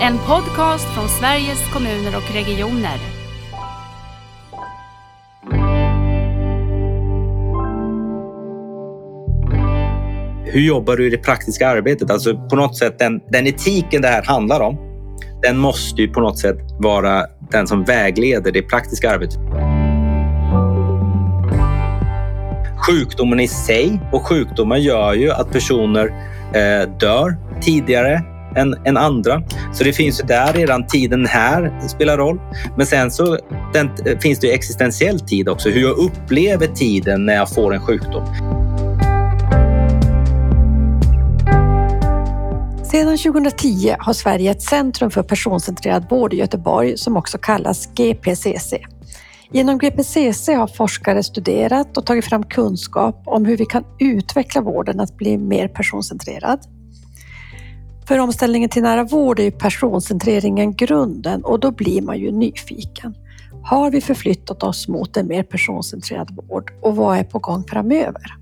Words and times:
En 0.00 0.18
podcast 0.18 0.94
från 0.94 1.08
Sveriges 1.08 1.72
kommuner 1.72 2.16
och 2.16 2.34
regioner. 2.34 2.98
Hur 10.44 10.60
jobbar 10.60 10.96
du 10.96 11.06
i 11.06 11.10
det 11.10 11.18
praktiska 11.18 11.68
arbetet? 11.68 12.10
Alltså 12.10 12.48
på 12.48 12.56
något 12.56 12.76
sätt 12.76 12.98
den, 12.98 13.20
den 13.28 13.46
etiken 13.46 14.02
det 14.02 14.08
här 14.08 14.22
handlar 14.22 14.60
om. 14.60 14.78
Den 15.42 15.58
måste 15.58 16.02
ju 16.02 16.08
på 16.08 16.20
något 16.20 16.38
sätt 16.38 16.58
vara 16.78 17.26
den 17.50 17.66
som 17.66 17.84
vägleder 17.84 18.52
det 18.52 18.62
praktiska 18.62 19.10
arbetet. 19.10 19.38
Sjukdomen 22.86 23.40
i 23.40 23.48
sig 23.48 24.00
och 24.12 24.26
sjukdomar 24.26 24.76
gör 24.76 25.14
ju 25.14 25.30
att 25.30 25.52
personer 25.52 26.06
eh, 26.54 26.88
dör 26.98 27.36
tidigare 27.60 28.37
än, 28.56 28.74
än, 28.84 28.96
andra. 28.96 29.42
Så 29.72 29.84
det 29.84 29.92
finns 29.92 30.20
ju 30.20 30.26
där 30.26 30.52
redan 30.52 30.86
tiden 30.86 31.26
här 31.26 31.88
spelar 31.88 32.16
roll. 32.16 32.40
Men 32.76 32.86
sen 32.86 33.10
så 33.10 33.38
den, 33.72 33.90
eh, 34.06 34.18
finns 34.18 34.38
det 34.38 34.46
ju 34.46 34.52
existentiell 34.52 35.20
tid 35.20 35.48
också. 35.48 35.68
Hur 35.68 35.80
jag 35.80 35.98
upplever 35.98 36.66
tiden 36.66 37.26
när 37.26 37.34
jag 37.34 37.54
får 37.54 37.74
en 37.74 37.80
sjukdom. 37.80 38.24
Sedan 42.84 43.18
2010 43.18 43.94
har 43.98 44.12
Sverige 44.12 44.50
ett 44.50 44.62
centrum 44.62 45.10
för 45.10 45.22
personcentrerad 45.22 46.10
vård 46.10 46.34
i 46.34 46.36
Göteborg 46.36 46.98
som 46.98 47.16
också 47.16 47.38
kallas 47.38 47.88
GPCC. 47.94 48.74
Genom 49.52 49.78
GPCC 49.78 50.48
har 50.54 50.66
forskare 50.66 51.22
studerat 51.22 51.96
och 51.96 52.06
tagit 52.06 52.24
fram 52.24 52.42
kunskap 52.42 53.22
om 53.26 53.44
hur 53.44 53.56
vi 53.56 53.66
kan 53.66 53.84
utveckla 53.98 54.60
vården 54.60 55.00
att 55.00 55.16
bli 55.16 55.38
mer 55.38 55.68
personcentrerad. 55.68 56.77
För 58.08 58.18
omställningen 58.18 58.68
till 58.68 58.82
nära 58.82 59.04
vård 59.04 59.38
är 59.38 59.44
ju 59.44 59.50
personcentreringen 59.50 60.74
grunden 60.74 61.44
och 61.44 61.60
då 61.60 61.70
blir 61.70 62.02
man 62.02 62.18
ju 62.18 62.32
nyfiken. 62.32 63.14
Har 63.62 63.90
vi 63.90 64.00
förflyttat 64.00 64.62
oss 64.62 64.88
mot 64.88 65.16
en 65.16 65.26
mer 65.26 65.42
personcentrerad 65.42 66.36
vård 66.36 66.72
och 66.82 66.96
vad 66.96 67.18
är 67.18 67.24
på 67.24 67.38
gång 67.38 67.64
framöver? 67.64 68.36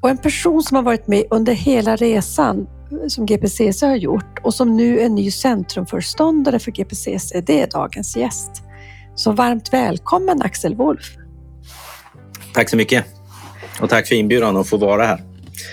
Och 0.00 0.10
en 0.10 0.18
person 0.18 0.62
som 0.62 0.74
har 0.74 0.82
varit 0.82 1.06
med 1.06 1.24
under 1.30 1.52
hela 1.52 1.96
resan 1.96 2.66
som 3.08 3.26
GPCC 3.26 3.82
har 3.82 3.96
gjort 3.96 4.38
och 4.42 4.54
som 4.54 4.76
nu 4.76 5.00
är 5.00 5.08
ny 5.08 5.30
centrumföreståndare 5.30 6.58
för 6.58 6.70
GPCC, 6.70 7.40
det 7.46 7.62
är 7.62 7.66
dagens 7.66 8.16
gäst. 8.16 8.62
Så 9.14 9.32
varmt 9.32 9.72
välkommen 9.72 10.42
Axel 10.42 10.74
Wolf. 10.74 11.16
Tack 12.54 12.68
så 12.68 12.76
mycket. 12.76 13.04
Och 13.80 13.90
tack 13.90 14.08
för 14.08 14.14
inbjudan 14.14 14.56
att 14.56 14.68
få 14.68 14.76
vara 14.76 15.06
här. 15.06 15.22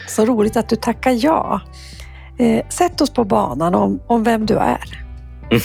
Så 0.07 0.25
roligt 0.25 0.57
att 0.57 0.69
du 0.69 0.75
tackar 0.75 1.11
ja. 1.11 1.61
Eh, 2.39 2.67
sätt 2.69 3.01
oss 3.01 3.09
på 3.09 3.23
banan 3.23 3.75
om, 3.75 3.99
om 4.07 4.23
vem 4.23 4.45
du 4.45 4.57
är. 4.57 4.79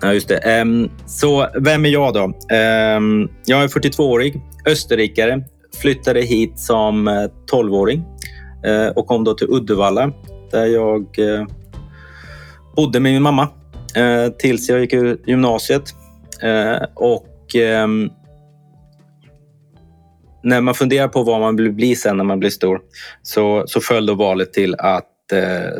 ja, 0.00 0.12
just 0.12 0.28
det. 0.28 0.60
Um, 0.62 0.90
så 1.06 1.48
vem 1.60 1.84
är 1.84 1.88
jag 1.88 2.14
då? 2.14 2.24
Um, 2.24 3.30
jag 3.44 3.62
är 3.62 3.68
42-årig, 3.68 4.40
österrikare, 4.66 5.44
flyttade 5.80 6.20
hit 6.20 6.58
som 6.58 7.08
eh, 7.08 7.14
12-åring 7.52 8.04
uh, 8.66 8.72
eh, 8.72 8.88
och 8.88 9.06
kom 9.06 9.24
då 9.24 9.34
till 9.34 9.46
Uddevalla 9.50 10.12
där 10.50 10.66
jag 10.66 11.18
uh, 11.18 11.46
bodde 12.76 13.00
med 13.00 13.12
min 13.12 13.22
mamma 13.22 13.48
uh, 13.98 14.32
tills 14.38 14.68
jag 14.68 14.80
gick 14.80 14.92
ur 14.92 15.20
gymnasiet. 15.26 15.94
och 16.94 17.54
um, 17.82 18.10
när 20.42 20.60
man 20.60 20.74
funderar 20.74 21.08
på 21.08 21.22
vad 21.22 21.40
man 21.40 21.56
vill 21.56 21.72
bli 21.72 21.96
sen 21.96 22.16
när 22.16 22.24
man 22.24 22.40
blir 22.40 22.50
stor 22.50 22.80
så, 23.22 23.64
så 23.66 23.80
föll 23.80 24.06
då 24.06 24.14
valet 24.14 24.52
till 24.52 24.74
att 24.74 25.06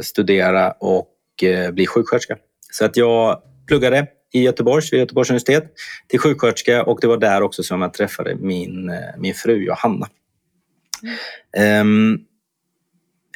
studera 0.03 0.71
och 0.71 1.09
eh, 1.43 1.71
bli 1.71 1.87
sjuksköterska. 1.87 2.37
Så 2.73 2.85
att 2.85 2.97
jag 2.97 3.43
pluggade 3.67 4.07
i 4.33 4.43
Göteborg, 4.43 4.85
vid 4.91 5.01
Göteborgs 5.01 5.31
universitet 5.31 5.65
till 6.09 6.19
sjuksköterska 6.19 6.83
och 6.83 6.99
det 7.01 7.07
var 7.07 7.17
där 7.17 7.43
också 7.43 7.63
som 7.63 7.83
jag 7.83 7.95
träffade 7.95 8.35
min, 8.35 8.89
eh, 8.89 8.97
min 9.19 9.35
fru 9.35 9.65
Johanna. 9.65 10.09
Mm. 11.57 12.19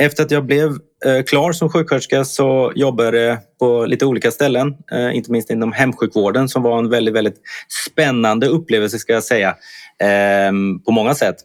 Efter 0.00 0.24
att 0.24 0.30
jag 0.30 0.46
blev 0.46 0.78
klar 1.26 1.52
som 1.52 1.68
sjuksköterska 1.70 2.24
så 2.24 2.72
jobbade 2.74 3.18
jag 3.18 3.38
på 3.58 3.86
lite 3.86 4.06
olika 4.06 4.30
ställen, 4.30 4.74
inte 5.12 5.32
minst 5.32 5.50
inom 5.50 5.72
hemsjukvården 5.72 6.48
som 6.48 6.62
var 6.62 6.78
en 6.78 6.90
väldigt, 6.90 7.14
väldigt 7.14 7.40
spännande 7.86 8.46
upplevelse 8.46 8.98
ska 8.98 9.12
jag 9.12 9.24
säga, 9.24 9.56
ehm, 10.02 10.80
på 10.80 10.92
många 10.92 11.14
sätt. 11.14 11.36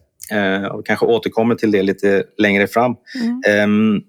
Och 0.72 0.86
kanske 0.86 1.06
återkommer 1.06 1.56
till 1.56 1.72
det 1.72 1.84
lite 1.84 2.24
längre 2.38 2.68
fram. 2.68 2.96
Mm. 3.46 4.02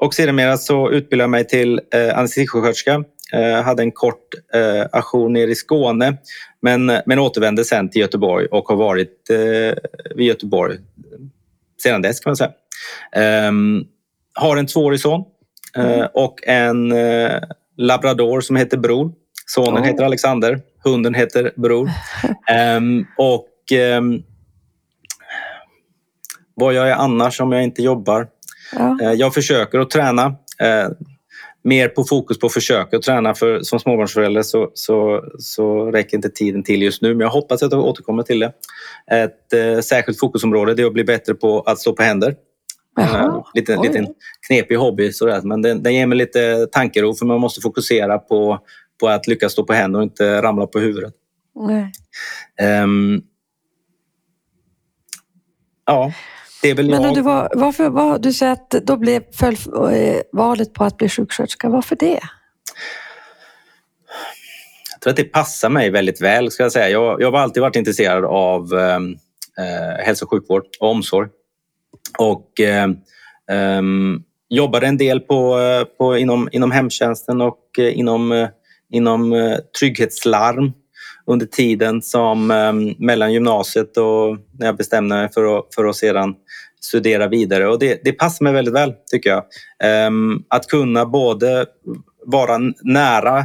Och 0.00 0.14
sedermera 0.14 0.56
så 0.56 0.90
utbildade 0.90 1.24
jag 1.24 1.30
mig 1.30 1.46
till 1.46 1.80
eh, 1.94 2.18
anestesisjuksköterska. 2.18 3.04
Eh, 3.32 3.62
hade 3.62 3.82
en 3.82 3.92
kort 3.92 4.34
eh, 4.54 4.86
aktion 4.92 5.32
nere 5.32 5.50
i 5.50 5.54
Skåne 5.54 6.16
men, 6.62 6.86
men 7.06 7.18
återvände 7.18 7.64
sen 7.64 7.90
till 7.90 8.00
Göteborg 8.00 8.46
och 8.46 8.68
har 8.68 8.76
varit 8.76 9.30
eh, 9.30 9.78
vid 10.16 10.26
Göteborg 10.26 10.78
sedan 11.82 12.02
dess 12.02 12.20
kan 12.20 12.30
man 12.30 12.36
säga. 12.36 12.52
Eh, 13.12 13.52
har 14.34 14.56
en 14.56 14.66
tvåårig 14.66 15.00
son 15.00 15.24
eh, 15.76 15.84
mm. 15.84 16.08
och 16.14 16.46
en 16.46 16.92
eh, 16.92 17.40
labrador 17.76 18.40
som 18.40 18.56
heter 18.56 18.76
Bror. 18.76 19.12
Sonen 19.46 19.82
oh. 19.82 19.86
heter 19.86 20.04
Alexander, 20.04 20.60
hunden 20.84 21.14
heter 21.14 21.52
Bror. 21.56 21.90
Ehm, 22.50 23.06
och 23.18 23.72
ehm, 23.72 24.22
vad 26.54 26.74
gör 26.74 26.86
jag 26.86 26.98
annars 26.98 27.40
om 27.40 27.52
jag 27.52 27.62
inte 27.62 27.82
jobbar? 27.82 28.26
Ja. 28.72 28.98
Eh, 29.02 29.12
jag 29.12 29.34
försöker 29.34 29.78
att 29.78 29.90
träna. 29.90 30.26
Eh, 30.60 30.88
mer 31.62 31.88
på 31.88 32.04
fokus 32.04 32.38
på 32.38 32.48
försöka 32.48 32.96
att 32.96 33.02
träna. 33.02 33.34
För 33.34 33.60
som 33.62 33.80
småbarnsförälder 33.80 34.42
så, 34.42 34.70
så, 34.74 35.24
så 35.38 35.90
räcker 35.90 36.16
inte 36.16 36.28
tiden 36.28 36.62
till 36.62 36.82
just 36.82 37.02
nu. 37.02 37.08
Men 37.08 37.20
jag 37.20 37.30
hoppas 37.30 37.62
att 37.62 37.72
jag 37.72 37.84
återkommer 37.84 38.22
till 38.22 38.38
det. 38.38 38.52
Ett 39.10 39.52
eh, 39.52 39.80
särskilt 39.80 40.20
fokusområde 40.20 40.82
är 40.82 40.86
att 40.86 40.92
bli 40.92 41.04
bättre 41.04 41.34
på 41.34 41.60
att 41.60 41.78
stå 41.78 41.92
på 41.92 42.02
händer. 42.02 42.34
Jaha. 42.96 43.44
Lite, 43.54 43.76
lite 43.76 44.06
knepig 44.46 44.76
hobby 44.76 45.12
sådär. 45.12 45.40
men 45.42 45.62
den, 45.62 45.82
den 45.82 45.94
ger 45.94 46.06
mig 46.06 46.18
lite 46.18 46.66
tankero 46.66 47.14
för 47.14 47.26
man 47.26 47.40
måste 47.40 47.60
fokusera 47.60 48.18
på, 48.18 48.58
på 49.00 49.08
att 49.08 49.26
lyckas 49.26 49.52
stå 49.52 49.64
på 49.64 49.72
händer 49.72 49.98
och 49.98 50.02
inte 50.02 50.42
ramla 50.42 50.66
på 50.66 50.78
huvudet. 50.78 51.14
Um, 52.84 53.22
ja, 55.86 56.12
det 56.62 56.70
är 56.70 56.74
väl 56.74 56.90
Men 56.90 57.14
du, 57.14 57.22
var, 57.22 57.48
varför, 57.54 57.88
var, 57.88 58.18
du 58.18 58.32
säger 58.32 58.52
att 58.52 58.70
då 58.70 58.96
blev, 58.96 59.22
föll 59.32 59.56
eh, 59.92 60.20
valet 60.32 60.72
på 60.74 60.84
att 60.84 60.96
bli 60.96 61.08
sjuksköterska. 61.08 61.68
Varför 61.68 61.96
det? 61.96 62.20
Jag 64.92 65.00
tror 65.02 65.10
att 65.10 65.16
det 65.16 65.24
passar 65.24 65.68
mig 65.68 65.90
väldigt 65.90 66.20
väl. 66.20 66.50
Ska 66.50 66.62
jag, 66.62 66.72
säga. 66.72 66.88
Jag, 66.90 67.22
jag 67.22 67.30
har 67.30 67.38
alltid 67.38 67.60
varit 67.60 67.76
intresserad 67.76 68.24
av 68.24 68.72
ehm, 68.72 69.16
eh, 69.58 70.04
hälso 70.04 70.24
och 70.24 70.30
sjukvård 70.30 70.64
och 70.80 70.90
omsorg. 70.90 71.28
Och 72.18 72.60
eh, 72.60 72.84
eh, 73.50 73.82
jobbade 74.48 74.86
en 74.86 74.96
del 74.96 75.20
på, 75.20 75.58
på, 75.98 76.18
inom, 76.18 76.48
inom 76.52 76.70
hemtjänsten 76.70 77.40
och 77.40 77.78
eh, 77.78 77.98
inom, 77.98 78.32
eh, 78.32 78.48
inom 78.90 79.56
trygghetslarm 79.80 80.72
under 81.26 81.46
tiden 81.46 82.02
som 82.02 82.50
ehm, 82.50 82.94
mellan 82.98 83.32
gymnasiet 83.32 83.96
och 83.96 84.36
när 84.58 84.66
jag 84.66 84.76
bestämde 84.76 85.16
mig 85.16 85.28
för 85.32 85.58
att, 85.58 85.74
för 85.74 85.84
att 85.84 85.96
sedan 85.96 86.34
studera 86.80 87.28
vidare. 87.28 87.68
Och 87.68 87.78
det, 87.78 88.00
det 88.04 88.12
passar 88.12 88.44
mig 88.44 88.52
väldigt 88.52 88.74
väl, 88.74 88.94
tycker 89.10 89.30
jag. 89.30 89.44
Um, 90.06 90.44
att 90.48 90.66
kunna 90.66 91.06
både 91.06 91.66
vara 92.26 92.58
nära 92.82 93.44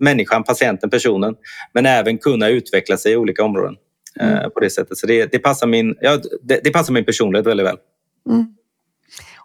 människan, 0.00 0.44
patienten, 0.44 0.90
personen 0.90 1.34
men 1.72 1.86
även 1.86 2.18
kunna 2.18 2.48
utveckla 2.48 2.96
sig 2.96 3.12
i 3.12 3.16
olika 3.16 3.44
områden 3.44 3.76
eh, 4.20 4.32
mm. 4.32 4.50
på 4.50 4.60
det 4.60 4.70
sättet. 4.70 4.98
Så 4.98 5.06
det, 5.06 5.32
det, 5.32 5.38
passar 5.38 5.66
min, 5.66 5.96
ja, 6.00 6.18
det, 6.42 6.60
det, 6.64 6.70
passar 6.70 6.92
min 6.92 7.04
personlighet 7.04 7.46
väldigt 7.46 7.66
väl. 7.66 7.76
Mm. 8.28 8.46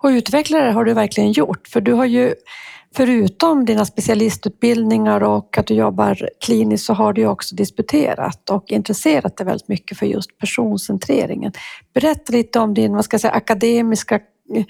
Och 0.02 0.08
utvecklare 0.08 0.72
har 0.72 0.86
du 0.86 0.94
verkligen 0.94 1.32
gjort, 1.32 1.68
för 1.68 1.82
du 1.82 1.94
har 1.94 2.06
ju 2.06 2.34
förutom 2.98 3.66
dina 3.66 3.86
specialistutbildningar 3.86 5.24
och 5.24 5.58
att 5.58 5.68
du 5.68 5.74
jobbar 5.74 6.30
kliniskt 6.46 6.86
så 6.86 6.94
har 6.94 7.14
du 7.14 7.26
också 7.26 7.56
disputerat 7.56 8.50
och 8.50 8.72
intresserat 8.72 9.38
dig 9.38 9.46
väldigt 9.46 9.68
mycket 9.68 9.98
för 9.98 10.06
just 10.06 10.38
personcentreringen. 10.38 11.52
Berätta 11.94 12.34
lite 12.34 12.60
om 12.60 12.74
din 12.74 12.96
vad 12.96 13.06
ska 13.06 13.14
jag 13.14 13.22
säga, 13.22 13.32
akademiska 13.32 14.16
eh, 14.16 14.66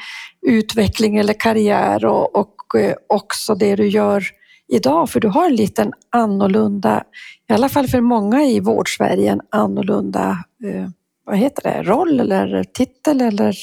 utveckling 0.47 1.17
eller 1.17 1.33
karriär 1.33 2.05
och, 2.05 2.35
och 2.35 2.79
eh, 2.79 2.95
också 3.09 3.55
det 3.55 3.75
du 3.75 3.87
gör 3.87 4.23
idag, 4.67 5.09
för 5.09 5.19
du 5.19 5.27
har 5.27 5.45
en 5.45 5.55
liten 5.55 5.93
annorlunda, 6.09 7.03
i 7.49 7.53
alla 7.53 7.69
fall 7.69 7.87
för 7.87 8.01
många 8.01 8.43
i 8.43 8.59
vårdsverige, 8.59 9.31
en 9.31 9.41
annorlunda 9.49 10.37
eh, 10.63 10.89
vad 11.25 11.37
heter 11.37 11.63
det, 11.63 11.83
roll 11.83 12.19
eller 12.19 12.63
titel 12.63 13.21
eller 13.21 13.55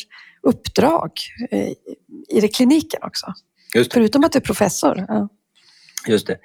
uppdrag 0.43 1.11
i 2.29 2.41
det 2.41 2.49
kliniken 2.49 3.01
också. 3.03 3.27
Förutom 3.93 4.25
att 4.25 4.33
du 4.33 4.39
är 4.39 4.41
professor. 4.41 5.05
Ja. 5.09 5.29
Just 6.09 6.27
det. 6.27 6.37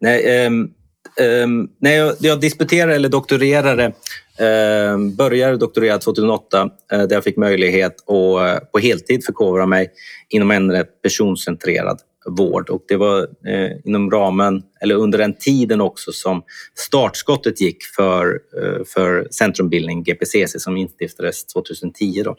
Nej, 0.00 0.46
um, 0.46 0.74
um, 1.20 1.70
när 1.80 1.92
jag, 1.92 2.14
jag 2.20 2.40
disputerade 2.40 2.94
eller 2.94 3.08
doktorerade 3.08 3.92
um, 4.92 5.14
började 5.16 5.56
doktorera 5.56 5.98
2008 5.98 6.62
uh, 6.64 7.00
eh, 7.00 7.06
där 7.06 7.16
jag 7.16 7.24
fick 7.24 7.36
möjlighet 7.36 7.96
att 8.06 8.10
uh, 8.10 8.70
på 8.72 8.78
heltid 8.78 9.24
förkovra 9.24 9.66
mig 9.66 9.90
inom 10.28 10.50
ämnet 10.50 11.02
personcentrerad 11.02 12.00
vård 12.28 12.70
och 12.70 12.84
det 12.88 12.96
var 12.96 13.20
eh, 13.46 13.70
inom 13.84 14.10
ramen, 14.10 14.62
eller 14.80 14.94
under 14.94 15.18
den 15.18 15.34
tiden 15.34 15.80
också 15.80 16.12
som 16.12 16.42
startskottet 16.74 17.60
gick 17.60 17.84
för, 17.96 18.40
eh, 18.62 18.84
för 18.94 19.28
Centrumbildning 19.30 20.02
GPCC 20.02 20.60
som 20.60 20.76
instiftades 20.76 21.46
2010 21.46 22.22
då, 22.24 22.36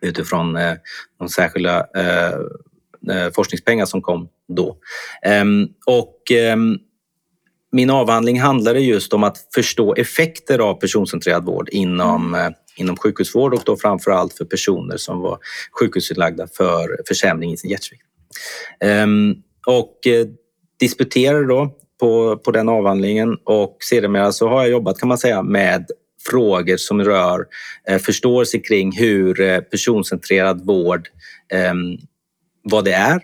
utifrån 0.00 0.56
eh, 0.56 0.74
de 1.18 1.28
särskilda 1.28 1.86
eh, 1.96 2.26
eh, 2.26 2.38
Eh, 3.10 3.32
forskningspengar 3.34 3.86
som 3.86 4.02
kom 4.02 4.28
då. 4.48 4.76
Ehm, 5.22 5.68
och 5.86 6.30
ehm, 6.30 6.78
min 7.72 7.90
avhandling 7.90 8.40
handlade 8.40 8.80
just 8.80 9.12
om 9.12 9.24
att 9.24 9.48
förstå 9.54 9.94
effekter 9.94 10.58
av 10.58 10.74
personcentrerad 10.74 11.44
vård 11.44 11.68
inom, 11.72 12.34
eh, 12.34 12.48
inom 12.76 12.96
sjukhusvård 12.96 13.54
och 13.54 13.62
då 13.66 13.76
framför 13.76 14.10
allt 14.10 14.32
för 14.32 14.44
personer 14.44 14.96
som 14.96 15.20
var 15.20 15.38
sjukhusinlagda 15.80 16.46
för 16.46 16.96
försämring 17.08 17.52
i 17.52 17.56
sin 17.56 17.70
hjärtsvikt. 17.70 18.02
Ehm, 18.80 19.34
och 19.66 20.06
eh, 20.06 20.26
disputerade 20.80 21.46
då 21.46 21.76
på, 22.00 22.36
på 22.36 22.50
den 22.50 22.68
avhandlingen 22.68 23.36
och 23.44 23.76
sedermera 23.80 24.32
så 24.32 24.48
har 24.48 24.62
jag 24.62 24.70
jobbat 24.70 24.98
kan 24.98 25.08
man 25.08 25.18
säga 25.18 25.42
med 25.42 25.86
frågor 26.30 26.76
som 26.76 27.04
rör 27.04 27.46
eh, 27.88 27.98
förståelse 27.98 28.58
kring 28.58 28.92
hur 28.92 29.60
personcentrerad 29.60 30.66
vård, 30.66 31.08
vad 32.62 32.84
det 32.84 32.92
är, 32.92 33.20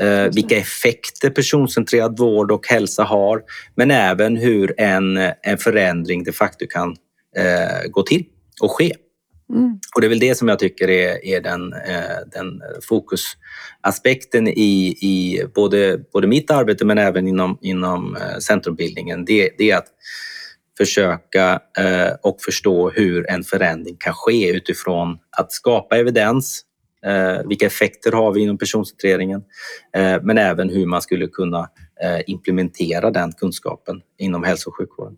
eh, 0.00 0.32
vilka 0.34 0.56
effekter 0.56 1.30
personcentrerad 1.30 2.18
vård 2.18 2.52
och 2.52 2.66
hälsa 2.66 3.04
har, 3.04 3.42
men 3.74 3.90
även 3.90 4.36
hur 4.36 4.80
en, 4.80 5.16
en 5.42 5.58
förändring 5.58 6.24
de 6.24 6.32
facto 6.32 6.66
kan 6.70 6.96
eh, 7.36 7.90
gå 7.90 8.02
till 8.02 8.24
och 8.60 8.70
ske. 8.70 8.92
Mm. 9.52 9.78
Och 9.94 10.00
det 10.00 10.06
är 10.06 10.08
väl 10.08 10.18
det 10.18 10.34
som 10.34 10.48
jag 10.48 10.58
tycker 10.58 10.90
är, 10.90 11.24
är 11.24 11.40
den, 11.40 11.72
eh, 11.72 12.18
den 12.32 12.62
fokusaspekten 12.88 14.48
i, 14.48 14.96
i 15.00 15.44
både, 15.54 15.98
både 16.12 16.26
mitt 16.26 16.50
arbete 16.50 16.84
men 16.84 16.98
även 16.98 17.28
inom, 17.28 17.58
inom 17.60 18.18
centrumbildningen. 18.40 19.24
Det, 19.24 19.50
det 19.58 19.70
är 19.70 19.76
att 19.76 19.88
försöka 20.78 21.60
och 22.22 22.40
förstå 22.40 22.90
hur 22.90 23.30
en 23.30 23.44
förändring 23.44 23.96
kan 23.98 24.14
ske 24.14 24.50
utifrån 24.50 25.18
att 25.36 25.52
skapa 25.52 25.98
evidens. 25.98 26.64
Eh, 27.06 27.48
vilka 27.48 27.66
effekter 27.66 28.12
har 28.12 28.32
vi 28.32 28.40
inom 28.40 28.58
personcentreringen? 28.58 29.42
Eh, 29.96 30.22
men 30.22 30.38
även 30.38 30.70
hur 30.70 30.86
man 30.86 31.02
skulle 31.02 31.26
kunna 31.26 31.68
eh, 32.02 32.20
implementera 32.26 33.10
den 33.10 33.32
kunskapen 33.32 34.00
inom 34.18 34.44
hälso 34.44 34.70
och 34.70 34.76
sjukvården. 34.76 35.16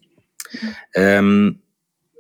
Mm. 0.99 1.55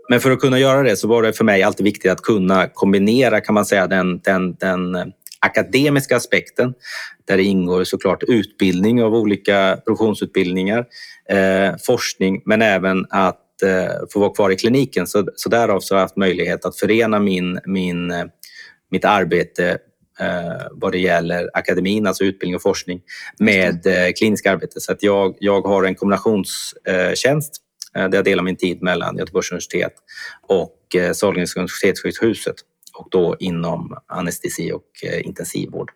Men 0.08 0.20
för 0.20 0.30
att 0.30 0.40
kunna 0.40 0.58
göra 0.58 0.82
det 0.82 0.96
så 0.96 1.08
var 1.08 1.22
det 1.22 1.32
för 1.32 1.44
mig 1.44 1.62
alltid 1.62 1.84
viktigt 1.84 2.12
att 2.12 2.22
kunna 2.22 2.68
kombinera 2.68 3.40
kan 3.40 3.54
man 3.54 3.66
säga 3.66 3.86
den, 3.86 4.18
den, 4.18 4.54
den 4.54 5.12
akademiska 5.40 6.16
aspekten 6.16 6.74
där 7.24 7.36
det 7.36 7.42
ingår 7.42 7.84
såklart 7.84 8.22
utbildning 8.22 9.02
av 9.02 9.14
olika 9.14 9.78
professionsutbildningar, 9.86 10.86
eh, 11.28 11.76
forskning 11.86 12.42
men 12.44 12.62
även 12.62 13.06
att 13.10 13.62
eh, 13.62 13.94
få 14.12 14.20
vara 14.20 14.34
kvar 14.34 14.50
i 14.50 14.56
kliniken. 14.56 15.06
Så, 15.06 15.28
så 15.34 15.48
därav 15.48 15.80
så 15.80 15.94
har 15.94 15.98
jag 15.98 16.04
haft 16.04 16.16
möjlighet 16.16 16.64
att 16.64 16.76
förena 16.76 17.20
min, 17.20 17.60
min, 17.66 18.10
eh, 18.10 18.24
mitt 18.92 19.04
arbete 19.04 19.78
eh, 20.20 20.66
vad 20.72 20.92
det 20.92 20.98
gäller 20.98 21.50
akademin, 21.54 22.06
alltså 22.06 22.24
utbildning 22.24 22.56
och 22.56 22.62
forskning, 22.62 23.00
med 23.38 23.86
eh, 23.86 24.12
klinisk 24.18 24.46
arbete. 24.46 24.80
Så 24.80 24.92
att 24.92 25.02
jag, 25.02 25.36
jag 25.38 25.62
har 25.62 25.84
en 25.84 25.94
kombinationstjänst 25.94 27.62
Eh, 27.96 28.08
där 28.08 28.18
jag 28.18 28.24
delar 28.24 28.42
min 28.42 28.56
tid 28.56 28.82
mellan 28.82 29.16
Göteborgs 29.16 29.50
universitet 29.50 29.92
och 30.48 30.96
eh, 30.96 31.12
Sahlgrenska 31.12 31.60
universitetssjukhuset 31.60 32.54
och 32.98 33.08
då 33.10 33.36
inom 33.38 33.96
anestesi 34.06 34.72
och 34.72 34.84
eh, 35.02 35.26
intensivvård. 35.26 35.90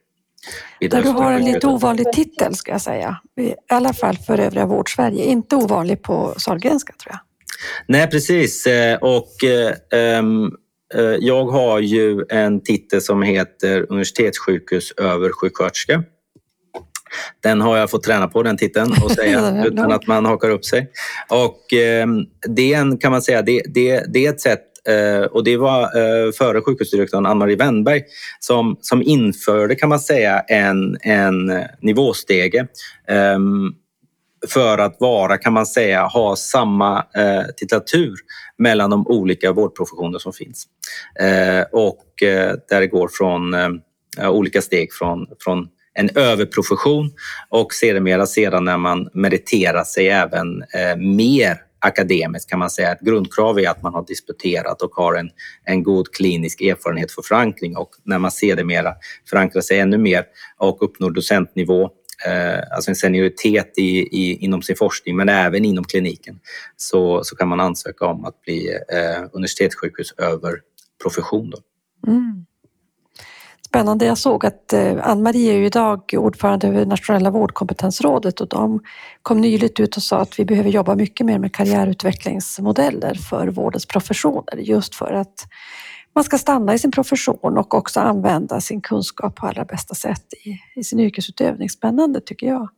Där 0.80 1.02
du 1.02 1.08
har 1.08 1.32
en 1.32 1.44
lite 1.44 1.66
ovanlig 1.66 2.12
titel 2.12 2.54
ska 2.54 2.72
jag 2.72 2.80
säga. 2.80 3.20
I 3.40 3.54
alla 3.68 3.92
fall 3.92 4.16
för 4.16 4.40
övriga 4.40 4.66
vårdsverige. 4.66 5.24
Inte 5.24 5.56
ovanlig 5.56 6.02
på 6.02 6.34
Sahlgrenska 6.36 6.92
tror 7.02 7.12
jag. 7.12 7.20
Nej 7.88 8.10
precis 8.10 8.66
och 9.00 9.32
um, 10.18 10.56
jag 11.20 11.44
har 11.44 11.80
ju 11.80 12.24
en 12.28 12.60
titel 12.60 13.02
som 13.02 13.22
heter 13.22 13.86
universitetssjukhus 13.88 14.92
översjuksköterska. 14.92 16.04
Den 17.42 17.60
har 17.60 17.76
jag 17.76 17.90
fått 17.90 18.02
träna 18.02 18.28
på, 18.28 18.42
den 18.42 18.56
titeln, 18.56 18.92
och 19.04 19.10
säga 19.12 19.64
utan 19.64 19.92
att 19.92 20.06
man 20.06 20.24
hakar 20.24 20.50
upp 20.50 20.64
sig. 20.64 20.90
Och 21.28 21.72
eh, 21.72 22.06
det 22.48 22.74
är 22.74 22.78
en, 22.78 22.98
kan 22.98 23.12
man 23.12 23.22
säga, 23.22 23.42
det, 23.42 23.62
det, 23.66 24.04
det 24.12 24.26
är 24.26 24.30
ett 24.30 24.40
sätt 24.40 24.62
eh, 24.88 25.22
och 25.22 25.44
det 25.44 25.56
var 25.56 25.82
eh, 25.82 26.32
före 26.32 26.60
sjukhusdirektören 26.60 27.26
Ann-Marie 27.26 27.56
Wennberg 27.56 28.02
som, 28.40 28.76
som 28.80 29.02
införde, 29.02 29.74
kan 29.74 29.88
man 29.88 30.00
säga, 30.00 30.40
en, 30.40 30.96
en 31.00 31.52
nivåstege 31.80 32.66
ehm, 33.08 33.72
för 34.48 34.78
att 34.78 34.96
vara, 35.00 35.38
kan 35.38 35.52
man 35.52 35.66
säga, 35.66 36.06
ha 36.06 36.36
samma 36.36 36.98
eh, 36.98 37.42
titulatur 37.56 38.14
mellan 38.58 38.90
de 38.90 39.06
olika 39.06 39.52
vårdprofessioner 39.52 40.18
som 40.18 40.32
finns. 40.32 40.66
Eh, 41.20 41.64
och 41.72 42.22
eh, 42.22 42.54
där 42.68 42.80
det 42.80 42.86
går 42.86 43.08
från 43.08 43.54
eh, 43.54 44.30
olika 44.30 44.62
steg 44.62 44.92
från, 44.92 45.26
från 45.40 45.68
en 45.94 46.10
överprofession 46.14 47.10
och 47.48 47.74
sedermera 47.74 48.26
sedan 48.26 48.64
när 48.64 48.76
man 48.76 49.08
meriterar 49.12 49.84
sig 49.84 50.08
även 50.08 50.62
eh, 50.62 50.96
mer 50.96 51.62
akademiskt 51.78 52.50
kan 52.50 52.58
man 52.58 52.70
säga. 52.70 52.92
Ett 52.92 53.00
grundkrav 53.00 53.58
är 53.58 53.68
att 53.68 53.82
man 53.82 53.94
har 53.94 54.06
disputerat 54.06 54.82
och 54.82 54.90
har 54.94 55.14
en, 55.14 55.30
en 55.64 55.82
god 55.82 56.12
klinisk 56.12 56.60
erfarenhet 56.60 57.12
för 57.12 57.22
förankring 57.22 57.76
och 57.76 57.90
när 58.04 58.18
man 58.18 58.30
sedermera 58.30 58.94
förankrar 59.30 59.62
sig 59.62 59.78
ännu 59.78 59.98
mer 59.98 60.24
och 60.58 60.82
uppnår 60.82 61.10
docentnivå 61.10 61.90
Eh, 62.26 62.60
alltså 62.74 62.90
en 62.90 62.96
senioritet 62.96 63.78
i, 63.78 63.98
i, 63.98 64.36
inom 64.44 64.62
sin 64.62 64.76
forskning 64.76 65.16
men 65.16 65.28
även 65.28 65.64
inom 65.64 65.84
kliniken 65.84 66.40
så, 66.76 67.24
så 67.24 67.36
kan 67.36 67.48
man 67.48 67.60
ansöka 67.60 68.06
om 68.06 68.24
att 68.24 68.40
bli 68.42 68.68
eh, 68.68 69.22
universitetssjukhus 69.32 70.12
över 70.18 70.60
profession. 71.02 71.50
Då. 71.50 71.58
Mm. 72.10 72.46
Spännande. 73.66 74.04
Jag 74.04 74.18
såg 74.18 74.46
att 74.46 74.72
eh, 74.72 74.96
Ann-Marie 75.02 75.52
är 75.52 75.56
ju 75.56 75.66
idag 75.66 76.14
ordförande 76.16 76.68
över 76.68 76.86
Nationella 76.86 77.30
vårdkompetensrådet 77.30 78.40
och 78.40 78.48
de 78.48 78.80
kom 79.22 79.40
nyligt 79.40 79.80
ut 79.80 79.96
och 79.96 80.02
sa 80.02 80.18
att 80.18 80.38
vi 80.38 80.44
behöver 80.44 80.70
jobba 80.70 80.94
mycket 80.94 81.26
mer 81.26 81.38
med 81.38 81.54
karriärutvecklingsmodeller 81.54 83.14
för 83.14 83.48
vårdens 83.48 83.86
professioner 83.86 84.56
just 84.56 84.94
för 84.94 85.12
att 85.12 85.46
man 86.16 86.24
ska 86.24 86.38
stanna 86.38 86.74
i 86.74 86.78
sin 86.78 86.90
profession 86.90 87.58
och 87.58 87.74
också 87.74 88.00
använda 88.00 88.60
sin 88.60 88.80
kunskap 88.80 89.36
på 89.36 89.46
allra 89.46 89.64
bästa 89.64 89.94
sätt 89.94 90.34
i, 90.44 90.80
i 90.80 90.84
sin 90.84 91.00
yrkesutövning. 91.00 91.70
Spännande 91.70 92.20
tycker 92.20 92.46
jag. 92.46 92.68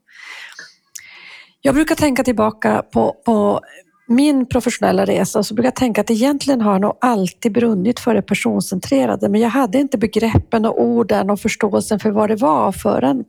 Jag 1.60 1.74
brukar 1.74 1.94
tänka 1.94 2.24
tillbaka 2.24 2.82
på, 2.92 3.16
på 3.24 3.60
min 4.08 4.46
professionella 4.46 5.04
resa 5.04 5.42
så 5.42 5.54
brukar 5.54 5.66
jag 5.66 5.76
tänka 5.76 6.00
att 6.00 6.10
egentligen 6.10 6.60
har 6.60 6.72
jag 6.72 6.80
nog 6.80 6.98
alltid 7.00 7.52
brunnit 7.52 8.00
för 8.00 8.14
det 8.14 8.22
personcentrerade 8.22 9.28
men 9.28 9.40
jag 9.40 9.48
hade 9.48 9.78
inte 9.78 9.98
begreppen 9.98 10.64
och 10.64 10.82
orden 10.82 11.30
och 11.30 11.40
förståelsen 11.40 11.98
för 12.00 12.10
vad 12.10 12.30
det 12.30 12.36
var 12.36 12.72
förrän 12.72 13.24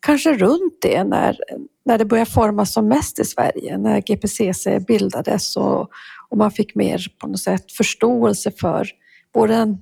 kanske 0.00 0.32
runt 0.32 0.78
det 0.82 1.04
när, 1.04 1.36
när 1.84 1.98
det 1.98 2.04
började 2.04 2.30
formas 2.30 2.72
som 2.72 2.88
mest 2.88 3.18
i 3.18 3.24
Sverige, 3.24 3.78
när 3.78 4.00
GPCC 4.00 4.66
bildades 4.86 5.56
och, 5.56 5.88
och 6.28 6.38
man 6.38 6.50
fick 6.50 6.74
mer 6.74 7.06
på 7.18 7.26
något 7.26 7.40
sätt 7.40 7.72
förståelse 7.72 8.50
för 8.50 8.88
både 9.34 9.54
den 9.54 9.78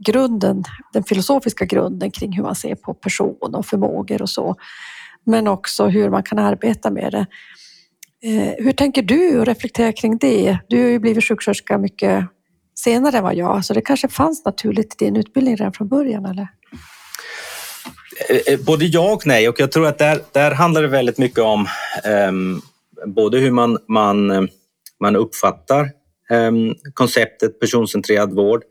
grunden, 0.00 0.64
den 0.92 1.04
filosofiska 1.04 1.64
grunden 1.64 2.10
kring 2.10 2.32
hur 2.32 2.42
man 2.42 2.54
ser 2.54 2.74
på 2.74 2.94
person 2.94 3.54
och 3.54 3.66
förmågor 3.66 4.22
och 4.22 4.30
så, 4.30 4.56
men 5.24 5.48
också 5.48 5.86
hur 5.86 6.10
man 6.10 6.22
kan 6.22 6.38
arbeta 6.38 6.90
med 6.90 7.12
det. 7.12 7.26
Eh, 8.22 8.64
hur 8.64 8.72
tänker 8.72 9.02
du 9.02 9.40
och 9.40 9.46
reflekterar 9.46 9.92
kring 9.92 10.18
det? 10.18 10.58
Du 10.68 10.82
har 10.82 10.88
ju 10.88 10.98
blivit 10.98 11.24
sjuksköterska 11.24 11.78
mycket 11.78 12.24
senare 12.74 13.16
än 13.18 13.24
vad 13.24 13.34
jag, 13.34 13.64
så 13.64 13.74
det 13.74 13.80
kanske 13.80 14.08
fanns 14.08 14.44
naturligt 14.44 15.02
i 15.02 15.04
din 15.04 15.16
utbildning 15.16 15.56
redan 15.56 15.72
från 15.72 15.88
början, 15.88 16.26
eller? 16.26 16.48
Eh, 18.28 18.54
eh, 18.54 18.60
både 18.60 18.84
ja 18.84 19.12
och 19.12 19.26
nej 19.26 19.48
och 19.48 19.60
jag 19.60 19.72
tror 19.72 19.86
att 19.86 19.98
där, 19.98 20.20
där 20.32 20.50
handlar 20.50 20.82
det 20.82 20.88
väldigt 20.88 21.18
mycket 21.18 21.38
om 21.38 21.66
um, 22.28 22.62
både 23.06 23.38
hur 23.38 23.50
man, 23.50 23.78
man, 23.88 24.48
man 25.00 25.16
uppfattar 25.16 25.90
konceptet 26.94 27.60
personcentrerad 27.60 28.34
vård 28.34 28.62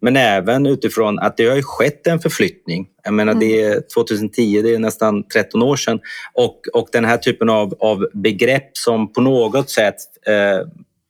men 0.00 0.16
även 0.16 0.66
utifrån 0.66 1.18
att 1.18 1.36
det 1.36 1.46
har 1.46 1.62
skett 1.62 2.06
en 2.06 2.20
förflyttning. 2.20 2.86
Jag 3.04 3.14
menar, 3.14 3.32
mm. 3.32 3.48
det 3.48 3.62
är 3.62 3.82
2010, 3.94 4.62
det 4.62 4.74
är 4.74 4.78
nästan 4.78 5.28
13 5.28 5.62
år 5.62 5.76
sedan. 5.76 6.00
Och, 6.34 6.60
och 6.72 6.88
den 6.92 7.04
här 7.04 7.16
typen 7.16 7.48
av, 7.48 7.74
av 7.80 8.06
begrepp 8.12 8.70
som 8.72 9.12
på 9.12 9.20
något 9.20 9.70
sätt 9.70 9.96
eh, 10.26 10.68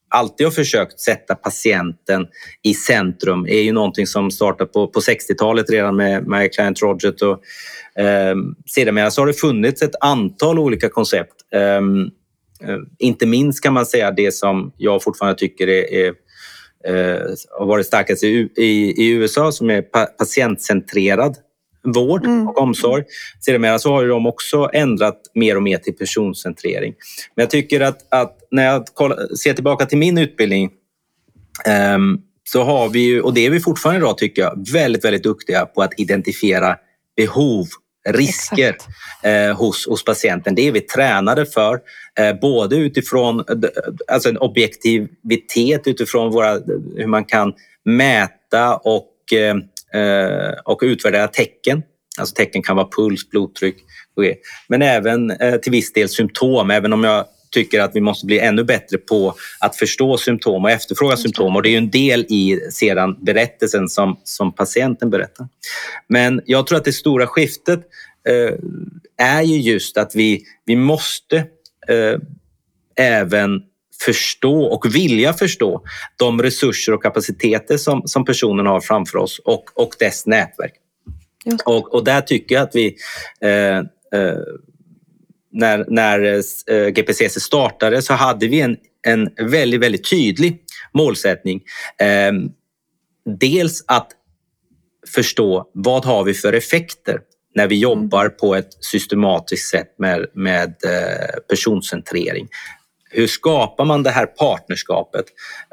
alltid 0.09 0.47
har 0.47 0.53
försökt 0.53 1.01
sätta 1.01 1.35
patienten 1.35 2.27
i 2.63 2.75
centrum 2.75 3.47
är 3.47 3.63
ju 3.63 3.73
någonting 3.73 4.07
som 4.07 4.31
startade 4.31 4.71
på, 4.71 4.89
på 4.89 5.01
60-talet 5.01 5.71
redan 5.71 5.97
med, 5.97 6.27
med 6.27 6.55
Client 6.55 6.83
Roget. 6.83 7.23
Och, 7.23 7.43
eh, 8.03 8.37
sedermera 8.67 9.11
så 9.11 9.21
har 9.21 9.27
det 9.27 9.41
funnits 9.41 9.83
ett 9.83 9.95
antal 10.01 10.59
olika 10.59 10.89
koncept. 10.89 11.35
Ehm, 11.55 12.01
eh, 12.01 12.09
inte 12.99 13.27
minst 13.27 13.63
kan 13.63 13.73
man 13.73 13.87
säga 13.87 14.11
det 14.11 14.33
som 14.33 14.73
jag 14.77 15.03
fortfarande 15.03 15.39
tycker 15.39 15.69
är, 15.69 15.93
är 15.93 16.15
eh, 16.87 17.23
har 17.59 17.67
varit 17.67 17.87
starkast 17.87 18.25
i, 18.25 18.49
i, 18.57 18.65
i, 19.03 19.11
USA 19.11 19.53
som 19.53 19.71
är 19.71 19.83
pa 19.83 20.07
patientcentrerad 20.07 21.37
vård 21.95 22.25
mm. 22.25 22.49
och 22.49 22.59
omsorg. 22.59 23.05
Sedermera 23.41 23.79
så 23.79 23.93
har 23.93 24.07
de 24.07 24.27
också 24.27 24.71
ändrat 24.73 25.21
mer 25.35 25.57
och 25.57 25.63
mer 25.63 25.79
till 25.79 25.97
personcentrering. 25.97 26.95
Men 27.35 27.43
jag 27.43 27.51
tycker 27.51 27.81
att, 27.81 28.15
att 28.15 28.39
när 28.51 28.65
jag 28.65 28.87
ser 29.39 29.53
tillbaka 29.53 29.87
till 29.87 29.99
min 29.99 30.19
utbildning 30.19 30.71
um, 31.95 32.23
så 32.45 32.63
har 32.63 32.89
vi 32.89 33.01
ju, 33.01 33.21
och 33.21 33.35
det 33.35 33.47
är 33.47 33.51
vi 33.51 33.61
fortfarande 33.61 34.01
idag 34.01 34.19
tycker 34.19 34.43
jag, 34.43 34.67
väldigt, 34.73 35.05
väldigt 35.05 35.23
duktiga 35.23 35.67
på 35.67 35.83
att 35.83 36.01
identifiera 36.01 36.77
behov 37.17 37.67
risker 38.07 38.77
eh, 39.23 39.57
hos, 39.57 39.87
hos 39.87 40.05
patienten. 40.05 40.55
Det 40.55 40.69
är 40.69 40.73
vi 40.73 40.81
tränade 40.81 41.47
för, 41.47 41.81
eh, 42.19 42.41
både 42.41 42.77
utifrån 42.77 43.45
alltså 44.09 44.29
en 44.29 44.39
objektivitet 44.39 45.87
utifrån 45.87 46.31
våra, 46.31 46.53
hur 46.97 47.07
man 47.07 47.25
kan 47.25 47.53
mäta 47.85 48.77
och, 48.77 49.33
eh, 49.33 49.57
eh 50.03 50.53
och 50.65 50.79
utvärdera 50.83 51.29
tecken. 51.29 51.83
Alltså 52.19 52.35
tecken 52.35 52.63
kan 52.63 52.77
vara 52.77 52.89
puls, 52.97 53.31
blodtryck, 53.31 53.77
men 54.69 54.83
även 54.83 55.31
eh, 55.31 55.57
till 55.57 55.73
viss 55.73 55.93
del 55.93 56.09
symptom, 56.09 56.71
även 56.71 56.93
om 56.93 57.05
jag 57.05 57.25
tycker 57.57 57.81
att 57.81 57.91
vi 57.95 58.01
måste 58.01 58.27
bli 58.27 58.39
ännu 58.39 58.65
bättre 58.65 58.99
på 58.99 59.35
att 59.61 59.77
förstå 59.77 60.19
symptom 60.19 60.65
och 60.65 60.71
efterfråga 60.71 61.17
symptom. 61.17 61.57
Och 61.57 61.63
det 61.63 61.69
är 61.69 61.79
en 61.79 61.91
del 61.91 62.21
i 62.21 62.61
sedan 62.71 63.17
berättelsen 63.25 63.89
som, 63.89 64.21
som 64.25 64.53
patienten 64.53 65.11
berättar. 65.11 65.49
Men 66.09 66.43
jag 66.47 66.67
tror 66.67 66.79
att 66.79 66.85
det 66.85 66.93
stora 66.93 67.27
skiftet 67.27 67.81
eh, 68.29 68.55
är 69.17 69.43
ju 69.43 69.57
just 69.61 69.99
att 69.99 70.15
vi, 70.15 70.43
vi 70.65 70.77
måste 70.77 71.37
eh, 71.89 72.19
även 72.97 73.63
förstå 74.05 74.65
och 74.65 74.95
vilja 74.95 75.33
förstå 75.33 75.83
de 76.17 76.43
resurser 76.43 76.93
och 76.93 77.03
kapaciteter 77.03 77.77
som, 77.77 78.03
som 78.05 78.25
personen 78.25 78.67
har 78.67 78.81
framför 78.81 79.19
oss 79.19 79.41
och, 79.45 79.65
och 79.75 79.95
dess 79.99 80.27
nätverk. 80.27 80.75
Och, 81.65 81.95
och 81.95 82.05
där 82.05 82.21
tycker 82.21 82.55
jag 82.55 82.63
att 82.63 82.75
vi 82.75 82.97
eh, 83.41 83.79
eh 84.21 84.39
när, 85.57 85.85
när 85.89 86.43
eh, 86.71 86.89
GPCC 86.89 87.41
startade 87.41 88.03
så 88.03 88.15
hade 88.15 88.47
vi 88.47 88.61
en, 88.61 88.77
en 89.07 89.51
väldigt, 89.51 89.81
väldigt 89.81 90.11
tydlig 90.11 90.61
målsättning. 90.95 91.63
Eh, 92.01 92.33
dels 93.39 93.85
att 93.87 94.09
förstå 95.15 95.71
vad 95.73 96.05
har 96.05 96.25
vi 96.25 96.35
för 96.35 96.53
effekter 96.53 97.21
när 97.55 97.67
vi 97.67 97.79
jobbar 97.79 98.25
mm. 98.25 98.37
på 98.41 98.55
ett 98.55 98.85
systematiskt 98.85 99.71
sätt 99.71 99.95
med, 99.99 100.27
med 100.35 100.69
eh, 100.69 101.41
personcentrering. 101.49 102.49
Hur 103.11 103.27
skapar 103.27 103.85
man 103.85 104.03
det 104.03 104.11
här 104.11 104.27
partnerskapet? 104.27 105.25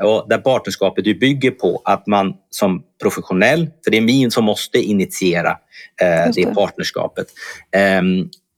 Och 0.03 0.29
där 0.29 0.37
partnerskapet 0.37 1.19
bygger 1.19 1.51
på 1.51 1.81
att 1.85 2.07
man 2.07 2.33
som 2.49 2.83
professionell, 3.01 3.69
för 3.83 3.91
det 3.91 3.97
är 3.97 4.01
vi 4.01 4.31
som 4.31 4.45
måste 4.45 4.77
initiera 4.79 5.49
eh, 6.01 6.07
det. 6.07 6.31
det 6.35 6.55
partnerskapet, 6.55 7.27
eh, 7.71 8.01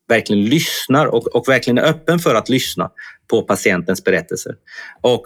verkligen 0.07 0.45
lyssnar 0.45 1.05
och, 1.05 1.35
och 1.35 1.47
verkligen 1.47 1.77
är 1.77 1.89
öppen 1.89 2.19
för 2.19 2.35
att 2.35 2.49
lyssna 2.49 2.91
på 3.29 3.41
patientens 3.41 4.03
berättelser. 4.03 4.55
Och 5.01 5.23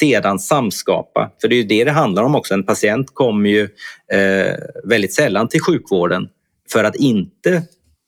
sedan 0.00 0.38
samskapa, 0.38 1.30
för 1.40 1.48
det 1.48 1.54
är 1.54 1.56
ju 1.56 1.62
det 1.62 1.84
det 1.84 1.90
handlar 1.90 2.22
om 2.22 2.34
också. 2.34 2.54
En 2.54 2.64
patient 2.64 3.06
kommer 3.14 3.50
ju 3.50 3.68
eh, 4.12 4.54
väldigt 4.84 5.14
sällan 5.14 5.48
till 5.48 5.60
sjukvården 5.60 6.28
för 6.72 6.84
att 6.84 6.96
inte 6.96 7.62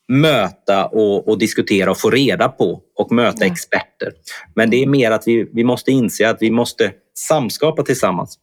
möta 0.09 0.87
och, 0.87 1.29
och, 1.29 1.39
diskutera 1.39 1.91
och 1.91 2.01
få 2.01 2.11
reda 2.11 2.49
på 2.49 2.83
och 2.97 3.13
möta 3.13 3.47
ja. 3.47 3.53
experter. 3.53 4.13
Men 4.55 4.71
det 4.71 4.83
är 4.83 4.87
mer 4.87 5.11
att 5.11 5.23
vi, 5.27 5.51
vi 5.53 5.65
måste 5.65 5.91
inse 5.91 6.31
att 6.31 6.39
vi 6.41 6.51
måste 6.51 6.93
samskapa 7.19 7.83
tillsammans 7.83 8.39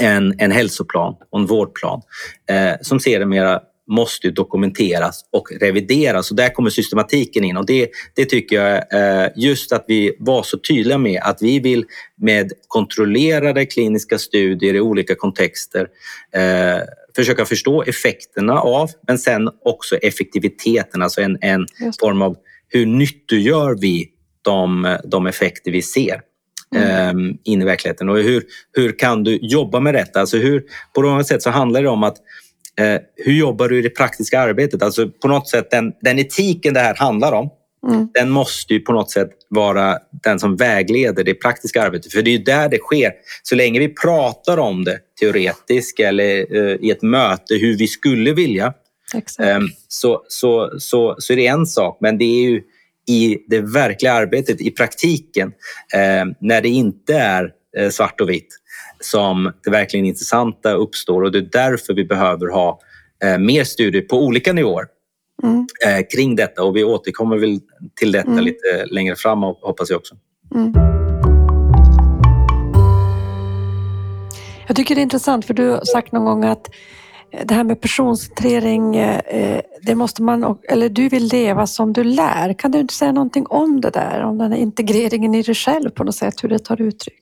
en, 0.00 0.34
en 0.38 0.50
hälsoplan 0.50 1.14
och 1.30 1.40
en 1.40 1.46
vårdplan 1.46 2.02
eh, 2.50 2.72
som 2.80 3.00
ser 3.00 3.20
det 3.20 3.26
mera 3.26 3.60
måste 3.90 4.30
dokumenteras 4.30 5.24
och 5.32 5.48
revideras. 5.60 6.30
Och 6.30 6.36
där 6.36 6.48
kommer 6.48 6.70
systematiken 6.70 7.44
in 7.44 7.56
och 7.56 7.66
det, 7.66 7.90
det 8.14 8.24
tycker 8.24 8.56
jag 8.56 8.76
eh, 9.24 9.28
just 9.36 9.72
att 9.72 9.84
vi 9.88 10.16
var 10.18 10.42
så 10.42 10.58
tydliga 10.58 10.98
med 10.98 11.20
att 11.22 11.42
vi 11.42 11.60
vill 11.60 11.84
med 12.16 12.52
kontrollerade 12.68 13.66
kliniska 13.66 14.18
studier 14.18 14.74
i 14.74 14.80
olika 14.80 15.14
kontexter 15.14 15.88
eh, 16.34 16.82
försöka 17.16 17.44
förstå 17.44 17.82
effekterna 17.82 18.60
av, 18.60 18.90
men 19.06 19.18
sen 19.18 19.48
också 19.64 19.96
effektiviteten, 19.96 21.02
alltså 21.02 21.20
en, 21.20 21.38
en 21.40 21.66
form 22.00 22.22
av 22.22 22.36
hur 22.68 22.86
nyttiggör 22.86 23.76
vi 23.80 24.08
de, 24.42 24.96
de 25.04 25.26
effekter 25.26 25.70
vi 25.70 25.82
ser 25.82 26.20
mm. 26.76 27.16
um, 27.16 27.38
in 27.44 27.62
i 27.62 27.64
verkligheten 27.64 28.08
och 28.08 28.18
hur, 28.18 28.42
hur 28.72 28.98
kan 28.98 29.24
du 29.24 29.38
jobba 29.42 29.80
med 29.80 29.94
detta? 29.94 30.20
Alltså 30.20 30.36
hur, 30.36 30.64
på 30.94 31.02
något 31.02 31.26
sätt 31.26 31.42
så 31.42 31.50
handlar 31.50 31.82
det 31.82 31.88
om 31.88 32.02
att 32.02 32.16
hur 33.16 33.32
jobbar 33.32 33.68
du 33.68 33.78
i 33.78 33.82
det 33.82 33.90
praktiska 33.90 34.40
arbetet? 34.40 34.82
Alltså 34.82 35.08
på 35.08 35.28
något 35.28 35.48
sätt 35.48 35.70
den, 35.70 35.92
den 36.00 36.18
etiken 36.18 36.74
det 36.74 36.80
här 36.80 36.94
handlar 36.94 37.32
om, 37.32 37.50
mm. 37.88 38.08
den 38.14 38.30
måste 38.30 38.74
ju 38.74 38.80
på 38.80 38.92
något 38.92 39.10
sätt 39.10 39.30
vara 39.48 39.98
den 40.22 40.38
som 40.38 40.56
vägleder 40.56 41.24
det 41.24 41.34
praktiska 41.34 41.82
arbetet. 41.82 42.12
För 42.12 42.22
det 42.22 42.30
är 42.30 42.38
ju 42.38 42.44
där 42.44 42.68
det 42.68 42.78
sker. 42.78 43.12
Så 43.42 43.54
länge 43.54 43.78
vi 43.78 43.88
pratar 43.88 44.58
om 44.58 44.84
det 44.84 44.98
teoretiskt 45.20 46.00
eller 46.00 46.56
eh, 46.56 46.76
i 46.80 46.90
ett 46.90 47.02
möte 47.02 47.54
hur 47.54 47.78
vi 47.78 47.86
skulle 47.86 48.32
vilja 48.32 48.74
eh, 49.40 49.60
så, 49.88 50.22
så, 50.28 50.70
så, 50.78 51.16
så 51.18 51.32
är 51.32 51.36
det 51.36 51.46
en 51.46 51.66
sak. 51.66 51.98
Men 52.00 52.18
det 52.18 52.24
är 52.24 52.50
ju 52.50 52.62
i 53.08 53.38
det 53.48 53.60
verkliga 53.60 54.12
arbetet, 54.12 54.60
i 54.60 54.70
praktiken, 54.70 55.52
eh, 55.94 56.24
när 56.40 56.62
det 56.62 56.68
inte 56.68 57.14
är 57.14 57.52
eh, 57.76 57.90
svart 57.90 58.20
och 58.20 58.30
vitt 58.30 58.56
som 59.00 59.52
det 59.64 59.70
verkligen 59.70 60.06
intressanta 60.06 60.72
uppstår 60.72 61.22
och 61.22 61.32
det 61.32 61.38
är 61.38 61.48
därför 61.52 61.94
vi 61.94 62.04
behöver 62.04 62.52
ha 62.52 62.80
eh, 63.24 63.38
mer 63.38 63.64
studier 63.64 64.02
på 64.02 64.24
olika 64.24 64.52
nivåer 64.52 64.86
mm. 65.42 65.66
eh, 65.86 66.06
kring 66.14 66.36
detta 66.36 66.62
och 66.62 66.76
vi 66.76 66.84
återkommer 66.84 67.36
väl 67.36 67.60
till 67.94 68.12
detta 68.12 68.30
mm. 68.30 68.44
lite 68.44 68.86
längre 68.90 69.16
fram 69.16 69.42
hoppas 69.42 69.90
jag 69.90 69.98
också. 69.98 70.14
Mm. 70.54 70.72
Jag 74.66 74.76
tycker 74.76 74.94
det 74.94 75.00
är 75.00 75.02
intressant 75.02 75.44
för 75.44 75.54
du 75.54 75.68
har 75.68 75.84
sagt 75.84 76.12
någon 76.12 76.24
gång 76.24 76.44
att 76.44 76.68
det 77.44 77.54
här 77.54 77.64
med 77.64 77.80
personcentrering, 77.80 78.96
eh, 78.96 79.60
det 79.82 79.94
måste 79.94 80.22
man, 80.22 80.58
eller 80.68 80.88
du 80.88 81.08
vill 81.08 81.28
leva 81.28 81.66
som 81.66 81.92
du 81.92 82.04
lär. 82.04 82.52
Kan 82.52 82.70
du 82.70 82.78
inte 82.78 82.94
säga 82.94 83.12
någonting 83.12 83.46
om 83.46 83.80
det 83.80 83.90
där, 83.90 84.22
om 84.22 84.38
den 84.38 84.52
här 84.52 84.58
integreringen 84.58 85.34
i 85.34 85.42
dig 85.42 85.54
själv 85.54 85.90
på 85.90 86.04
något 86.04 86.14
sätt, 86.14 86.44
hur 86.44 86.48
det 86.48 86.58
tar 86.58 86.80
uttryck? 86.82 87.19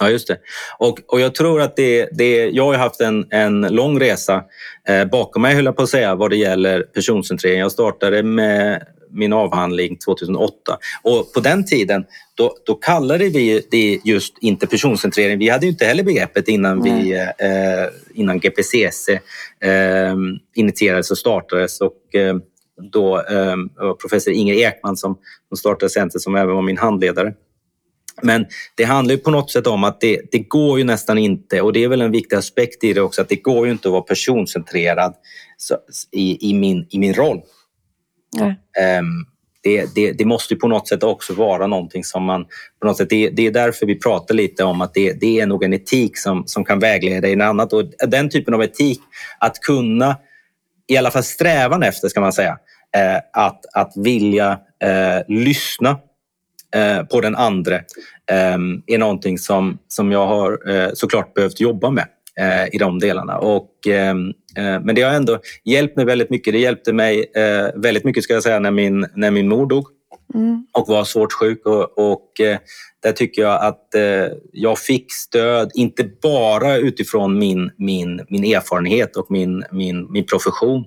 Ja, 0.00 0.10
just 0.10 0.28
det. 0.28 0.36
Och, 0.78 0.98
och 1.06 1.20
jag 1.20 1.34
tror 1.34 1.60
att 1.60 1.76
det, 1.76 2.08
det, 2.12 2.50
jag 2.50 2.64
har 2.64 2.74
haft 2.74 3.00
en, 3.00 3.26
en 3.30 3.60
lång 3.60 4.00
resa 4.00 4.44
eh, 4.88 5.04
bakom 5.04 5.42
mig, 5.42 5.54
höll 5.54 5.64
jag 5.64 5.76
på 5.76 5.82
att 5.82 5.88
säga, 5.88 6.14
vad 6.14 6.30
det 6.30 6.36
gäller 6.36 6.82
personcentrering. 6.82 7.58
Jag 7.60 7.72
startade 7.72 8.22
med 8.22 8.82
min 9.12 9.32
avhandling 9.32 9.96
2008 9.96 10.78
och 11.02 11.32
på 11.32 11.40
den 11.40 11.66
tiden 11.66 12.04
då, 12.34 12.56
då 12.66 12.74
kallade 12.74 13.28
vi 13.28 13.66
det 13.70 14.00
just 14.04 14.38
inte 14.40 14.66
personcentrering. 14.66 15.38
Vi 15.38 15.48
hade 15.48 15.66
inte 15.66 15.84
heller 15.84 16.02
begreppet 16.02 16.48
innan, 16.48 16.82
vi, 16.82 17.12
eh, 17.38 17.86
innan 18.14 18.40
GPCC 18.40 19.08
eh, 19.60 20.16
initierades 20.54 21.10
och 21.10 21.18
startades. 21.18 21.80
Och, 21.80 22.14
eh, 22.14 22.36
då 22.92 23.16
eh, 23.16 23.56
professor 24.00 24.32
Inger 24.32 24.54
Ekman 24.54 24.96
som, 24.96 25.18
som 25.48 25.56
startade 25.56 25.90
centret 25.90 26.22
som 26.22 26.34
även 26.34 26.54
var 26.54 26.62
min 26.62 26.78
handledare. 26.78 27.34
Men 28.22 28.46
det 28.74 28.84
handlar 28.84 29.14
ju 29.14 29.18
på 29.18 29.30
något 29.30 29.50
sätt 29.50 29.66
om 29.66 29.84
att 29.84 30.00
det, 30.00 30.20
det 30.30 30.38
går 30.38 30.78
ju 30.78 30.84
nästan 30.84 31.18
inte, 31.18 31.60
och 31.60 31.72
det 31.72 31.84
är 31.84 31.88
väl 31.88 32.02
en 32.02 32.12
viktig 32.12 32.36
aspekt 32.36 32.84
i 32.84 32.92
det 32.92 33.00
också, 33.00 33.22
att 33.22 33.28
det 33.28 33.36
går 33.36 33.66
ju 33.66 33.72
inte 33.72 33.88
att 33.88 33.92
vara 33.92 34.02
personcentrerad 34.02 35.14
i, 36.12 36.50
i, 36.50 36.54
min, 36.54 36.86
i 36.90 36.98
min 36.98 37.14
roll. 37.14 37.40
Um, 38.98 39.26
det, 39.62 39.94
det, 39.94 40.12
det, 40.12 40.24
måste 40.24 40.54
ju 40.54 40.60
på 40.60 40.68
något 40.68 40.88
sätt 40.88 41.02
också 41.02 41.34
vara 41.34 41.66
någonting 41.66 42.04
som 42.04 42.24
man... 42.24 42.44
På 42.80 42.86
något 42.86 42.96
sätt, 42.96 43.10
det, 43.10 43.30
det 43.30 43.46
är 43.46 43.50
därför 43.50 43.86
vi 43.86 43.98
pratar 43.98 44.34
lite 44.34 44.64
om 44.64 44.80
att 44.80 44.94
det, 44.94 45.40
är 45.40 45.46
nog 45.46 45.64
en 45.64 45.72
etik 45.72 46.18
som, 46.18 46.46
som 46.46 46.64
kan 46.64 46.78
vägleda 46.78 47.28
i 47.28 47.32
en 47.32 47.40
annat. 47.40 47.72
Och 47.72 47.84
den 48.08 48.30
typen 48.30 48.54
av 48.54 48.62
etik, 48.62 49.00
att 49.38 49.60
kunna, 49.60 50.16
i 50.88 50.96
alla 50.96 51.10
fall 51.10 51.22
strävan 51.22 51.82
efter, 51.82 52.08
ska 52.08 52.20
man 52.20 52.32
säga, 52.32 52.58
eh, 52.96 53.16
att, 53.32 53.60
att 53.74 53.92
vilja 53.96 54.58
eh, 54.82 55.22
lyssna 55.28 55.98
Eh, 56.74 57.02
på 57.02 57.20
den 57.20 57.36
andra 57.36 57.74
eh, 58.30 58.58
är 58.86 58.98
någonting 58.98 59.38
som, 59.38 59.78
som 59.88 60.12
jag 60.12 60.26
har 60.26 60.70
eh, 60.70 60.90
såklart 60.94 61.34
behövt 61.34 61.60
jobba 61.60 61.90
med 61.90 62.06
eh, 62.40 62.74
i 62.74 62.78
de 62.78 62.98
delarna. 62.98 63.38
Och, 63.38 63.70
ehm, 63.88 64.28
eh, 64.56 64.80
men 64.80 64.94
det 64.94 65.02
har 65.02 65.14
ändå 65.14 65.38
hjälpt 65.64 65.96
mig 65.96 66.04
väldigt 66.04 66.30
mycket. 66.30 66.52
Det 66.52 66.58
hjälpte 66.58 66.92
mig 66.92 67.30
eh, 67.36 67.80
väldigt 67.80 68.04
mycket 68.04 68.24
ska 68.24 68.34
jag 68.34 68.42
säga 68.42 68.58
när 68.58 68.70
min, 68.70 69.06
när 69.14 69.30
min 69.30 69.48
mor 69.48 69.66
dog 69.66 69.86
mm. 70.34 70.66
och 70.72 70.88
var 70.88 71.04
svårt 71.04 71.32
sjuk. 71.32 71.66
Och, 71.66 71.98
och 71.98 72.40
eh, 72.40 72.58
där 73.02 73.12
tycker 73.12 73.42
jag 73.42 73.64
att 73.64 73.94
eh, 73.94 74.26
jag 74.52 74.78
fick 74.78 75.12
stöd, 75.12 75.70
inte 75.74 76.04
bara 76.22 76.76
utifrån 76.76 77.38
min, 77.38 77.70
min, 77.76 78.26
min 78.28 78.44
erfarenhet 78.44 79.16
och 79.16 79.26
min, 79.30 79.64
min, 79.70 80.12
min 80.12 80.26
profession. 80.26 80.84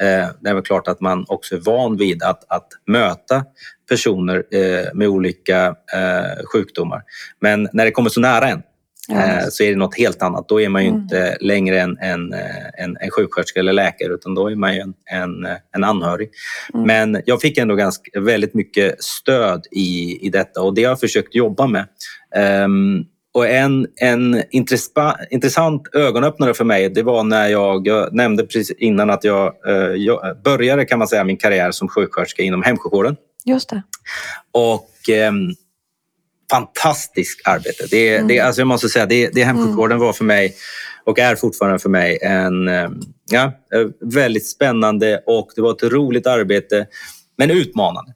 Eh, 0.00 0.28
det 0.40 0.50
är 0.50 0.54
väl 0.54 0.62
klart 0.62 0.88
att 0.88 1.00
man 1.00 1.24
också 1.28 1.54
är 1.54 1.60
van 1.60 1.96
vid 1.96 2.22
att, 2.22 2.44
att 2.48 2.68
möta 2.86 3.44
personer 3.88 4.44
eh, 4.50 4.94
med 4.94 5.08
olika 5.08 5.66
eh, 5.94 6.44
sjukdomar. 6.52 7.02
Men 7.40 7.68
när 7.72 7.84
det 7.84 7.90
kommer 7.90 8.10
så 8.10 8.20
nära 8.20 8.48
en 8.48 8.62
ja. 9.08 9.50
så 9.50 9.62
är 9.62 9.70
det 9.70 9.76
något 9.76 9.98
helt 9.98 10.22
annat. 10.22 10.48
Då 10.48 10.60
är 10.60 10.68
man 10.68 10.82
ju 10.82 10.88
mm. 10.88 11.00
inte 11.00 11.36
längre 11.40 11.80
en, 11.80 11.98
en, 11.98 12.32
en, 12.78 12.96
en 13.00 13.10
sjuksköterska 13.10 13.60
eller 13.60 13.72
läkare 13.72 14.12
utan 14.12 14.34
då 14.34 14.50
är 14.50 14.56
man 14.56 14.74
ju 14.74 14.80
en, 14.80 14.94
en, 15.12 15.46
en 15.76 15.84
anhörig. 15.84 16.30
Mm. 16.74 16.86
Men 16.86 17.22
jag 17.26 17.40
fick 17.40 17.58
ändå 17.58 17.74
ganska, 17.74 18.20
väldigt 18.20 18.54
mycket 18.54 19.02
stöd 19.02 19.66
i, 19.70 20.18
i 20.26 20.30
detta 20.30 20.62
och 20.62 20.74
det 20.74 20.84
har 20.84 20.90
jag 20.90 21.00
försökt 21.00 21.34
jobba 21.34 21.66
med. 21.66 21.84
Um, 22.64 23.06
och 23.34 23.48
en, 23.48 23.86
en 23.96 24.42
intressant 25.30 25.82
ögonöppnare 25.94 26.54
för 26.54 26.64
mig 26.64 26.88
det 26.88 27.02
var 27.02 27.24
när 27.24 27.48
jag, 27.48 27.86
jag 27.86 28.14
nämnde 28.14 28.42
precis 28.42 28.70
innan 28.78 29.10
att 29.10 29.24
jag, 29.24 29.54
eh, 29.66 29.74
jag, 29.76 30.42
började 30.44 30.84
kan 30.84 30.98
man 30.98 31.08
säga 31.08 31.24
min 31.24 31.36
karriär 31.36 31.70
som 31.70 31.88
sjuksköterska 31.88 32.42
inom 32.42 32.62
hemsjukvården. 32.62 33.16
Just 33.44 33.70
det. 33.70 33.82
Och 34.52 35.10
eh, 35.10 35.32
fantastiskt 36.50 37.48
arbete. 37.48 37.86
Det, 37.90 38.16
mm. 38.16 38.28
det, 38.28 38.40
alltså 38.40 38.60
jag 38.60 38.68
måste 38.68 38.88
säga, 38.88 39.06
det, 39.06 39.28
det 39.34 39.44
hemsjukvården 39.44 39.96
mm. 39.96 40.06
var 40.06 40.12
för 40.12 40.24
mig 40.24 40.54
och 41.04 41.18
är 41.18 41.36
fortfarande 41.36 41.78
för 41.78 41.88
mig 41.88 42.18
en 42.22 42.68
ehm, 42.68 43.00
ja, 43.30 43.52
eh, 43.74 43.86
väldigt 44.00 44.48
spännande 44.48 45.22
och 45.26 45.50
det 45.56 45.62
var 45.62 45.72
ett 45.72 45.82
roligt 45.82 46.26
arbete 46.26 46.86
men 47.36 47.50
utmanande. 47.50 48.12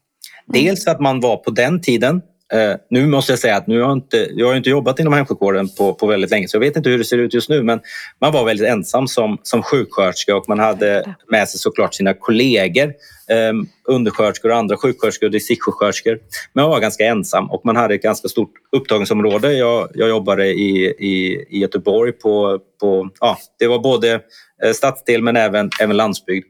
Mm. 0.49 0.65
Dels 0.65 0.85
för 0.85 0.91
att 0.91 1.01
man 1.01 1.21
var 1.21 1.37
på 1.37 1.51
den 1.51 1.81
tiden 1.81 2.23
Eh, 2.53 2.77
nu 2.91 3.07
måste 3.07 3.33
jag 3.33 3.39
säga 3.39 3.57
att 3.57 3.67
nu 3.67 3.81
har 3.81 3.89
jag, 3.89 3.97
inte, 3.97 4.29
jag 4.33 4.47
har 4.47 4.55
inte 4.55 4.71
jobbat 4.71 5.01
inom 5.01 5.13
hemsjukvården 5.13 5.69
på, 5.79 5.95
på 5.95 6.07
väldigt 6.07 6.31
länge 6.31 6.49
så 6.49 6.57
jag 6.57 6.61
vet 6.61 6.77
inte 6.77 6.91
hur 6.91 6.99
det 6.99 7.05
ser 7.05 7.19
ut 7.19 7.35
just 7.35 7.49
nu 7.49 7.63
men 7.63 7.81
man 8.21 8.33
var 8.33 8.45
väldigt 8.45 8.69
ensam 8.69 9.09
som, 9.09 9.39
som 9.43 9.63
sjuksköterska 9.63 10.37
och 10.37 10.49
man 10.49 10.59
hade 10.59 11.15
med 11.29 11.49
sig 11.49 11.61
såklart 11.61 11.95
sina 11.95 12.15
kollegor 12.15 12.93
eh, 13.33 13.53
undersköterskor 13.85 14.51
och 14.51 14.57
andra 14.57 14.77
sjuksköterskor 14.77 15.27
och 15.27 15.33
distriktssjuksköterskor. 15.33 16.19
Men 16.53 16.63
man 16.63 16.71
var 16.71 16.81
ganska 16.81 17.07
ensam 17.07 17.51
och 17.51 17.67
man 17.67 17.77
hade 17.77 17.95
ett 17.95 18.03
ganska 18.03 18.29
stort 18.29 18.53
upptagningsområde. 18.73 19.53
Jag, 19.53 19.89
jag 19.95 20.09
jobbade 20.09 20.47
i, 20.47 20.87
i, 20.87 21.47
i 21.51 21.59
Göteborg 21.59 22.13
på, 22.13 22.59
på 22.81 23.11
ja, 23.21 23.39
det 23.59 23.67
var 23.67 23.79
både 23.79 24.21
eh, 24.65 24.73
stadsdel 24.73 25.23
men 25.23 25.37
även, 25.37 25.71
även 25.81 25.97
landsbygd. 25.97 26.47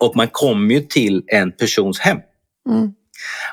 Och 0.00 0.16
man 0.16 0.28
kom 0.28 0.70
ju 0.70 0.80
till 0.80 1.24
en 1.26 1.52
persons 1.52 1.98
hem. 1.98 2.18
Mm. 2.68 2.94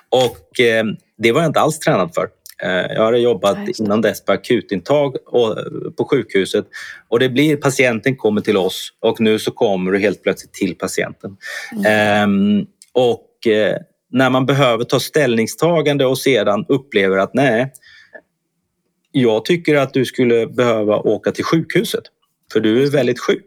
Och 0.09 0.59
eh, 0.59 0.85
det 1.21 1.31
var 1.31 1.41
jag 1.41 1.49
inte 1.49 1.59
alls 1.59 1.79
tränad 1.79 2.13
för. 2.13 2.27
Eh, 2.63 2.93
jag 2.95 3.05
hade 3.05 3.17
jobbat 3.17 3.57
innan 3.79 4.01
dess 4.01 4.25
på 4.25 4.31
akutintag 4.31 5.15
och, 5.25 5.57
på 5.97 6.07
sjukhuset 6.11 6.65
och 7.09 7.19
det 7.19 7.29
blir 7.29 7.57
patienten 7.57 8.15
kommer 8.15 8.41
till 8.41 8.57
oss 8.57 8.93
och 8.99 9.21
nu 9.21 9.39
så 9.39 9.51
kommer 9.51 9.91
du 9.91 9.99
helt 9.99 10.23
plötsligt 10.23 10.53
till 10.53 10.75
patienten. 10.75 11.37
Mm. 11.71 11.85
Ehm, 11.85 12.65
och 12.93 13.47
eh, 13.47 13.77
när 14.11 14.29
man 14.29 14.45
behöver 14.45 14.83
ta 14.83 14.99
ställningstagande 14.99 16.05
och 16.05 16.17
sedan 16.17 16.65
upplever 16.67 17.17
att 17.17 17.33
nej, 17.33 17.71
jag 19.11 19.45
tycker 19.45 19.75
att 19.75 19.93
du 19.93 20.05
skulle 20.05 20.47
behöva 20.47 20.97
åka 20.97 21.31
till 21.31 21.43
sjukhuset 21.43 22.03
för 22.53 22.59
du 22.59 22.83
är 22.83 22.91
väldigt 22.91 23.19
sjuk. 23.19 23.45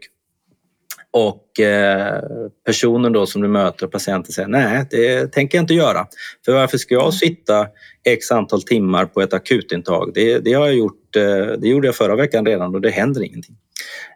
Och 1.17 1.59
eh, 1.59 2.23
personen 2.65 3.13
då 3.13 3.25
som 3.25 3.41
du 3.41 3.47
möter, 3.47 3.87
patienten, 3.87 4.31
säger 4.31 4.47
nej, 4.47 4.85
det 4.91 5.27
tänker 5.27 5.57
jag 5.57 5.63
inte 5.63 5.73
göra. 5.73 6.07
För 6.45 6.53
varför 6.53 6.77
ska 6.77 6.93
jag 6.93 7.13
sitta 7.13 7.67
x 8.03 8.31
antal 8.31 8.61
timmar 8.61 9.05
på 9.05 9.21
ett 9.21 9.33
akutintag? 9.33 10.11
Det, 10.13 10.39
det 10.39 10.53
har 10.53 10.65
jag 10.65 10.75
gjort, 10.75 11.15
eh, 11.15 11.59
det 11.59 11.67
gjorde 11.67 11.87
jag 11.87 11.95
förra 11.95 12.15
veckan 12.15 12.45
redan 12.45 12.75
och 12.75 12.81
det 12.81 12.89
händer 12.89 13.23
ingenting. 13.23 13.55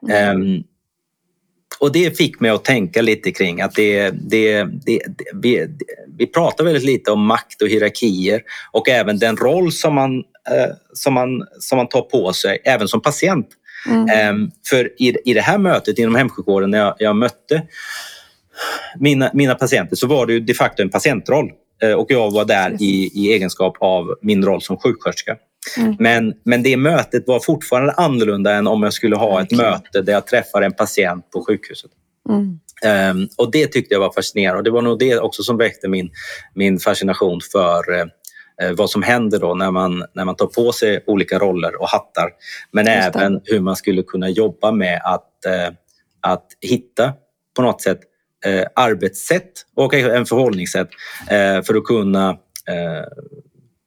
Mm. 0.10 0.42
Um, 0.42 0.64
och 1.80 1.92
det 1.92 2.18
fick 2.18 2.40
mig 2.40 2.52
att 2.52 2.66
tänka 2.66 3.02
lite 3.02 3.32
kring 3.32 3.62
att 3.62 3.76
det, 3.76 4.10
det, 4.10 4.64
det, 4.64 5.02
vi, 5.34 5.68
vi 6.18 6.28
pratar 6.28 6.64
väldigt 6.64 6.84
lite 6.84 7.12
om 7.12 7.26
makt 7.26 7.62
och 7.62 7.68
hierarkier 7.68 8.42
och 8.72 8.90
även 8.90 9.20
den 9.20 9.38
roll 9.38 9.72
som 9.72 9.96
man, 9.96 10.18
eh, 10.20 10.76
som 10.94 11.14
man, 11.14 11.44
som 11.60 11.78
man 11.78 11.88
tar 11.88 12.02
på 12.02 12.34
sig, 12.34 12.62
även 12.66 12.88
som 12.88 13.02
patient. 13.02 13.48
Mm. 13.88 14.36
Um, 14.36 14.52
för 14.70 15.02
i, 15.02 15.16
i 15.26 15.34
det 15.34 15.42
här 15.42 15.58
mötet 15.58 16.00
inom 16.00 16.16
hemsjukvården 16.16 16.72
när 16.72 16.78
jag, 16.78 16.96
jag 17.00 17.16
mötte 17.16 17.62
mina, 18.96 19.32
mina 19.34 19.56
patienter 19.56 19.96
så 19.96 20.08
var 20.08 20.26
det 20.26 20.34
ju 20.34 20.40
de 20.40 20.54
facto 20.54 20.82
en 20.82 20.90
patientroll 20.90 21.52
uh, 21.84 21.94
och 21.94 22.12
jag 22.12 22.32
var 22.32 22.46
där 22.46 22.78
i, 22.80 23.12
i 23.14 23.34
egenskap 23.34 23.78
av 23.80 24.16
min 24.22 24.46
roll 24.46 24.62
som 24.62 24.78
sjuksköterska. 24.78 25.36
Mm. 25.78 25.96
Men, 26.00 26.34
men 26.44 26.64
det 26.64 26.78
mötet 26.78 27.28
var 27.28 27.40
fortfarande 27.40 27.92
annorlunda 27.92 28.54
än 28.54 28.68
om 28.68 28.84
jag 28.84 28.94
skulle 28.94 29.16
ha 29.16 29.42
ett 29.42 29.52
möte 29.52 30.02
där 30.02 30.14
jag 30.14 30.28
träffar 30.28 30.62
en 30.62 30.74
patient 30.74 31.32
på 31.32 31.46
sjukhuset. 31.46 31.92
Mm. 32.30 32.60
Um, 33.18 33.28
och 33.38 33.52
det 33.52 33.68
tyckte 33.68 33.94
jag 33.94 34.00
var 34.00 34.12
fascinerande 34.14 34.58
och 34.58 34.64
det 34.64 34.72
var 34.72 34.82
nog 34.82 35.00
det 35.00 35.20
också 35.20 35.44
som 35.44 35.58
väckte 35.58 35.88
min, 35.88 36.10
min 36.54 36.80
fascination 36.80 37.40
för 37.52 37.94
Eh, 37.94 38.06
vad 38.76 38.90
som 38.90 39.04
händer 39.04 39.40
då 39.40 39.56
när 39.56 39.72
man, 39.72 40.06
när 40.14 40.26
man 40.26 40.36
tar 40.36 40.46
på 40.48 40.72
sig 40.72 41.04
olika 41.08 41.40
roller 41.40 41.82
och 41.82 41.90
hattar. 41.90 42.30
Men 42.72 42.88
även 42.88 43.42
hur 43.44 43.60
man 43.60 43.76
skulle 43.76 44.04
kunna 44.04 44.30
jobba 44.30 44.72
med 44.72 45.02
att, 45.04 45.46
eh, 45.46 45.74
att 46.22 46.46
hitta 46.62 47.14
på 47.56 47.62
något 47.62 47.82
sätt 47.82 48.00
eh, 48.46 48.66
arbetssätt 48.76 49.52
och 49.76 49.94
en 49.94 50.26
förhållningssätt 50.26 50.90
för 51.66 51.78
att 51.78 51.84
kunna 51.84 52.38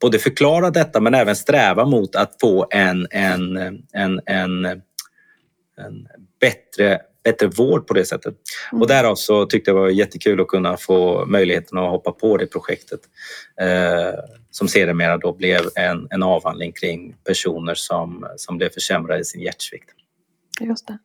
både 0.01 0.19
förklara 0.19 0.71
detta 0.71 1.01
men 1.01 1.15
även 1.15 1.37
sträva 1.37 1.85
mot 1.85 2.17
att 2.17 2.37
få 2.41 2.67
en, 2.71 3.07
en, 3.11 3.57
en, 3.93 4.21
en, 4.27 4.65
en 4.65 6.09
bättre 6.41 7.01
bättre 7.25 7.47
vård 7.47 7.87
på 7.87 7.95
det 7.95 8.05
sättet. 8.05 8.35
Mm. 8.73 8.83
Och 8.83 8.89
därav 8.89 9.15
så 9.15 9.47
tyckte 9.47 9.71
jag 9.71 9.77
det 9.77 9.81
var 9.81 9.89
jättekul 9.89 10.41
att 10.41 10.49
kunna 10.49 10.77
få 10.77 11.27
möjligheten 11.27 11.79
att 11.79 11.91
hoppa 11.91 12.13
på 12.13 12.37
det 12.37 12.47
projektet. 12.47 13.01
Eh, 13.61 14.19
som 14.51 14.69
sedermera 14.69 15.19
då 15.19 15.33
blev 15.33 15.61
en, 15.75 16.07
en 16.11 16.23
avhandling 16.23 16.73
kring 16.73 17.15
personer 17.25 17.75
som, 17.75 18.27
som 18.37 18.59
blev 18.59 18.69
försämrade 18.69 19.21
i 19.21 19.25
sin 19.25 19.41
hjärtsvikt. 19.41 19.91
Just 20.61 20.87
det. 20.87 20.99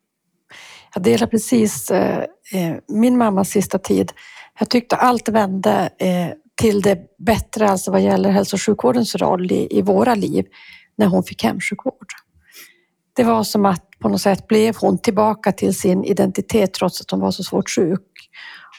Jag 0.94 1.02
delar 1.02 1.26
precis 1.26 1.90
eh, 1.90 2.18
eh, 2.52 2.76
min 2.88 3.18
mammas 3.18 3.50
sista 3.50 3.78
tid. 3.78 4.12
Jag 4.58 4.70
tyckte 4.70 4.96
allt 4.96 5.28
vände 5.28 5.90
eh, 5.98 6.28
till 6.54 6.82
det 6.82 6.98
bättre, 7.18 7.68
alltså 7.68 7.90
vad 7.90 8.00
gäller 8.00 8.30
hälso 8.30 8.56
och 8.56 8.62
sjukvårdens 8.62 9.14
roll 9.14 9.52
i, 9.52 9.78
i 9.78 9.82
våra 9.82 10.14
liv, 10.14 10.46
när 10.96 11.06
hon 11.06 11.22
fick 11.22 11.44
hemsjukvård. 11.44 12.06
Det 13.18 13.24
var 13.24 13.44
som 13.44 13.66
att 13.66 13.98
på 13.98 14.08
något 14.08 14.20
sätt 14.20 14.46
blev 14.46 14.76
hon 14.76 14.98
tillbaka 14.98 15.52
till 15.52 15.74
sin 15.74 16.04
identitet 16.04 16.74
trots 16.74 17.00
att 17.00 17.10
hon 17.10 17.20
var 17.20 17.30
så 17.30 17.42
svårt 17.42 17.70
sjuk. 17.70 18.30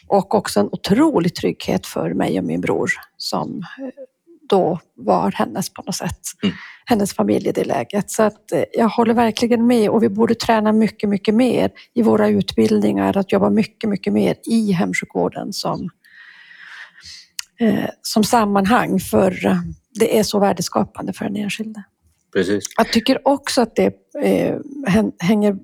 Och 0.08 0.36
också 0.36 0.60
en 0.60 0.70
otrolig 0.72 1.36
trygghet 1.36 1.86
för 1.86 2.14
mig 2.14 2.40
och 2.40 2.46
min 2.46 2.62
bror 2.62 2.90
som 3.18 3.62
då 4.50 4.80
var 4.96 5.32
hennes 5.32 5.74
på 5.74 5.82
något 5.82 5.96
sätt, 5.96 6.20
mm. 6.44 6.56
hennes 6.86 7.14
familj 7.14 7.50
i 7.50 7.52
det 7.52 7.64
läget. 7.64 8.12
Så 8.12 8.24
att 8.24 8.52
eh, 8.52 8.64
jag 8.74 8.90
håller 8.90 9.14
verkligen 9.14 9.68
med 9.68 9.90
och 9.90 10.04
vi 10.04 10.10
borde 10.10 10.36
träna 10.36 10.72
mycket, 10.72 11.10
mycket 11.10 11.36
mer 11.36 11.72
i 11.94 12.02
våra 12.02 12.28
utbildningar, 12.28 13.18
att 13.18 13.32
jobba 13.32 13.50
mycket, 13.50 13.90
mycket 13.90 14.14
mer 14.14 14.36
i 14.46 14.72
hemsjukvården 14.72 15.54
som, 15.54 15.90
eh, 17.60 17.90
som 18.02 18.24
sammanhang 18.24 19.00
för 19.00 19.46
eh, 19.46 19.58
det 20.00 20.20
är 20.20 20.24
så 20.24 20.40
värdeskapande 20.40 21.14
för 21.14 21.26
den 21.26 21.36
enskilde. 21.36 21.84
Precis. 22.34 22.64
Jag 22.78 22.92
tycker 22.92 23.28
också 23.28 23.62
att 23.62 23.76
det 23.76 23.94
eh, 24.24 24.60
hänger 25.20 25.58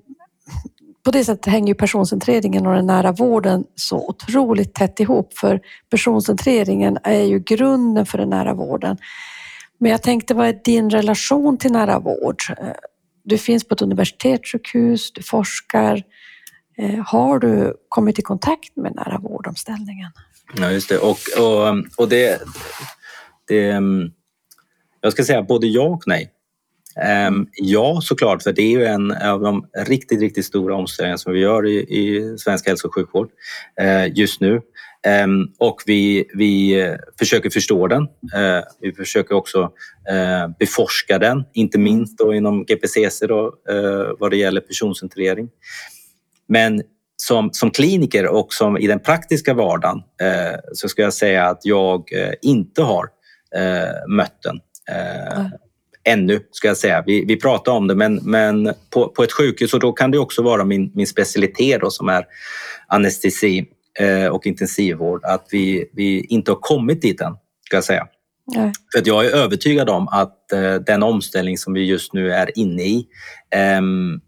på 1.06 1.10
det 1.10 1.24
sättet 1.24 1.52
hänger 1.52 1.74
personcentreringen 1.74 2.66
och 2.66 2.74
den 2.74 2.86
nära 2.86 3.12
vården 3.12 3.64
så 3.74 4.08
otroligt 4.08 4.74
tätt 4.74 5.00
ihop 5.00 5.38
för 5.38 5.60
personcentreringen 5.90 6.98
är 7.02 7.22
ju 7.22 7.38
grunden 7.38 8.06
för 8.06 8.18
den 8.18 8.30
nära 8.30 8.54
vården. 8.54 8.96
Men 9.78 9.90
jag 9.90 10.02
tänkte, 10.02 10.34
vad 10.34 10.48
är 10.48 10.60
din 10.64 10.90
relation 10.90 11.58
till 11.58 11.72
nära 11.72 11.98
vård? 11.98 12.42
Du 13.24 13.38
finns 13.38 13.68
på 13.68 13.74
ett 13.74 13.82
universitetssjukhus, 13.82 15.12
du 15.12 15.22
forskar. 15.22 16.02
Eh, 16.78 17.04
har 17.06 17.38
du 17.38 17.74
kommit 17.88 18.18
i 18.18 18.22
kontakt 18.22 18.76
med 18.76 18.94
nära 18.94 19.18
vårdomställningen? 19.18 20.10
Ja, 20.56 20.70
just 20.70 20.88
det. 20.88 20.98
Och, 20.98 21.18
och, 21.38 21.84
och 21.96 22.08
det, 22.08 22.42
det... 23.48 23.82
Jag 25.00 25.12
ska 25.12 25.24
säga 25.24 25.42
både 25.42 25.66
ja 25.66 25.82
och 25.82 26.02
nej. 26.06 26.32
Um, 27.28 27.48
ja, 27.52 28.00
såklart, 28.02 28.42
för 28.42 28.52
det 28.52 28.62
är 28.62 28.70
ju 28.70 28.84
en 28.84 29.12
av 29.12 29.40
de 29.40 29.66
riktigt, 29.86 30.20
riktigt 30.20 30.44
stora 30.44 30.74
omställningar 30.74 31.16
som 31.16 31.32
vi 31.32 31.40
gör 31.40 31.66
i, 31.66 31.78
i 31.78 32.34
svensk 32.38 32.66
hälso 32.66 32.88
och 32.88 32.94
sjukvård 32.94 33.28
uh, 33.82 34.18
just 34.18 34.40
nu. 34.40 34.60
Um, 35.24 35.52
och 35.58 35.82
vi, 35.86 36.30
vi 36.34 36.80
eh, 36.80 36.94
försöker 37.18 37.50
förstå 37.50 37.86
den. 37.86 38.02
Uh, 38.02 38.62
vi 38.80 38.92
försöker 38.92 39.34
också 39.34 39.72
eh, 40.08 40.48
beforska 40.58 41.18
den, 41.18 41.44
inte 41.52 41.78
minst 41.78 42.18
då 42.18 42.34
inom 42.34 42.64
GPCC 42.64 43.26
då, 43.26 43.54
vad 44.18 44.30
det 44.30 44.36
gäller 44.36 44.60
personcentrering. 44.60 45.48
Men 46.48 46.82
som, 47.16 47.50
som 47.52 47.70
kliniker 47.70 48.26
och 48.26 48.52
som 48.52 48.78
i 48.78 48.86
den 48.86 49.00
praktiska 49.00 49.54
vardagen 49.54 50.02
så 50.72 50.88
ska 50.88 51.02
jag 51.02 51.14
säga 51.14 51.46
att 51.46 51.60
jag 51.62 52.04
inte 52.42 52.82
har 52.82 53.06
mött 54.08 54.42
den. 54.42 54.60
Ännu, 56.06 56.40
ska 56.50 56.68
jag 56.68 56.76
säga. 56.76 57.02
Vi, 57.06 57.24
vi 57.24 57.36
pratar 57.36 57.72
om 57.72 57.86
det, 57.86 57.94
men, 57.94 58.14
men 58.14 58.74
på, 58.90 59.08
på 59.08 59.22
ett 59.22 59.32
sjukhus 59.32 59.74
och 59.74 59.80
då 59.80 59.92
kan 59.92 60.10
det 60.10 60.18
också 60.18 60.42
vara 60.42 60.64
min, 60.64 60.92
min 60.94 61.06
specialitet 61.06 61.80
då, 61.80 61.90
som 61.90 62.08
är 62.08 62.26
anestesi 62.86 63.66
eh, 63.98 64.26
och 64.26 64.46
intensivvård, 64.46 65.24
att 65.24 65.48
vi, 65.50 65.90
vi 65.92 66.24
inte 66.24 66.50
har 66.50 66.58
kommit 66.60 67.02
dit 67.02 67.20
än, 67.20 67.36
ska 67.66 67.76
jag 67.76 67.84
säga. 67.84 68.06
Nej. 68.54 68.72
För 68.92 69.00
att 69.00 69.06
jag 69.06 69.26
är 69.26 69.30
övertygad 69.30 69.88
om 69.88 70.08
att 70.08 70.52
eh, 70.52 70.74
den 70.74 71.02
omställning 71.02 71.58
som 71.58 71.72
vi 71.72 71.84
just 71.84 72.12
nu 72.12 72.32
är 72.32 72.58
inne 72.58 72.82
i 72.82 73.06
ehm, 73.50 74.20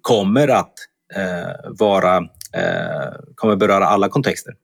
kommer 0.00 0.48
att 0.48 0.74
eh, 1.14 1.70
vara, 1.78 2.16
eh, 2.52 3.12
kommer 3.34 3.56
beröra 3.56 3.86
alla 3.86 4.08
kontexter. 4.08 4.54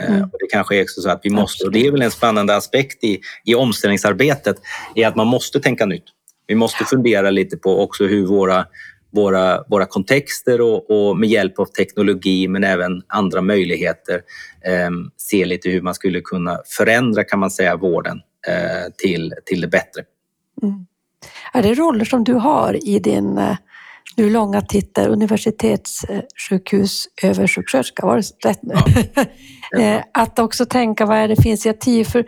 Eh, 0.00 0.10
Mm. 0.10 0.22
Och 0.22 0.38
det 0.40 0.46
kanske 0.50 0.76
är 0.76 0.82
också 0.82 1.00
så 1.00 1.10
att 1.10 1.20
vi 1.22 1.30
måste, 1.30 1.64
och 1.64 1.72
det 1.72 1.86
är 1.86 1.90
väl 1.90 2.02
en 2.02 2.10
spännande 2.10 2.56
aspekt 2.56 3.04
i, 3.04 3.20
i 3.44 3.54
omställningsarbetet, 3.54 4.56
är 4.94 5.06
att 5.06 5.16
man 5.16 5.26
måste 5.26 5.60
tänka 5.60 5.86
nytt. 5.86 6.04
Vi 6.46 6.54
måste 6.54 6.84
fundera 6.84 7.30
lite 7.30 7.56
på 7.56 7.82
också 7.82 8.06
hur 8.06 8.26
våra, 8.26 8.66
våra, 9.10 9.64
våra 9.68 9.86
kontexter 9.86 10.60
och, 10.60 10.90
och 10.90 11.18
med 11.18 11.28
hjälp 11.28 11.58
av 11.58 11.64
teknologi 11.64 12.48
men 12.48 12.64
även 12.64 13.02
andra 13.06 13.40
möjligheter 13.40 14.20
eh, 14.64 14.90
se 15.16 15.44
lite 15.44 15.68
hur 15.68 15.82
man 15.82 15.94
skulle 15.94 16.20
kunna 16.20 16.58
förändra 16.66 17.24
kan 17.24 17.38
man 17.38 17.50
säga 17.50 17.76
vården 17.76 18.20
eh, 18.48 18.92
till, 18.96 19.34
till 19.44 19.60
det 19.60 19.68
bättre. 19.68 20.02
Mm. 20.62 20.86
Är 21.52 21.62
det 21.62 21.74
roller 21.74 22.04
som 22.04 22.24
du 22.24 22.34
har 22.34 22.88
i 22.88 22.98
din 22.98 23.38
eh, 23.38 23.56
nu 24.16 24.30
långa 24.30 24.60
titel 24.60 25.10
universitetssjukhusöversjuksköterska? 25.10 28.06
Var 28.06 28.16
det 28.16 28.48
rätt 28.48 28.62
nu? 28.62 28.74
Eh, 29.78 30.02
att 30.14 30.38
också 30.38 30.66
tänka 30.66 31.06
vad 31.06 31.16
är 31.16 31.28
det 31.28 31.36
för 31.36 31.46
initiativ? 31.46 32.04
För 32.04 32.24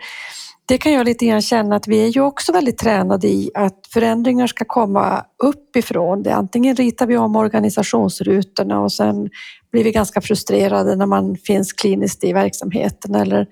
det 0.67 0.77
kan 0.77 0.91
jag 0.91 1.05
lite 1.05 1.25
grann 1.25 1.41
känna 1.41 1.75
att 1.75 1.87
vi 1.87 2.05
är 2.05 2.07
ju 2.07 2.21
också 2.21 2.51
väldigt 2.51 2.77
tränade 2.77 3.27
i 3.27 3.51
att 3.53 3.87
förändringar 3.93 4.47
ska 4.47 4.65
komma 4.65 5.25
uppifrån. 5.43 6.23
Det 6.23 6.35
antingen 6.35 6.75
ritar 6.75 7.07
vi 7.07 7.17
om 7.17 7.35
organisationsrutorna 7.35 8.79
och 8.79 8.91
sen 8.91 9.29
blir 9.71 9.83
vi 9.83 9.91
ganska 9.91 10.21
frustrerade 10.21 10.95
när 10.95 11.05
man 11.05 11.37
finns 11.37 11.73
kliniskt 11.73 12.23
i 12.23 12.33
verksamheten 12.33 13.15
eller 13.15 13.47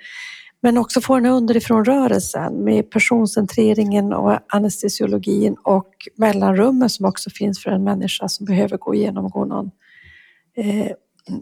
men 0.64 0.78
också 0.78 1.02
få 1.02 1.16
den 1.16 1.26
underifrån 1.26 1.86
rörelsen 1.86 2.64
med 2.64 2.90
personcentreringen 2.92 4.14
och 4.14 4.40
anestesiologin 4.50 5.56
och 5.64 5.88
mellanrummen 6.16 6.90
som 6.90 7.06
också 7.06 7.30
finns 7.30 7.64
för 7.64 7.70
en 7.72 7.84
människa 7.84 8.28
som 8.28 8.46
behöver 8.46 8.78
gå 8.78 8.96
igenom 8.96 9.30
gå 9.30 9.46
någon 9.46 9.72
eh, 10.58 10.92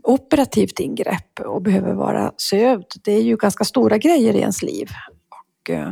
operativt 0.04 0.80
ingrepp 0.80 1.40
och 1.40 1.62
behöver 1.62 1.94
vara 1.94 2.32
sövd. 2.38 2.86
Det 3.04 3.12
är 3.12 3.22
ju 3.22 3.38
ganska 3.38 3.64
stora 3.64 3.98
grejer 3.98 4.34
i 4.34 4.40
ens 4.40 4.62
liv. 4.62 4.88
Och, 5.30 5.70
eh, 5.70 5.92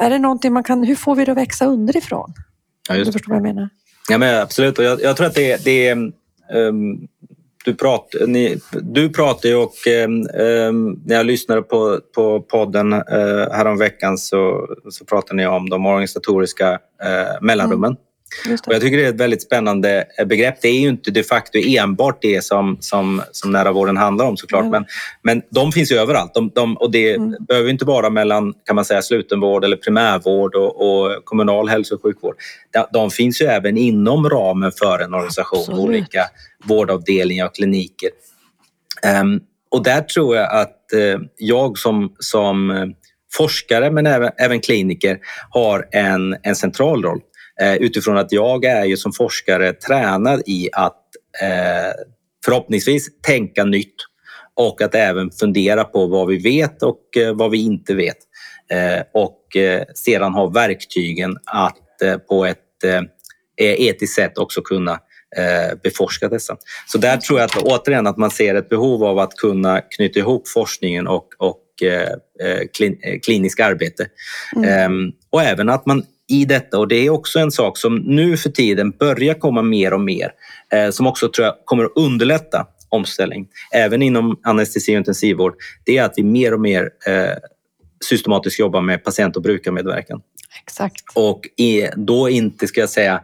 är 0.00 0.10
det 0.10 0.18
någonting 0.18 0.52
man 0.52 0.64
kan, 0.64 0.84
hur 0.84 0.94
får 0.94 1.14
vi 1.14 1.24
det 1.24 1.32
att 1.32 1.38
växa 1.38 1.66
underifrån? 1.66 2.32
Ja, 2.88 2.94
Du 2.94 3.00
just. 3.00 3.12
förstår 3.12 3.28
vad 3.30 3.36
jag 3.36 3.42
menar? 3.54 3.68
Ja, 4.08 4.18
men 4.18 4.40
absolut, 4.42 4.78
och 4.78 4.84
jag, 4.84 5.02
jag 5.02 5.16
tror 5.16 5.26
att 5.26 5.34
det, 5.34 5.64
det 5.64 5.88
är... 5.88 5.92
ehm, 6.54 7.08
du, 7.64 7.74
prat, 7.74 8.14
ni, 8.26 8.58
du 8.72 9.08
pratar 9.08 9.48
ju 9.48 9.54
och 9.54 9.88
eh, 9.88 10.08
när 11.04 11.14
jag 11.14 11.26
lyssnade 11.26 11.62
på, 11.62 12.00
på 12.14 12.40
podden 12.40 12.92
eh, 12.92 13.52
häromveckan 13.52 14.18
så, 14.18 14.68
så 14.90 15.04
pratade 15.04 15.36
ni 15.36 15.46
om 15.46 15.70
de 15.70 15.86
organisatoriska 15.86 16.72
eh, 17.02 17.40
mellanrummen. 17.40 17.90
Mm. 17.90 18.02
Och 18.66 18.74
jag 18.74 18.80
tycker 18.80 18.96
det 18.96 19.04
är 19.04 19.08
ett 19.08 19.20
väldigt 19.20 19.42
spännande 19.42 20.04
eh, 20.18 20.26
begrepp. 20.26 20.60
Det 20.62 20.68
är 20.68 20.80
ju 20.80 20.88
inte 20.88 21.10
de 21.10 21.22
facto 21.22 21.58
enbart 21.58 22.18
det 22.22 22.44
som, 22.44 22.76
som, 22.80 23.22
som 23.32 23.52
nära 23.52 23.72
vården 23.72 23.96
handlar 23.96 24.24
om 24.26 24.36
såklart. 24.36 24.64
Mm. 24.64 24.70
Men, 24.70 24.84
men 25.22 25.42
de 25.50 25.72
finns 25.72 25.92
ju 25.92 25.96
överallt. 25.96 26.34
De, 26.34 26.50
de, 26.54 26.76
och 26.76 26.90
det 26.90 27.12
Mm. 27.14 27.34
behöver 27.48 27.70
inte 27.70 27.84
vara 27.84 28.10
mellan 28.10 28.54
kan 28.66 28.76
man 28.76 28.84
säga, 28.84 29.02
slutenvård 29.02 29.64
eller 29.64 29.76
primärvård 29.76 30.54
och, 30.54 30.80
och 30.80 31.24
kommunal 31.24 31.68
hälso 31.68 31.94
och 31.94 32.02
sjukvård. 32.02 32.34
De, 32.72 32.86
de 32.92 33.10
finns 33.10 33.42
ju 33.42 33.46
även 33.46 33.76
inom 33.76 34.28
ramen 34.30 34.72
för 34.72 34.98
en 34.98 35.14
organisation, 35.14 35.58
Absolut. 35.58 35.80
olika 35.80 36.24
vårdavdelningar 36.64 37.46
och 37.46 37.54
kliniker. 37.54 38.10
Ehm, 39.02 39.40
och 39.70 39.82
där 39.82 40.00
tror 40.00 40.36
jag 40.36 40.52
att 40.60 40.92
eh, 40.92 41.20
jag 41.36 41.78
som, 41.78 42.12
som 42.18 42.70
eh, 42.70 42.86
forskare 43.32 43.90
men 43.90 44.06
även, 44.06 44.30
även 44.38 44.60
kliniker 44.60 45.18
har 45.50 45.88
en, 45.92 46.36
en 46.42 46.56
central 46.56 47.02
roll. 47.02 47.20
Eh, 47.62 47.74
utifrån 47.74 48.16
att 48.16 48.32
jag 48.32 48.64
är 48.64 48.84
ju 48.84 48.96
som 48.96 49.12
forskare 49.12 49.72
tränad 49.72 50.42
i 50.46 50.68
att 50.72 51.02
eh, 51.42 51.92
förhoppningsvis 52.44 53.20
tänka 53.20 53.64
nytt 53.64 53.94
och 54.54 54.82
att 54.82 54.94
även 54.94 55.30
fundera 55.30 55.84
på 55.84 56.06
vad 56.06 56.28
vi 56.28 56.38
vet 56.38 56.82
och 56.82 57.16
eh, 57.16 57.34
vad 57.34 57.50
vi 57.50 57.64
inte 57.64 57.94
vet. 57.94 58.16
Och 59.14 59.38
sedan 59.94 60.34
ha 60.34 60.46
verktygen 60.46 61.36
att 61.44 62.26
på 62.28 62.44
ett 62.46 62.58
etiskt 63.56 64.14
sätt 64.14 64.38
också 64.38 64.62
kunna 64.62 64.98
beforska 65.82 66.28
dessa. 66.28 66.56
Så 66.86 66.98
där 66.98 67.16
tror 67.16 67.40
jag 67.40 67.46
att 67.46 67.56
återigen 67.56 68.06
att 68.06 68.16
man 68.16 68.30
ser 68.30 68.54
ett 68.54 68.68
behov 68.68 69.04
av 69.04 69.18
att 69.18 69.34
kunna 69.34 69.80
knyta 69.80 70.18
ihop 70.18 70.48
forskningen 70.48 71.06
och, 71.06 71.28
och 71.38 71.62
klin, 72.76 73.20
klinisk 73.22 73.60
arbete. 73.60 74.06
Mm. 74.56 74.68
Ehm, 74.68 75.12
och 75.30 75.42
även 75.42 75.68
att 75.68 75.86
man 75.86 76.04
i 76.32 76.44
detta, 76.44 76.78
och 76.78 76.88
det 76.88 77.06
är 77.06 77.10
också 77.10 77.38
en 77.38 77.50
sak 77.50 77.78
som 77.78 77.96
nu 77.96 78.36
för 78.36 78.50
tiden 78.50 78.90
börjar 78.90 79.34
komma 79.34 79.62
mer 79.62 79.92
och 79.92 80.00
mer, 80.00 80.32
eh, 80.72 80.90
som 80.90 81.06
också 81.06 81.28
tror 81.28 81.46
jag 81.46 81.54
kommer 81.64 81.84
att 81.84 81.92
underlätta 81.96 82.66
omställning, 82.88 83.48
även 83.74 84.02
inom 84.02 84.40
anestesi 84.42 84.92
och 84.92 84.96
intensivvård, 84.96 85.54
det 85.84 85.98
är 85.98 86.04
att 86.04 86.14
vi 86.16 86.22
mer 86.22 86.54
och 86.54 86.60
mer 86.60 86.90
eh, 87.06 87.36
systematiskt 88.04 88.58
jobbar 88.58 88.80
med 88.80 89.04
patient 89.04 89.36
och 89.36 89.42
brukarmedverkan. 89.42 90.20
Exakt. 90.62 91.02
Och 91.14 91.40
då 91.96 92.28
inte, 92.28 92.66
ska 92.66 92.80
jag 92.80 92.90
säga, 92.90 93.22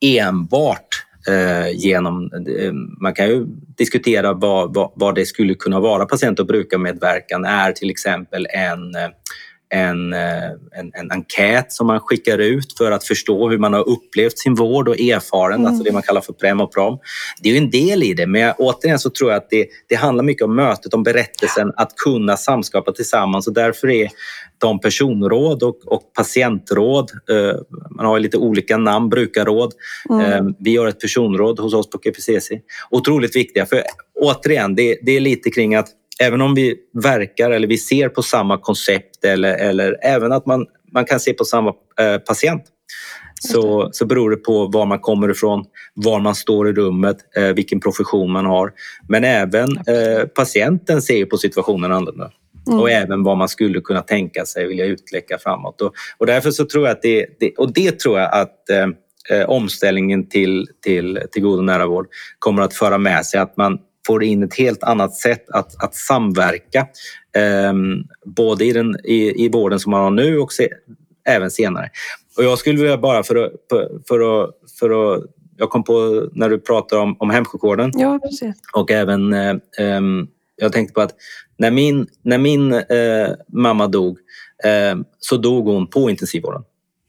enbart 0.00 0.88
eh, 1.28 1.70
genom... 1.74 2.30
Eh, 2.32 2.72
man 3.00 3.14
kan 3.14 3.28
ju 3.28 3.46
diskutera 3.78 4.32
vad, 4.32 4.74
vad, 4.74 4.92
vad 4.94 5.14
det 5.14 5.26
skulle 5.26 5.54
kunna 5.54 5.80
vara. 5.80 6.06
Patient 6.06 6.40
och 6.40 6.46
brukarmedverkan 6.46 7.44
är 7.44 7.72
till 7.72 7.90
exempel 7.90 8.46
en, 8.50 8.94
eh, 8.94 9.08
en, 9.70 10.12
eh, 10.12 10.50
en, 10.78 10.90
en 10.94 11.10
enkät 11.10 11.72
som 11.72 11.86
man 11.86 12.00
skickar 12.00 12.38
ut 12.38 12.78
för 12.78 12.90
att 12.92 13.04
förstå 13.04 13.48
hur 13.48 13.58
man 13.58 13.72
har 13.72 13.88
upplevt 13.88 14.38
sin 14.38 14.54
vård 14.54 14.88
och 14.88 15.00
erfaren, 15.00 15.54
Mm. 15.60 15.66
alltså 15.66 15.84
det 15.84 15.92
man 15.92 16.02
kallar 16.02 16.20
för 16.20 16.32
prem 16.32 16.60
och 16.60 16.72
prom. 16.72 16.98
Det 17.42 17.48
är 17.48 17.52
ju 17.52 17.58
en 17.58 17.70
del 17.70 18.02
i 18.02 18.14
det, 18.14 18.26
men 18.26 18.40
jag- 18.40 18.54
återigen 18.58 18.98
så 18.98 19.10
tror 19.10 19.30
jag 19.30 19.36
att 19.36 19.50
det, 19.50 19.66
det 19.88 19.94
handlar 19.94 20.24
mycket 20.24 20.44
om 20.44 20.56
mötet, 20.56 20.94
om 20.94 21.02
berättelsen, 21.02 21.72
att 21.76 21.96
kunna 22.04 22.36
samskapa 22.36 22.92
tillsammans 22.92 23.46
och 23.46 23.54
därför 23.54 23.90
är 23.90 24.08
de 24.58 24.80
personråd 24.80 25.62
och, 25.62 25.78
och 25.92 26.12
patientråd, 26.14 27.10
eh, 27.30 27.56
man 27.96 28.06
har 28.06 28.18
lite 28.18 28.36
olika 28.36 28.76
namn, 28.76 29.08
brukarråd. 29.08 29.72
Mm. 30.10 30.32
Eh, 30.32 30.52
vi 30.58 30.76
har 30.76 30.86
ett 30.86 31.00
personråd 31.00 31.60
hos 31.60 31.74
oss 31.74 31.90
på 31.90 31.98
KPCC. 31.98 32.50
Otroligt 32.90 33.36
viktiga, 33.36 33.66
för 33.66 33.82
återigen, 34.20 34.74
det, 34.74 34.98
det 35.02 35.12
är 35.16 35.20
lite 35.20 35.50
kring 35.50 35.74
att 35.74 35.88
även 36.22 36.40
om 36.40 36.54
vi 36.54 36.76
verkar 37.02 37.50
eller 37.50 37.68
vi 37.68 37.78
ser 37.78 38.08
på 38.08 38.22
samma 38.22 38.58
koncept 38.58 39.24
eller, 39.24 39.54
eller 39.54 39.96
även 40.02 40.32
att 40.32 40.46
man, 40.46 40.66
man 40.92 41.04
kan 41.04 41.20
se 41.20 41.32
på 41.32 41.44
samma 41.44 41.68
eh, 42.00 42.18
patient 42.18 42.62
så, 43.40 43.88
så 43.92 44.06
beror 44.06 44.30
det 44.30 44.36
på 44.36 44.66
var 44.66 44.86
man 44.86 44.98
kommer 44.98 45.30
ifrån, 45.30 45.64
var 45.94 46.20
man 46.20 46.34
står 46.34 46.68
i 46.68 46.72
rummet, 46.72 47.16
eh, 47.36 47.44
vilken 47.44 47.80
profession 47.80 48.32
man 48.32 48.46
har. 48.46 48.72
Men 49.08 49.24
även 49.24 49.68
eh, 49.68 50.26
patienten 50.34 51.02
ser 51.02 51.24
på 51.24 51.36
situationen 51.36 51.92
annorlunda. 51.92 52.30
Mm. 52.68 52.80
Och 52.80 52.90
även 52.90 53.22
vad 53.22 53.36
man 53.38 53.48
skulle 53.48 53.80
kunna 53.80 54.02
tänka 54.02 54.44
sig 54.44 54.66
vilja 54.66 54.84
utläcka 54.84 55.38
framåt. 55.38 55.80
Och, 55.80 55.92
och 56.18 56.26
därför 56.26 56.50
så 56.50 56.64
tror 56.64 56.86
jag 56.86 56.92
att 56.92 57.02
det, 57.02 57.26
det, 57.40 57.54
och 57.58 57.72
det 57.72 57.98
tror 57.98 58.18
jag 58.18 58.34
att 58.34 58.70
eh, 58.70 58.86
eh, 59.30 59.48
omställningen 59.48 60.28
till, 60.28 60.66
till, 60.84 61.20
till 61.32 61.42
god 61.42 61.58
och 61.58 61.64
nära 61.64 61.86
vård 61.86 62.06
kommer 62.38 62.62
att 62.62 62.74
föra 62.74 62.98
med 62.98 63.26
sig 63.26 63.40
att 63.40 63.56
man 63.56 63.78
får 64.08 64.24
in 64.24 64.42
ett 64.42 64.54
helt 64.54 64.82
annat 64.82 65.14
sätt 65.14 65.50
att, 65.50 65.84
att 65.84 65.94
samverka. 65.94 66.86
Eh, 67.36 67.72
både 68.24 68.64
i, 68.64 68.72
den, 68.72 68.96
i, 69.04 69.44
i 69.44 69.48
vården 69.48 69.80
som 69.80 69.90
man 69.90 70.02
har 70.02 70.10
nu 70.10 70.38
och 70.38 70.52
se, 70.52 70.68
även 71.28 71.50
senare. 71.50 71.90
Och 72.36 72.44
jag 72.44 72.58
skulle 72.58 72.80
vilja 72.80 72.98
bara 72.98 73.22
för 73.22 73.36
att, 73.36 73.52
för 74.08 74.42
att, 74.44 74.50
för 74.78 75.14
att 75.14 75.24
jag 75.56 75.70
kom 75.70 75.84
på 75.84 76.28
när 76.32 76.48
du 76.48 76.58
pratar 76.58 76.96
om, 76.96 77.16
om 77.18 77.30
hemsjukvården 77.30 77.90
Ja, 77.94 78.18
precis. 78.22 78.56
och 78.74 78.90
även 78.90 79.32
eh, 79.32 79.56
ehm, 79.78 80.26
jag 80.56 80.72
tänkte 80.72 80.94
på 80.94 81.00
att 81.00 81.14
när 81.58 81.70
min, 81.70 82.06
när 82.22 82.38
min 82.38 82.72
eh, 82.72 83.28
mamma 83.52 83.86
dog 83.86 84.18
eh, 84.64 84.98
så 85.18 85.36
dog 85.36 85.66
hon 85.66 85.86
på 85.86 86.10
intensivvården. 86.10 86.62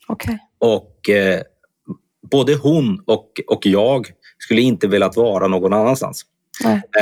Okej. 0.07 0.39
Och 0.59 1.09
eh, 1.09 1.41
både 2.31 2.55
hon 2.55 3.03
och, 3.05 3.31
och 3.47 3.65
jag 3.65 4.07
skulle 4.37 4.61
inte 4.61 4.87
velat 4.87 5.17
vara 5.17 5.47
någon 5.47 5.73
annanstans. 5.73 6.25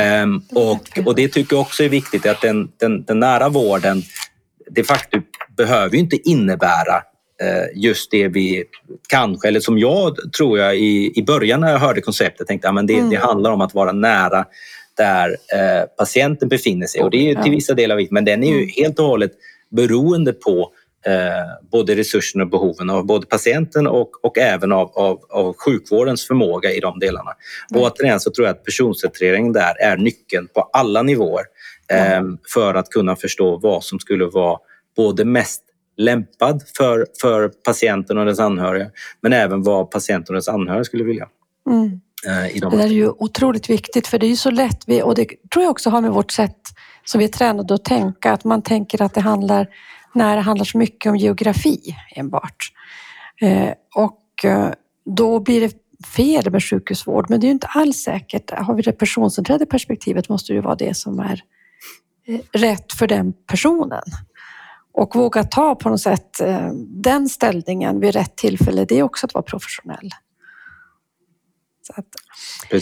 Ehm, 0.00 0.42
och, 0.54 0.98
och 1.06 1.14
det 1.14 1.28
tycker 1.28 1.56
jag 1.56 1.60
också 1.60 1.84
är 1.84 1.88
viktigt 1.88 2.26
att 2.26 2.40
den, 2.40 2.68
den, 2.80 3.04
den 3.04 3.20
nära 3.20 3.48
vården 3.48 4.02
de 4.70 4.84
facto 4.84 5.18
behöver 5.56 5.94
ju 5.94 5.98
inte 5.98 6.28
innebära 6.30 6.96
eh, 7.42 7.64
just 7.82 8.10
det 8.10 8.28
vi 8.28 8.64
kanske, 9.08 9.48
eller 9.48 9.60
som 9.60 9.78
jag 9.78 10.16
tror 10.36 10.58
jag 10.58 10.76
i, 10.76 11.12
i 11.18 11.22
början 11.22 11.60
när 11.60 11.70
jag 11.70 11.78
hörde 11.78 12.00
konceptet 12.00 12.46
tänkte 12.46 12.68
att 12.68 12.86
det, 12.86 12.94
Mm. 12.94 13.10
det 13.10 13.16
handlar 13.16 13.50
om 13.50 13.60
att 13.60 13.74
vara 13.74 13.92
nära 13.92 14.44
där 14.96 15.28
eh, 15.30 15.84
patienten 15.98 16.48
befinner 16.48 16.86
sig. 16.86 17.02
Och 17.02 17.10
det 17.10 17.16
är 17.16 17.22
ju 17.22 17.34
till 17.34 17.42
Ja. 17.46 17.50
vissa 17.52 17.74
delar 17.74 17.96
viktigt, 17.96 18.12
men 18.12 18.24
den 18.24 18.42
är 18.44 18.48
ju 18.48 18.54
Mm. 18.62 18.68
helt 18.76 18.98
och 18.98 19.06
hållet 19.06 19.32
beroende 19.70 20.32
på 20.32 20.72
eh, 21.06 21.68
både 21.72 21.96
resurserna 21.96 22.44
och 22.44 22.50
behoven 22.50 22.90
av 22.90 23.06
både 23.06 23.26
patienten 23.26 23.86
och, 23.86 24.24
och 24.24 24.38
även 24.38 24.72
av, 24.72 24.90
av, 24.94 25.20
av 25.30 25.56
sjukvårdens 25.56 26.26
förmåga 26.26 26.70
i 26.72 26.80
de 26.80 26.98
delarna. 26.98 27.30
Och 27.70 27.76
Mm. 27.76 27.90
återigen 27.92 28.20
så 28.20 28.30
tror 28.30 28.46
jag 28.46 28.56
att 28.56 28.64
personcentrering 28.64 29.52
där 29.52 29.80
är 29.80 29.96
nyckeln 29.96 30.48
på 30.54 30.60
alla 30.72 31.02
nivåer 31.02 31.44
eh, 31.92 32.22
för 32.54 32.74
att 32.74 32.88
kunna 32.88 33.16
förstå 33.16 33.56
vad 33.56 33.84
som 33.84 33.98
skulle 34.00 34.24
vara 34.26 34.58
både 34.96 35.24
mest 35.24 35.62
lämpad 35.96 36.62
för, 36.76 37.06
för 37.20 37.48
patienten 37.48 38.18
och 38.18 38.26
dess 38.26 38.40
anhöriga 38.40 38.90
men 39.20 39.32
även 39.32 39.62
vad 39.62 39.90
patienten 39.90 40.34
och 40.34 40.38
dess 40.38 40.48
anhöriga 40.48 40.84
skulle 40.84 41.04
vilja. 41.04 41.28
Mm. 41.70 42.00
Eh, 42.26 42.60
de 42.60 42.76
det 42.76 42.82
är 42.82 42.88
ju 42.88 43.08
otroligt 43.08 43.70
viktigt 43.70 44.06
för 44.06 44.18
det 44.18 44.26
är 44.26 44.28
ju 44.28 44.36
så 44.36 44.50
lätt, 44.50 44.84
vi, 44.86 45.02
och 45.02 45.14
det 45.14 45.26
tror 45.52 45.62
jag 45.62 45.70
också 45.70 45.90
har 45.90 46.00
med 46.00 46.10
vårt 46.10 46.30
sätt 46.30 46.56
som 47.04 47.18
vi 47.18 47.24
är 47.24 47.28
tränade 47.28 47.74
att 47.74 47.84
tänka, 47.84 48.32
att 48.32 48.44
man 48.44 48.62
tänker 48.62 49.02
att 49.02 49.14
det 49.14 49.20
handlar, 49.20 49.68
när 50.18 50.36
det 50.36 50.42
handlar 50.42 50.64
så 50.64 50.78
mycket 50.78 51.10
om 51.10 51.16
geografi 51.16 51.96
enbart. 52.16 52.72
Eh, 53.40 53.72
och 53.94 54.44
eh, 54.44 54.70
då 55.04 55.40
blir 55.40 55.60
det 55.60 55.72
fel 56.16 56.50
med 56.50 56.64
sjukhusvård, 56.64 57.30
men 57.30 57.40
det 57.40 57.44
är 57.44 57.48
ju 57.48 57.52
inte 57.52 57.66
alls 57.66 57.96
säkert. 57.96 58.50
Har 58.50 58.74
vi 58.74 58.82
det 58.82 58.92
personcentrerade 58.92 59.66
perspektivet 59.66 60.28
måste 60.28 60.52
det 60.52 60.56
ju 60.56 60.62
vara 60.62 60.74
det 60.74 60.96
som 60.96 61.20
är 61.20 61.42
eh, 62.26 62.40
rätt 62.52 62.92
för 62.92 63.06
den 63.06 63.32
personen. 63.32 64.04
Och 64.92 65.16
våga 65.16 65.44
ta 65.44 65.74
på 65.74 65.88
något 65.88 66.00
sätt 66.00 66.40
den 66.86 67.28
ställningen 67.28 68.00
vid 68.00 68.14
rätt 68.14 68.36
tillfälle, 68.36 68.84
det 68.84 68.98
är 68.98 69.02
också 69.02 69.26
att 69.26 69.34
vara 69.34 69.42
professionell. 69.42 70.10
Att, 71.94 72.06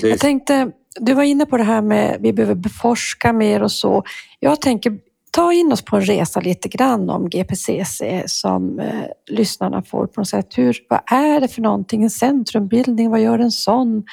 jag 0.02 0.18
tänkte, 0.18 0.70
du 1.00 1.14
var 1.14 1.22
inne 1.22 1.46
på 1.46 1.56
det 1.56 1.62
här 1.62 1.82
med 1.82 2.18
vi 2.20 2.32
behöver 2.32 2.54
beforska 2.54 3.32
mer 3.32 3.62
och 3.62 3.72
så. 3.72 4.04
Jag 4.40 4.60
tänker 4.60 4.98
ta 5.36 5.52
in 5.52 5.72
oss 5.72 5.82
på 5.82 5.96
en 5.96 6.02
resa 6.02 6.40
lite 6.40 6.68
grann 6.68 7.10
om 7.10 7.30
GPCC 7.30 8.22
som 8.26 8.80
eh, 8.80 9.02
lyssnarna 9.26 9.82
får 9.82 10.06
på 10.06 10.20
något 10.20 10.28
sätt. 10.28 10.58
Hur, 10.58 10.76
vad 10.88 11.00
är 11.06 11.40
det 11.40 11.48
för 11.48 11.62
någonting? 11.62 12.02
En 12.02 12.10
centrumbildning, 12.10 13.10
vad 13.10 13.20
gör 13.20 13.38
en 13.38 13.50
sån? 13.50 14.04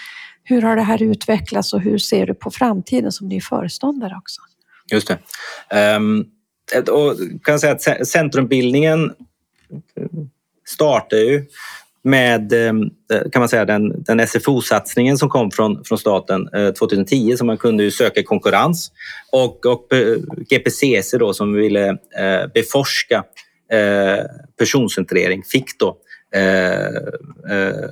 Hur 0.44 0.62
har 0.62 0.76
det 0.76 0.82
här 0.82 1.04
utvecklats 1.04 1.74
och 1.74 1.82
hur 1.82 1.98
ser 1.98 2.26
du 2.26 2.34
på 2.34 2.52
framtiden 2.52 3.12
som 3.12 3.28
ny 3.28 3.42
föreståndare 3.42 4.16
också? 4.18 4.42
Just 4.92 5.08
det. 5.08 5.96
Um, 5.96 6.26
och 6.90 7.18
kan 7.44 7.60
säga 7.60 7.74
att 7.74 8.08
centrumbildningen 8.08 9.14
startar 10.66 11.18
ju 11.18 11.46
med 12.04 12.54
ehm, 12.54 12.82
eh, 13.14 13.30
kan 13.32 13.40
man 13.40 13.50
säga, 13.50 13.66
den, 13.66 14.04
den 14.04 14.28
SFO-satsningen 14.28 15.18
som 15.18 15.30
kom 15.30 15.52
från, 15.52 15.84
från 15.84 15.98
staten 15.98 16.50
eh, 16.54 16.70
2010 16.70 17.36
så 17.38 17.46
man 17.46 17.58
kunde 17.58 17.84
ju 17.84 17.92
söka 17.92 18.24
konkurrens. 18.24 18.92
Och, 19.32 19.66
och 19.66 19.94
eh, 19.94 20.18
GPCC 20.50 21.18
då 21.18 21.34
som 21.34 21.54
ville 21.54 21.90
eh, 21.90 22.48
beforska 22.54 23.24
eh, 23.72 24.26
personcentrering 24.60 25.44
fick 25.44 25.80
då 25.80 25.98
eh, 26.36 26.86
eh, 27.58 27.90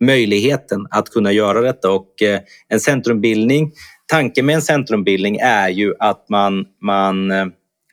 möjligheten 0.00 0.86
att 0.90 1.10
kunna 1.10 1.32
göra 1.32 1.60
detta. 1.60 1.90
Och 1.90 2.12
en 2.68 2.80
centrumbildning 2.80 3.72
tanken 4.06 4.46
med 4.46 4.54
en 4.54 4.62
centrumbildning 4.62 5.36
är 5.36 5.68
ju 5.68 5.94
att 5.98 6.28
man, 6.28 6.66
man, 6.82 7.26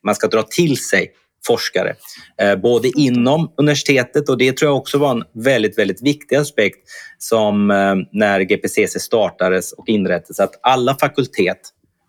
man 0.04 0.16
ska 0.16 0.28
dra 0.28 0.44
till 0.44 0.78
sig 0.78 1.12
forskare. 1.48 1.96
Eh, 2.42 2.56
både 2.56 2.88
inom 2.88 3.52
universitetet 3.58 4.30
och 4.30 4.38
det 4.38 4.58
tror 4.58 4.72
jag 4.72 4.78
också 4.78 4.98
var 4.98 5.12
en 5.12 5.24
väldigt, 5.34 5.78
väldigt 5.78 6.02
viktig 6.02 6.36
aspekt 6.36 6.78
som 7.18 7.72
eh, 7.72 7.96
när 8.12 8.40
GPCC 8.42 9.00
startades 9.00 9.72
och 9.72 9.90
inrättades 9.90 10.40
att 10.40 10.60
alla 10.62 10.96
fakultet 10.96 11.60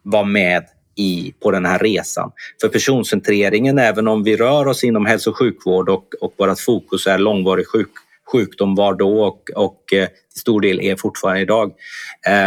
var 0.03 0.25
med 0.25 0.65
i, 0.97 1.35
på 1.43 1.51
den 1.51 1.67
här 1.67 1.79
resan. 1.79 2.31
För 2.61 2.69
personcentreringen, 2.69 3.79
även 3.79 4.09
om 4.09 4.23
vi 4.23 4.37
rör 4.37 4.67
oss 4.69 4.85
inom 4.85 5.07
hälso 5.07 5.31
och 5.31 5.39
sjukvård 5.39 5.89
och, 5.89 6.05
och 6.21 6.35
vårt 6.37 6.61
fokus 6.61 7.07
är 7.07 7.19
långvarig 7.19 7.67
sjuk, 7.69 7.91
sjukdom 8.33 8.75
var 8.75 8.95
då 8.95 9.23
och, 9.23 9.51
och 9.55 9.93
eh, 9.93 10.09
till 10.33 10.41
stor 10.41 10.61
del 10.61 10.81
är 10.81 10.97
fortfarande 10.97 11.41
idag. 11.41 11.73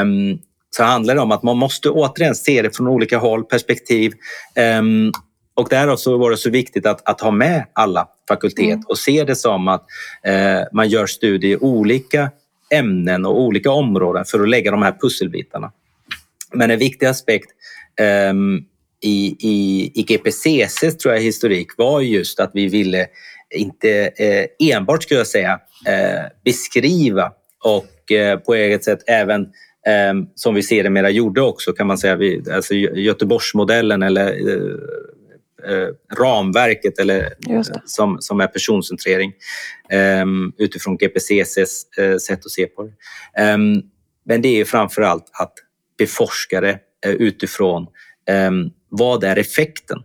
Um, 0.02 0.40
så 0.70 0.84
handlar 0.84 1.16
det 1.16 1.22
om 1.22 1.32
att 1.32 1.44
man 1.44 1.58
måste 1.58 1.90
återigen 1.90 2.36
se 2.36 2.62
det 2.62 2.76
från 2.76 2.88
olika 2.88 3.18
håll, 3.18 3.44
perspektiv. 3.44 4.14
Um, 4.80 5.12
och 5.56 5.70
därav 5.70 5.98
så 5.98 6.18
var 6.18 6.32
det 6.32 6.38
så 6.38 6.50
viktigt 6.50 6.86
att, 6.86 7.10
att 7.10 7.22
ha 7.22 7.32
med 7.32 7.66
alla 7.74 8.08
fakultet 8.28 8.66
mm. 8.66 8.82
och 8.88 8.98
se 8.98 9.24
det 9.24 9.36
som 9.36 9.68
att 9.68 9.86
eh, 10.24 10.62
man 10.72 10.90
gör 10.90 11.06
studier 11.06 11.52
i 11.52 11.58
olika 11.58 12.32
ämnen 12.74 13.26
och 13.26 13.42
olika 13.42 13.72
områden 13.72 14.26
för 14.26 14.40
att 14.40 14.50
lägga 14.50 14.72
de 14.72 14.82
här 14.82 14.96
pusselbitarna. 15.02 15.72
Men 16.54 16.72
en 16.72 16.80
viktig 16.80 17.06
aspekt 17.06 17.50
eh, 18.00 18.34
i, 19.04 19.36
i, 19.40 19.92
i 19.96 20.04
GPCCs 20.04 20.98
tror 20.98 21.14
jag, 21.14 21.22
historik 21.22 21.68
var 21.78 22.02
just 22.02 22.40
att 22.40 22.52
vi 22.54 22.68
ville 22.68 23.08
inte 23.56 24.12
eh, 24.18 24.74
enbart, 24.76 25.04
skulle 25.04 25.20
jag 25.20 25.28
säga, 25.28 25.60
eh, 25.88 26.22
beskriva 26.46 27.32
och 27.64 28.12
eh, 28.12 28.40
på 28.40 28.56
eget 28.56 28.84
sätt 28.84 29.00
även 29.08 29.42
eh, 29.88 30.14
som 30.36 30.56
vi 30.56 30.64
ser 30.64 30.84
det 30.84 30.90
mera 30.90 31.10
gjorde 31.10 31.42
också 31.42 31.74
kan 31.74 31.88
man 31.88 31.98
säga, 31.98 32.16
vi, 32.16 32.44
alltså 32.52 32.74
Göteborgsmodellen 32.76 34.04
eller 34.04 34.28
eh, 34.28 34.78
ramverket 36.18 37.00
eller, 37.00 37.34
som, 37.86 38.18
som 38.20 38.40
är 38.40 38.48
personcentrering 38.48 39.34
eh, 39.90 40.26
utifrån 40.58 40.98
GPCCs 40.98 41.98
eh, 41.98 42.18
sätt 42.18 42.46
att 42.46 42.52
se 42.52 42.66
på 42.66 42.84
det. 42.84 42.94
Ehm, 43.42 43.82
men 44.26 44.42
det 44.42 44.62
är 44.62 44.66
framför 44.66 45.02
allt 45.02 45.30
att 45.40 45.54
beforska 45.98 46.62
det 46.62 46.80
eh, 47.06 47.12
utifrån 47.12 47.88
ehm, 48.30 48.70
vad 48.90 49.24
är 49.24 49.36
effekten? 49.36 50.00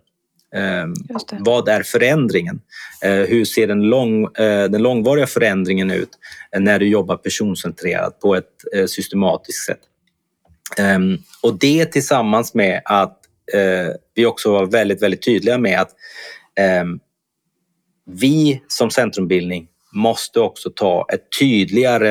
Ehm, 0.55 0.95
vad 1.31 1.69
är 1.69 1.83
förändringen? 1.83 2.61
Eh, 3.03 3.13
hur 3.13 3.45
ser 3.45 3.67
den, 3.67 3.83
lång, 3.83 4.25
eh, 4.25 4.65
den 4.71 4.83
långvariga 4.83 5.27
förändringen 5.27 5.91
ut 5.91 6.11
när 6.59 6.79
du 6.79 6.89
jobbar 6.89 7.17
personcentrerat 7.17 8.21
på 8.21 8.35
ett 8.35 8.91
systematiskt 8.91 9.67
sätt? 9.67 9.81
och 11.43 11.59
det 11.59 11.85
tillsammans 11.85 12.55
med 12.55 12.83
att 12.85 13.18
eh, 13.55 13.95
vi 14.15 14.27
också 14.27 14.53
var 14.53 14.67
väldigt, 14.67 15.03
väldigt 15.03 15.23
tydliga 15.23 15.59
med 15.59 15.81
att 15.81 15.91
eh, 16.59 16.85
vi 18.11 18.63
som 18.69 18.91
centrumbildning 18.91 19.69
måste 19.93 20.41
också 20.41 20.71
ta 20.71 21.07
ett 21.13 21.39
tydligare 21.39 22.11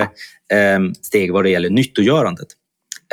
eh, 0.52 0.80
steg 1.02 1.34
vad 1.34 1.44
det 1.44 1.50
gäller 1.50 1.70
nyttogörandet. 1.70 2.48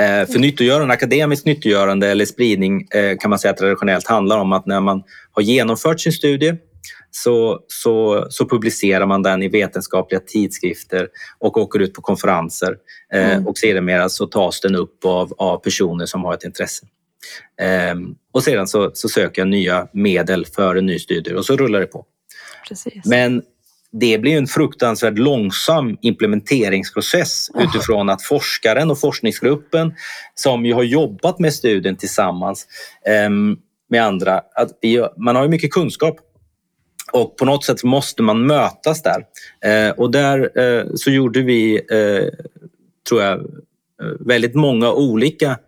Eh, 0.01 0.33
för 0.33 0.39
nyttogörande, 0.39 0.95
akademiskt 0.95 1.47
nyttogörande 1.47 2.09
eller 2.09 2.25
spridning 2.25 2.89
eh, 2.91 3.17
kan 3.19 3.31
man 3.31 3.39
säga 3.39 3.55
traditionellt 3.55 4.07
handlar 4.07 4.39
om 4.39 4.53
att 4.53 4.67
när 4.67 4.81
man 4.81 5.03
har 5.33 5.43
genomfört 5.43 6.01
sin 6.01 6.13
studie 6.13 6.55
så, 7.11 7.61
så, 7.69 8.27
så 8.31 8.49
publicerar 8.49 9.07
man 9.07 9.23
den 9.23 9.43
i 9.43 9.49
vetenskapliga 9.49 10.21
tidskrifter 10.21 11.09
och 11.39 11.57
åker 11.57 11.79
ut 11.79 11.95
på 11.95 12.03
konferenser. 12.03 12.77
Eh, 13.13 13.33
mm. 13.33 13.47
Och 13.47 13.59
sedermera 13.59 14.09
så 14.09 14.27
tas 14.27 14.61
den 14.61 14.75
upp 14.75 15.05
av, 15.05 15.35
av 15.39 15.59
personer 15.59 16.07
som 16.07 16.25
har 16.25 16.35
ett 16.35 16.45
intresse. 16.45 16.87
Ehm, 17.61 18.15
och 18.33 18.43
sedan 18.43 18.67
så, 18.67 18.91
så, 18.95 19.09
söker 19.09 19.43
jag 19.43 19.49
nya 19.49 19.89
medel 19.93 20.47
för 20.47 20.77
en 20.77 20.87
ny 20.87 20.99
studie 20.99 21.35
och 21.35 21.47
så 21.47 21.57
rullar 21.57 21.81
det 21.81 21.87
på. 21.87 22.05
Precis. 22.69 23.05
Men 23.05 23.43
det 24.01 24.19
blir 24.19 24.37
en 24.37 24.47
fruktansvärt 24.47 25.19
långsam 25.19 25.99
implementeringsprocess 26.01 27.51
oh. 27.55 27.65
utifrån 27.65 28.11
att 28.11 28.23
forskaren 28.23 28.91
och 28.91 29.01
forskningsgruppen 29.01 29.95
som 30.35 30.67
ju 30.67 30.75
har 30.75 30.83
jobbat 30.83 31.39
med 31.39 31.55
studien 31.55 31.97
tillsammans 31.97 32.67
um, 33.27 33.59
med 33.91 34.05
andra, 34.05 34.43
att 34.55 34.71
man 35.17 35.37
har 35.37 35.43
ju 35.43 35.49
mycket 35.49 35.71
kunskap 35.71 36.17
och 37.13 37.37
på 37.37 37.45
något 37.45 37.65
sätt 37.65 37.85
måste 37.85 38.23
man 38.23 38.47
mötas 38.47 39.03
där. 39.03 39.25
Uh, 39.67 39.91
och 39.91 40.11
där 40.11 40.59
uh, 40.61 40.95
så 40.95 41.11
gjorde 41.11 41.43
vi, 41.43 41.79
uh, 41.79 42.29
tror 43.09 43.23
jag, 43.23 43.47
väldigt 44.21 44.55
många 44.55 44.93
olika 44.93 45.59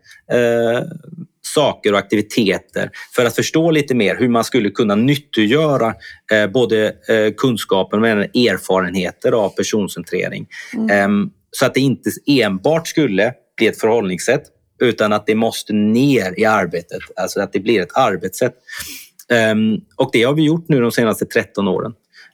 saker 1.54 1.92
och 1.92 1.98
aktiviteter 1.98 2.90
för 3.14 3.24
att 3.24 3.34
förstå 3.34 3.70
lite 3.70 3.94
mer 3.94 4.16
hur 4.16 4.28
man 4.28 4.44
skulle 4.44 4.70
kunna 4.70 4.94
nyttiggöra 4.94 5.94
eh, 6.32 6.46
både 6.46 6.86
eh, 6.86 7.34
kunskapen 7.36 8.00
men 8.00 8.18
erfarenheter 8.18 9.32
av 9.32 9.48
personcentrering. 9.48 10.46
Mm. 10.74 10.90
Eh, 10.90 11.28
så 11.50 11.66
att 11.66 11.74
det 11.74 11.80
inte 11.80 12.10
enbart 12.26 12.88
skulle 12.88 13.32
bli 13.56 13.66
ett 13.66 13.80
förhållningssätt 13.80 14.42
utan 14.80 15.12
att 15.12 15.26
det 15.26 15.34
måste 15.34 15.72
ner 15.72 16.40
i 16.40 16.44
arbetet, 16.44 16.98
alltså 17.16 17.40
att 17.40 17.52
det 17.52 17.60
blir 17.60 17.82
ett 17.82 17.96
arbetssätt. 17.96 18.54
Um, 19.52 19.80
och 19.96 20.10
det 20.12 20.22
har 20.22 20.34
vi 20.34 20.44
gjort 20.44 20.68
nu 20.68 20.80
de 20.80 20.92
senaste 20.92 21.26
13 21.26 21.68
åren. 21.68 21.92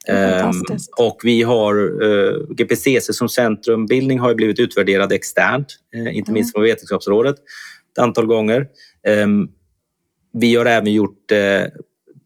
Um, 0.08 0.78
och 0.96 1.20
vi 1.24 1.42
har 1.42 2.02
uh, 2.02 2.28
eh, 2.28 2.54
GPCC 2.56 3.12
som 3.12 3.28
centrumbildning 3.28 4.18
har 4.18 4.34
blivit 4.34 4.58
utvärderad 4.58 5.12
externt, 5.12 5.66
uh, 5.96 6.16
inte 6.16 6.32
minst 6.32 6.48
mm. 6.48 6.52
från 6.52 6.62
Vetenskapsrådet 6.62 7.36
ett 7.92 7.98
antal 7.98 8.26
gånger. 8.26 8.66
Ehm, 9.06 9.48
vi 10.32 10.56
har 10.56 10.66
även 10.66 10.92
gjort 10.92 11.30
eh, 11.30 11.64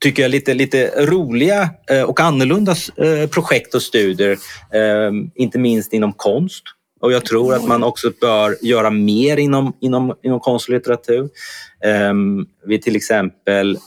tycker 0.00 0.22
jag, 0.22 0.30
lite, 0.30 0.54
lite 0.54 1.06
roliga 1.06 1.70
eh, 1.90 2.02
och 2.02 2.20
annorlunda 2.20 2.74
eh, 2.96 3.28
projekt 3.28 3.74
och 3.74 3.82
studier, 3.82 4.38
ehm, 4.72 5.30
inte 5.34 5.58
minst 5.58 5.92
inom 5.92 6.12
konst. 6.12 6.62
Och 7.00 7.12
jag 7.12 7.24
tror 7.24 7.54
att 7.54 7.68
man 7.68 7.84
också 7.84 8.12
bör 8.20 8.56
göra 8.62 8.90
mer 8.90 9.36
inom, 9.36 9.72
inom, 9.80 10.14
inom 10.22 10.40
konst 10.40 10.68
och 10.68 10.74
litteratur. 10.74 11.28
Ehm, 11.84 12.46
vi 12.66 12.80
till 12.80 12.96
exempel 12.96 13.78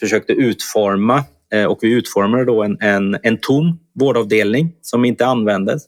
försökte 0.00 0.32
utforma 0.32 1.24
och 1.68 1.78
vi 1.82 1.92
utformade 1.92 2.44
då 2.44 2.62
en, 2.62 2.76
en, 2.80 3.18
en 3.22 3.38
tom 3.38 3.78
vårdavdelning 3.94 4.72
som 4.82 5.04
inte 5.04 5.26
användes. 5.26 5.82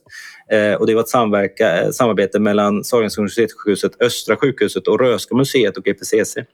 Eh, 0.51 0.73
och 0.73 0.87
det 0.87 0.93
var 0.93 1.01
ett 1.01 1.09
samverka, 1.09 1.81
eh, 1.81 1.89
samarbete 1.91 2.39
mellan 2.39 2.83
Sahlgrenska 2.83 3.21
universitetssjukhuset, 3.21 4.01
Östra 4.01 4.35
sjukhuset 4.35 4.87
och 4.87 4.99
Röhsska 4.99 5.35
museet 5.35 5.77
och 5.77 5.83
GPCC. 5.83 6.45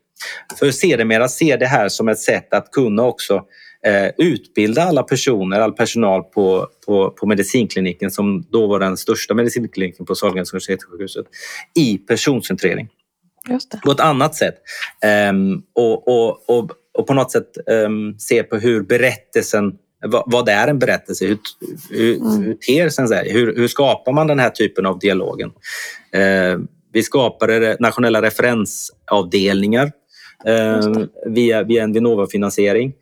För 0.59 0.71
sedermera 0.71 1.27
ser 1.27 1.57
det 1.57 1.65
här 1.65 1.89
som 1.89 2.07
ett 2.07 2.19
sätt 2.19 2.53
att 2.53 2.71
kunna 2.71 3.03
också 3.03 3.45
eh, 3.85 4.11
utbilda 4.17 4.83
alla 4.83 5.03
personer, 5.03 5.59
all 5.59 5.73
personal 5.73 6.23
på, 6.23 6.67
på, 6.85 7.09
på 7.09 7.25
medicinkliniken 7.25 8.11
som 8.11 8.45
då 8.51 8.67
var 8.67 8.79
den 8.79 8.97
största 8.97 9.33
medicinkliniken 9.33 10.05
på 10.05 10.15
Sahlgrenska 10.15 10.55
universitetssjukhuset 10.55 11.25
i 11.79 11.97
personcentrering. 11.97 12.89
På 13.83 13.91
ett 13.91 13.99
annat 13.99 14.35
sätt. 14.35 14.55
Um, 15.29 15.63
och, 15.73 16.07
och, 16.07 16.49
och, 16.49 16.71
och, 16.97 17.07
på 17.07 17.13
något 17.13 17.31
sätt 17.31 17.47
um, 17.67 18.19
se 18.19 18.43
på 18.43 18.57
hur 18.57 18.81
berättelsen 18.81 19.73
vad, 20.05 20.49
är 20.49 20.67
en 20.67 20.79
berättelse? 20.79 21.25
Hur, 21.25 21.37
hur, 21.89 22.15
mm. 22.15 22.43
hur 22.43 22.53
ter 22.53 22.89
sig 22.89 23.07
hur, 23.31 23.55
hur 23.55 23.67
skapar 23.67 24.11
man 24.11 24.27
den 24.27 24.39
här 24.39 24.49
typen 24.49 24.85
av 24.85 24.99
dialogen? 24.99 25.51
Uh, 26.15 26.65
vi 26.93 27.03
skapade 27.03 27.77
nationella 27.79 28.21
referensavdelningar 28.21 29.91
uh, 30.47 31.05
via, 31.25 31.63
via 31.63 31.83
en 31.83 31.93
Vinnova-finansiering. 31.93 32.93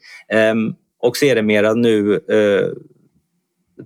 Um, 0.52 0.76
och 1.02 1.18
sedermera 1.18 1.74
nu 1.74 2.12
uh, 2.12 2.68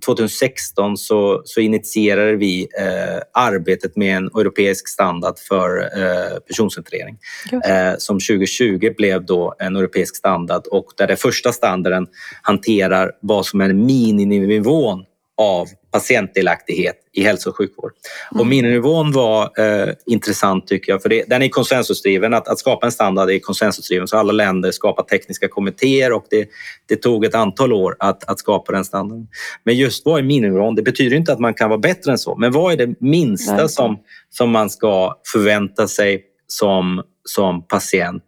2016 0.00 0.96
så, 0.96 1.42
så 1.44 1.60
initierade 1.60 2.36
vi 2.36 2.62
eh, 2.78 3.22
arbetet 3.32 3.96
med 3.96 4.16
en 4.16 4.26
europeisk 4.26 4.88
standard 4.88 5.34
för 5.48 5.78
eh, 5.80 6.38
personcentrering 6.48 7.18
eh, 7.64 7.94
som 7.98 8.20
2020 8.20 8.94
blev 8.96 9.24
då 9.24 9.54
en 9.58 9.76
europeisk 9.76 10.16
standard 10.16 10.62
och 10.70 10.86
där 10.96 11.06
den 11.06 11.16
första 11.16 11.52
standarden 11.52 12.06
hanterar 12.42 13.12
vad 13.20 13.46
som 13.46 13.60
är 13.60 13.72
miniminivån 13.72 15.04
av 15.36 15.68
patientdelaktighet 15.92 16.96
i 17.12 17.22
hälso 17.22 17.50
och 17.50 17.56
sjukvård. 17.56 17.92
Mm. 18.32 18.40
Och 18.40 18.46
miniminivån 18.46 19.12
var 19.12 19.50
eh, 19.58 19.94
intressant 20.06 20.66
tycker 20.66 20.92
jag, 20.92 21.02
för 21.02 21.08
det, 21.08 21.24
den 21.28 21.42
är 21.42 21.48
konsensusdriven. 21.48 22.34
Att, 22.34 22.48
att 22.48 22.58
skapa 22.58 22.86
en 22.86 22.92
standard 22.92 23.30
är 23.30 23.38
konsensusdriven, 23.38 24.08
så 24.08 24.16
alla 24.16 24.32
länder 24.32 24.70
skapar 24.70 25.02
tekniska 25.02 25.48
kommittéer 25.48 26.12
och 26.12 26.26
det, 26.30 26.48
det 26.88 26.96
tog 26.96 27.24
ett 27.24 27.34
antal 27.34 27.72
år 27.72 27.96
att, 27.98 28.24
att 28.24 28.38
skapa 28.38 28.72
den 28.72 28.84
standarden. 28.84 29.28
Men 29.64 29.76
just 29.76 30.04
vad 30.04 30.18
är 30.18 30.22
miniminivån? 30.22 30.74
Det 30.74 30.82
betyder 30.82 31.16
inte 31.16 31.32
att 31.32 31.40
man 31.40 31.54
kan 31.54 31.68
vara 31.68 31.80
bättre 31.80 32.12
än 32.12 32.18
så, 32.18 32.36
men 32.36 32.52
vad 32.52 32.72
är 32.72 32.86
det 32.86 33.00
minsta 33.00 33.68
som, 33.68 33.98
som 34.30 34.50
man 34.50 34.70
ska 34.70 35.20
förvänta 35.32 35.88
sig 35.88 36.24
som, 36.46 37.02
som 37.24 37.66
patient 37.66 38.24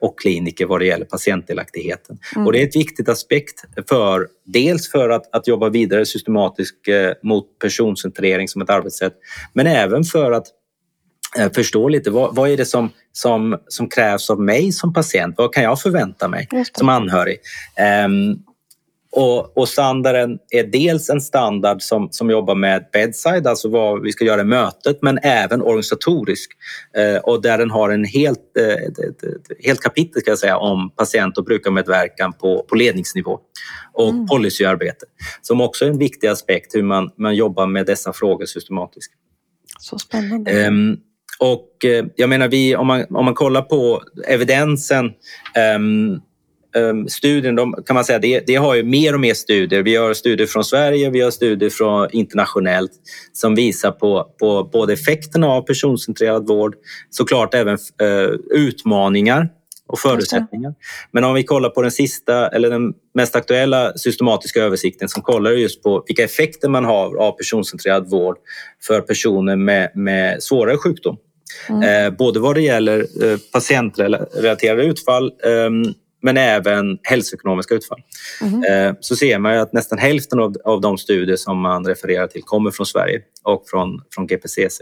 och 0.00 0.18
kliniker 0.18 0.66
vad 0.66 0.80
det 0.80 0.86
gäller 0.86 1.04
patientdelaktigheten. 1.04 2.18
Mm. 2.36 2.46
Och 2.46 2.52
det 2.52 2.62
är 2.62 2.66
ett 2.66 2.76
viktigt 2.76 3.08
aspekt 3.08 3.64
för 3.88 4.28
dels 4.44 4.90
för 4.90 5.08
att, 5.08 5.34
att 5.34 5.48
jobba 5.48 5.68
vidare 5.68 6.06
systematiskt 6.06 6.88
eh, 6.88 7.10
mot 7.22 7.58
personcentrering 7.58 8.48
som 8.48 8.62
ett 8.62 8.70
arbetssätt 8.70 9.14
men 9.52 9.66
även 9.66 10.04
för 10.04 10.32
att 10.32 10.46
eh, 11.38 11.52
förstå 11.52 11.88
lite 11.88 12.10
vad, 12.10 12.34
vad 12.34 12.50
är 12.50 12.56
det 12.56 12.66
som, 12.66 12.90
som, 13.12 13.58
som 13.68 13.88
krävs 13.88 14.30
av 14.30 14.40
mig 14.40 14.72
som 14.72 14.94
patient? 14.94 15.34
Vad 15.38 15.54
kan 15.54 15.62
jag 15.62 15.80
förvänta 15.80 16.28
mig 16.28 16.48
som 16.72 16.88
anhörig? 16.88 17.38
Um, 18.06 18.42
och, 19.18 19.58
och, 19.58 19.68
standarden 19.68 20.38
är 20.50 20.64
dels 20.64 21.10
en 21.10 21.20
standard 21.20 21.82
som, 21.82 22.08
som 22.10 22.30
jobbar 22.30 22.54
med 22.54 22.84
bedside, 22.92 23.46
alltså 23.46 23.68
vad 23.68 24.02
vi 24.02 24.12
ska 24.12 24.24
göra 24.24 24.40
i 24.40 24.44
mötet, 24.44 24.98
men 25.02 25.18
även 25.22 25.62
organisatorisk. 25.62 26.50
Eh, 26.96 27.16
och 27.16 27.42
där 27.42 27.58
den 27.58 27.70
har 27.70 27.90
en 27.90 28.04
helt, 28.04 28.56
eh, 28.58 29.04
helt 29.64 29.80
kapitel 29.80 30.20
ska 30.22 30.30
jag 30.30 30.38
säga, 30.38 30.56
om 30.56 30.90
patient 30.90 31.38
och 31.38 31.44
brukarmedverkan 31.44 32.32
på, 32.32 32.62
på 32.68 32.74
ledningsnivå 32.74 33.38
och 33.92 34.08
mm. 34.08 34.26
policyarbete. 34.26 35.06
Som 35.42 35.60
också 35.60 35.84
är 35.84 35.88
en 35.88 35.98
viktig 35.98 36.26
aspekt 36.26 36.74
hur 36.74 36.82
man, 36.82 37.10
man 37.16 37.36
jobbar 37.36 37.66
med 37.66 37.86
dessa 37.86 38.12
frågor 38.12 38.46
systematiskt. 38.46 39.12
Så 39.78 39.98
spännande. 39.98 40.66
Um, 40.68 40.96
och 41.38 41.84
eh, 41.84 42.04
jag 42.16 42.28
menar, 42.28 42.48
vi, 42.48 42.76
om, 42.76 42.86
man, 42.86 43.04
om 43.10 43.24
man 43.24 43.34
kollar 43.34 43.62
på 43.62 44.02
evidensen 44.26 45.10
um, 45.76 46.20
studien, 47.08 47.56
de, 47.56 47.74
kan 47.86 47.94
man 47.94 48.04
säga, 48.04 48.18
det, 48.18 48.46
det, 48.46 48.54
har 48.54 48.74
ju 48.74 48.82
mer 48.82 49.14
och 49.14 49.20
mer 49.20 49.34
studier. 49.34 49.82
Vi 49.82 49.96
har 49.96 50.14
studier 50.14 50.46
från 50.46 50.64
Sverige, 50.64 51.10
vi 51.10 51.20
har 51.20 51.30
studier 51.30 51.70
från 51.70 52.08
internationellt 52.12 52.92
som 53.32 53.54
visar 53.54 53.90
på, 53.90 54.26
på 54.40 54.64
både 54.72 54.92
effekterna 54.92 55.46
av 55.48 55.62
personcentrerad 55.62 56.46
vård, 56.46 56.74
såklart 57.10 57.54
även 57.54 57.78
uh, 58.02 58.30
utmaningar 58.50 59.48
och 59.88 59.98
förutsättningar. 59.98 60.74
Men 61.12 61.24
om 61.24 61.34
vi 61.34 61.44
kollar 61.44 61.70
på 61.70 61.82
den 61.82 61.90
sista 61.90 62.48
eller 62.48 62.70
den 62.70 62.92
mest 63.14 63.36
aktuella 63.36 63.92
systematiska 63.96 64.62
översikten 64.62 65.08
som 65.08 65.22
kollar 65.22 65.50
just 65.50 65.82
på 65.82 66.04
vilka 66.06 66.24
effekter 66.24 66.68
man 66.68 66.84
har 66.84 67.16
av 67.16 67.32
personcentrerad 67.32 68.10
vård 68.10 68.36
för 68.82 69.00
personer 69.00 69.56
med, 69.56 69.90
med 69.94 70.42
svårare 70.42 70.76
sjukdom. 70.76 71.16
Mm. 71.68 71.82
Eh, 71.82 72.16
både 72.16 72.40
vad 72.40 72.54
det 72.54 72.62
gäller 72.62 72.98
eh, 72.98 73.38
patientrelaterade 73.52 74.84
utfall 74.84 75.24
eh, 75.26 75.70
men 76.22 76.36
även 76.36 76.98
hälsoekonomiska 77.02 77.74
utfall. 77.74 78.00
Mm. 78.42 78.96
Så 79.00 79.16
ser 79.16 79.38
man 79.38 79.58
att 79.58 79.72
nästan 79.72 79.98
hälften 79.98 80.40
av, 80.40 80.54
av 80.64 80.80
de 80.80 80.98
studier 80.98 81.36
som 81.36 81.60
man 81.60 81.86
refererar 81.86 82.26
till 82.26 82.42
kommer 82.42 82.70
från 82.70 82.86
Sverige 82.86 83.20
och 83.42 83.64
från, 83.66 84.02
från 84.14 84.26
GPCC. 84.26 84.80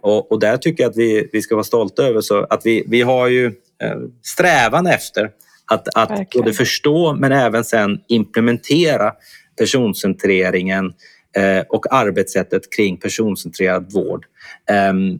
Och, 0.00 0.32
och 0.32 0.40
där 0.40 0.56
tycker 0.56 0.82
jag 0.82 0.90
att 0.90 0.96
vi, 0.96 1.28
vi 1.32 1.42
ska 1.42 1.54
vara 1.54 1.64
stolta 1.64 2.02
över 2.02 2.20
så 2.20 2.46
att 2.50 2.66
vi, 2.66 2.84
vi 2.86 3.02
har 3.02 3.28
ju 3.28 3.46
eh, 3.82 3.98
strävan 4.22 4.86
efter 4.86 5.30
att, 5.70 5.88
att 5.94 6.30
både 6.30 6.52
förstå 6.52 7.14
men 7.14 7.32
även 7.32 7.64
sen 7.64 8.00
implementera 8.08 9.12
personcentreringen 9.58 10.92
eh, 11.36 11.64
och 11.68 11.94
arbetssättet 11.94 12.72
kring 12.76 12.96
personcentrerad 12.96 13.92
vård 13.92 14.26
ehm, 14.70 15.18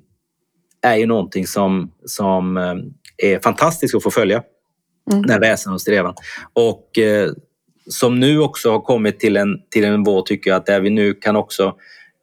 är 0.82 0.96
ju 0.96 1.06
någonting 1.06 1.46
som, 1.46 1.92
som 2.04 2.56
är 3.16 3.40
fantastiskt 3.40 3.94
att 3.94 4.02
få 4.02 4.10
följa 4.10 4.42
mm. 5.12 5.26
den 5.26 5.40
väsen 5.40 5.72
och 5.72 5.80
strävan. 5.80 6.14
Och 6.52 6.98
eh, 6.98 7.30
som 7.88 8.20
nu 8.20 8.38
också 8.38 8.70
har 8.70 8.80
kommit 8.80 9.20
till 9.20 9.36
en, 9.36 9.56
till 9.70 9.84
en 9.84 10.00
nivå 10.00 10.22
tycker 10.22 10.50
jag 10.50 10.56
att 10.56 10.66
där 10.66 10.80
vi 10.80 10.90
nu 10.90 11.14
kan 11.14 11.36
också 11.36 11.74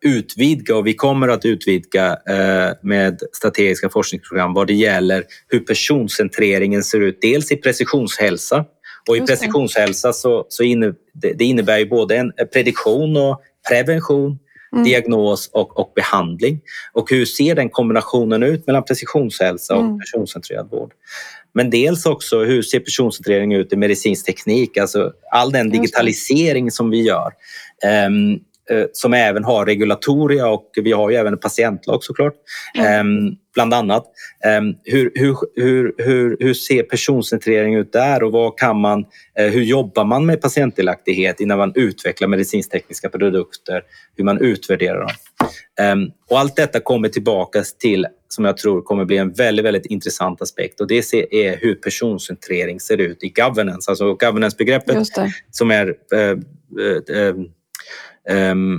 utvidga 0.06 0.76
och 0.76 0.88
vi 0.88 0.94
kommer 0.94 1.28
att 1.28 1.46
utvidga 1.46 2.18
eh, 2.30 2.74
med 2.82 3.20
strategiska 3.34 3.90
forskningsprogram 3.90 4.54
vad 4.54 4.68
det 4.68 4.74
gäller 4.74 5.24
hur 5.48 5.60
personcentreringen 5.60 6.84
ser 6.84 7.02
ut. 7.02 7.18
Dels 7.22 7.52
i 7.52 7.56
precisionshälsa 7.56 8.66
och 9.10 9.18
i 9.18 9.22
precisionshälsa 9.22 10.14
så, 10.14 10.46
så 10.50 10.64
inne, 10.64 10.94
det, 11.14 11.34
det 11.34 11.46
innebär 11.46 11.78
ju 11.78 11.86
både 11.86 12.18
en 12.18 12.32
prediktion 12.54 13.18
och 13.18 13.42
prevention 13.70 14.40
Mm. 14.74 14.84
diagnos 14.84 15.50
och, 15.54 15.80
och, 15.80 15.92
behandling. 15.96 16.62
Och 16.94 17.10
hur 17.10 17.26
ser 17.26 17.56
den 17.56 17.70
kombinationen 17.70 18.44
ut 18.44 18.68
mellan 18.68 18.84
precisionshälsa 18.84 19.76
och 19.76 19.82
mm. 19.82 20.00
personcentrerad 20.00 20.70
vård? 20.72 20.92
Men 21.56 21.70
dels 21.70 22.06
också 22.06 22.44
hur 22.44 22.62
ser 22.62 22.80
personcentrering 22.80 23.54
ut 23.54 23.74
i 23.74 23.76
medicinsk 23.76 24.26
teknik, 24.26 24.78
alltså 24.78 25.12
all 25.32 25.52
den 25.52 25.70
digitalisering 25.70 26.72
som 26.72 26.90
vi 26.90 27.02
gör. 27.02 27.32
Um, 28.08 28.40
som 28.92 29.14
även 29.14 29.44
har 29.44 29.66
regulatoria 29.66 30.48
och 30.48 30.72
vi 30.76 30.92
har 30.92 31.10
ju 31.10 31.16
även 31.16 31.34
en 31.34 31.40
patientlag 31.40 32.04
såklart, 32.04 32.34
mm. 32.78 33.36
bland 33.54 33.74
annat. 33.74 34.06
Ehm, 34.46 34.74
hur, 34.84 35.12
hur, 35.16 35.36
hur, 35.56 35.94
hur, 35.98 36.38
hur 36.40 36.54
ser 36.54 36.84
personcentrering 36.84 37.76
ut 37.76 37.94
där 37.94 38.24
och 38.24 38.32
vad 38.32 38.58
kan 38.58 38.80
man, 38.80 39.06
eh, 39.40 39.46
hur 39.46 39.62
jobbar 39.62 40.06
man 40.06 40.26
med 40.26 40.42
patientdelaktighet 40.42 41.40
innan 41.40 41.58
man 41.58 41.72
utvecklar 41.76 42.28
medicintekniska 42.28 43.10
produkter, 43.10 43.82
hur 44.16 44.24
man 44.24 44.42
utvärderar 44.42 45.00
dem. 45.00 45.10
Ehm, 45.80 46.12
och 46.30 46.40
allt 46.40 46.56
detta 46.56 46.80
kommer 46.80 47.10
tillbaka 47.10 47.64
till, 47.80 48.08
som 48.28 48.46
jag 48.46 48.58
tror 48.58 48.82
kommer 48.82 49.06
bli 49.06 49.18
en 49.18 49.34
väldigt, 49.34 49.66
väldigt 49.66 49.86
intressant 49.86 50.42
aspekt 50.42 50.82
och 50.82 50.88
det 50.88 51.14
är 51.14 51.58
hur 51.58 51.76
personcentrering 51.76 52.80
ser 52.80 52.98
ut 52.98 53.24
i 53.24 53.30
governance. 53.30 53.92
Alltså 53.92 54.14
governance-begreppet 54.14 55.08
som 55.52 55.72
är 55.72 55.96
äh, 56.14 56.20
äh, 56.20 57.30
um, 57.30 57.50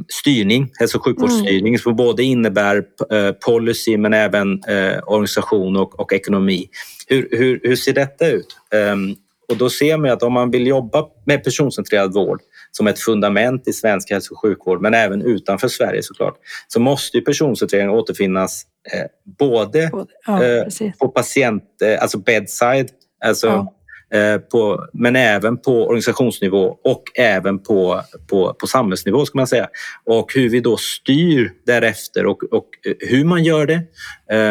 styrning, 0.08 0.70
hälso 0.78 0.98
och 0.98 1.04
sjukvårdsstyrning 1.04 1.74
mm. 1.74 1.78
som 1.78 1.96
både 1.96 2.22
innebär 2.22 2.76
uh, 2.76 3.32
policy 3.32 3.96
men 3.96 4.14
även 4.14 4.52
uh, 4.52 4.98
organisation 5.06 5.76
och, 5.76 6.00
och 6.00 6.12
ekonomi. 6.12 6.68
Hur, 7.06 7.28
hur, 7.30 7.60
hur, 7.62 7.76
ser 7.76 7.92
detta 7.92 8.28
ut? 8.28 8.56
Um, 8.92 9.16
och 9.48 9.56
då 9.56 9.70
ser 9.70 9.96
man 9.96 10.10
att 10.10 10.22
om 10.22 10.32
man 10.32 10.50
vill 10.50 10.66
jobba 10.66 11.04
med 11.24 11.44
personcentrerad 11.44 12.14
vård 12.14 12.40
som 12.70 12.86
ett 12.86 12.98
fundament 12.98 13.68
i 13.68 13.72
svensk 13.72 14.10
hälso 14.10 14.34
och 14.34 14.40
sjukvård, 14.40 14.82
men 14.82 14.94
även 14.94 15.22
utanför 15.22 15.68
Sverige 15.68 16.02
såklart, 16.02 16.34
så 16.68 16.80
måste 16.80 17.16
ju 17.16 17.24
personcentrering 17.24 17.90
återfinnas 17.90 18.62
eh, 18.92 19.06
både, 19.38 19.90
ja, 20.26 20.44
eh, 20.44 20.92
på 20.98 21.08
patient, 21.08 21.64
eh, 21.82 22.02
alltså 22.02 22.18
bedside, 22.18 22.88
alltså 23.24 23.46
ja. 23.46 23.75
Eh, 24.14 24.38
på, 24.38 24.86
men 24.92 25.16
även 25.16 25.56
på 25.56 25.86
organisationsnivå 25.86 26.78
och 26.84 27.02
även 27.14 27.58
på, 27.58 28.00
på, 28.30 28.54
på 28.54 28.66
samhällsnivå 28.66 29.26
ska 29.26 29.38
man 29.38 29.46
säga. 29.46 29.68
Och 30.04 30.32
hur 30.34 30.48
vi 30.48 30.60
då 30.60 30.76
styr 30.76 31.52
därefter 31.66 32.26
och, 32.26 32.42
och 32.52 32.68
hur 33.00 33.24
man 33.24 33.44
gör 33.44 33.66
det 33.66 33.82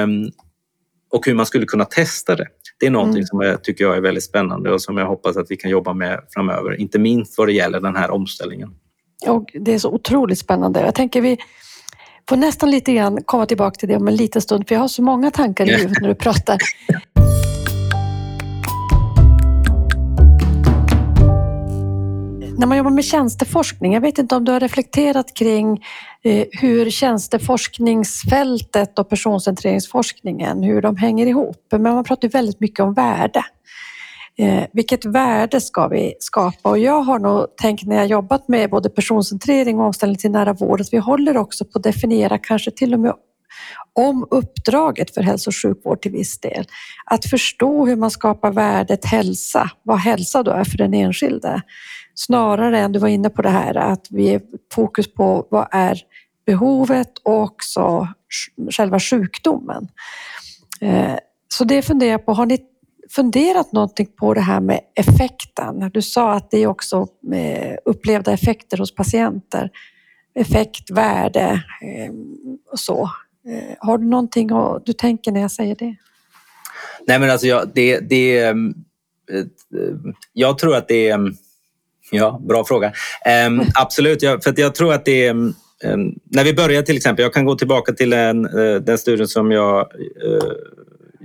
um, 0.03 0.31
och 1.11 1.25
hur 1.25 1.33
man 1.33 1.45
skulle 1.45 1.65
kunna 1.65 1.85
testa 1.85 2.35
det. 2.35 2.47
Det 2.79 2.85
är 2.85 2.91
någonting 2.91 3.17
mm. 3.17 3.25
som 3.25 3.41
jag 3.41 3.63
tycker 3.63 3.83
jag 3.83 3.97
är 3.97 4.01
väldigt 4.01 4.23
spännande 4.23 4.71
och 4.71 4.81
som 4.81 4.97
jag 4.97 5.05
hoppas 5.05 5.37
att 5.37 5.51
vi 5.51 5.57
kan 5.57 5.71
jobba 5.71 5.93
med 5.93 6.19
framöver. 6.29 6.81
Inte 6.81 6.99
minst 6.99 7.37
vad 7.37 7.47
det 7.47 7.53
gäller 7.53 7.79
den 7.79 7.95
här 7.95 8.11
omställningen. 8.11 8.69
Och 9.27 9.49
det 9.53 9.73
är 9.73 9.79
så 9.79 9.89
otroligt 9.89 10.39
spännande. 10.39 10.79
Jag 10.79 10.95
tänker 10.95 11.21
vi 11.21 11.37
får 12.29 12.37
nästan 12.37 12.71
lite 12.71 12.93
grann 12.93 13.23
komma 13.25 13.45
tillbaka 13.45 13.75
till 13.75 13.89
det 13.89 13.95
om 13.95 14.07
en 14.07 14.15
liten 14.15 14.41
stund, 14.41 14.67
för 14.67 14.75
jag 14.75 14.79
har 14.79 14.87
så 14.87 15.01
många 15.01 15.31
tankar 15.31 15.69
i 15.69 15.73
huvudet 15.73 16.01
när 16.01 16.09
du 16.09 16.15
pratar. 16.15 16.57
När 22.57 22.67
man 22.67 22.77
jobbar 22.77 22.91
med 22.91 23.05
tjänsteforskning, 23.05 23.93
jag 23.93 24.01
vet 24.01 24.17
inte 24.17 24.35
om 24.35 24.45
du 24.45 24.51
har 24.51 24.59
reflekterat 24.59 25.33
kring 25.33 25.83
eh, 26.23 26.45
hur 26.51 26.89
tjänsteforskningsfältet 26.89 28.99
och 28.99 29.09
personcentreringsforskningen, 29.09 30.63
hur 30.63 30.81
de 30.81 30.97
hänger 30.97 31.27
ihop. 31.27 31.67
Men 31.71 31.81
man 31.81 32.03
pratar 32.03 32.27
väldigt 32.27 32.59
mycket 32.59 32.79
om 32.79 32.93
värde. 32.93 33.43
Eh, 34.37 34.63
vilket 34.73 35.05
värde 35.05 35.61
ska 35.61 35.87
vi 35.87 36.13
skapa? 36.19 36.69
Och 36.69 36.79
jag 36.79 37.01
har 37.01 37.19
nog 37.19 37.55
tänkt 37.55 37.83
när 37.83 37.95
jag 37.95 38.07
jobbat 38.07 38.47
med 38.47 38.69
både 38.69 38.89
personcentrering 38.89 39.79
och 39.79 39.85
omställning 39.85 40.17
till 40.17 40.31
nära 40.31 40.53
vård 40.53 40.81
att 40.81 40.93
vi 40.93 40.97
håller 40.97 41.37
också 41.37 41.65
på 41.65 41.77
att 41.77 41.83
definiera 41.83 42.37
kanske 42.37 42.71
till 42.71 42.93
och 42.93 42.99
med 42.99 43.13
om 43.93 44.27
uppdraget 44.31 45.13
för 45.13 45.21
hälso 45.21 45.49
och 45.49 45.55
sjukvård 45.55 46.01
till 46.01 46.11
viss 46.11 46.39
del. 46.39 46.65
Att 47.05 47.25
förstå 47.25 47.85
hur 47.85 47.95
man 47.95 48.11
skapar 48.11 48.51
värdet 48.51 49.05
hälsa, 49.05 49.69
vad 49.83 49.99
hälsa 49.99 50.43
då 50.43 50.51
är 50.51 50.63
för 50.63 50.77
den 50.77 50.93
enskilde. 50.93 51.61
Snarare 52.15 52.79
än, 52.79 52.91
du 52.91 52.99
var 52.99 53.07
inne 53.07 53.29
på 53.29 53.41
det 53.41 53.49
här, 53.49 53.75
att 53.75 54.07
vi 54.09 54.33
är 54.33 54.41
fokus 54.73 55.13
på 55.13 55.47
vad 55.49 55.67
är 55.71 56.01
behovet 56.45 57.17
och 57.23 57.41
också 57.41 58.07
själva 58.71 58.99
sjukdomen. 58.99 59.87
Eh, 60.81 61.15
så 61.47 61.63
det 61.63 61.81
funderar 61.81 62.11
jag 62.11 62.25
på, 62.25 62.33
har 62.33 62.45
ni 62.45 62.59
funderat 63.09 63.71
någonting 63.71 64.07
på 64.19 64.33
det 64.33 64.41
här 64.41 64.59
med 64.59 64.79
effekten? 64.95 65.91
Du 65.93 66.01
sa 66.01 66.33
att 66.33 66.51
det 66.51 66.57
är 66.57 66.67
också 66.67 67.07
upplevda 67.85 68.33
effekter 68.33 68.77
hos 68.77 68.95
patienter. 68.95 69.69
Effekt, 70.35 70.91
värde 70.91 71.63
eh, 71.81 72.13
och 72.71 72.79
så. 72.79 73.09
Eh, 73.47 73.75
har 73.79 73.97
du 73.97 74.05
någonting 74.05 74.49
du 74.85 74.93
tänker 74.93 75.31
när 75.31 75.41
jag 75.41 75.51
säger 75.51 75.75
det? 75.75 75.95
Nej 77.07 77.19
men 77.19 77.29
alltså 77.29 77.47
jag, 77.47 77.71
det, 77.73 77.99
det, 77.99 78.55
jag 80.33 80.57
tror 80.57 80.75
att 80.75 80.87
det 80.87 81.09
är 81.09 81.35
Ja, 82.11 82.41
bra 82.47 82.65
fråga. 82.65 82.93
Um, 83.47 83.61
absolut, 83.75 84.21
ja, 84.21 84.39
för 84.43 84.53
jag 84.57 84.75
tror 84.75 84.93
att 84.93 85.05
det 85.05 85.25
är... 85.25 85.31
Um, 85.31 86.15
när 86.31 86.43
vi 86.43 86.53
börjar 86.53 86.81
till 86.81 86.97
exempel, 86.97 87.23
jag 87.23 87.33
kan 87.33 87.45
gå 87.45 87.55
tillbaka 87.55 87.93
till 87.93 88.13
en, 88.13 88.45
uh, 88.45 88.81
den 88.81 88.97
studien 88.97 89.27
som 89.27 89.51
jag 89.51 89.79
uh, 90.25 90.51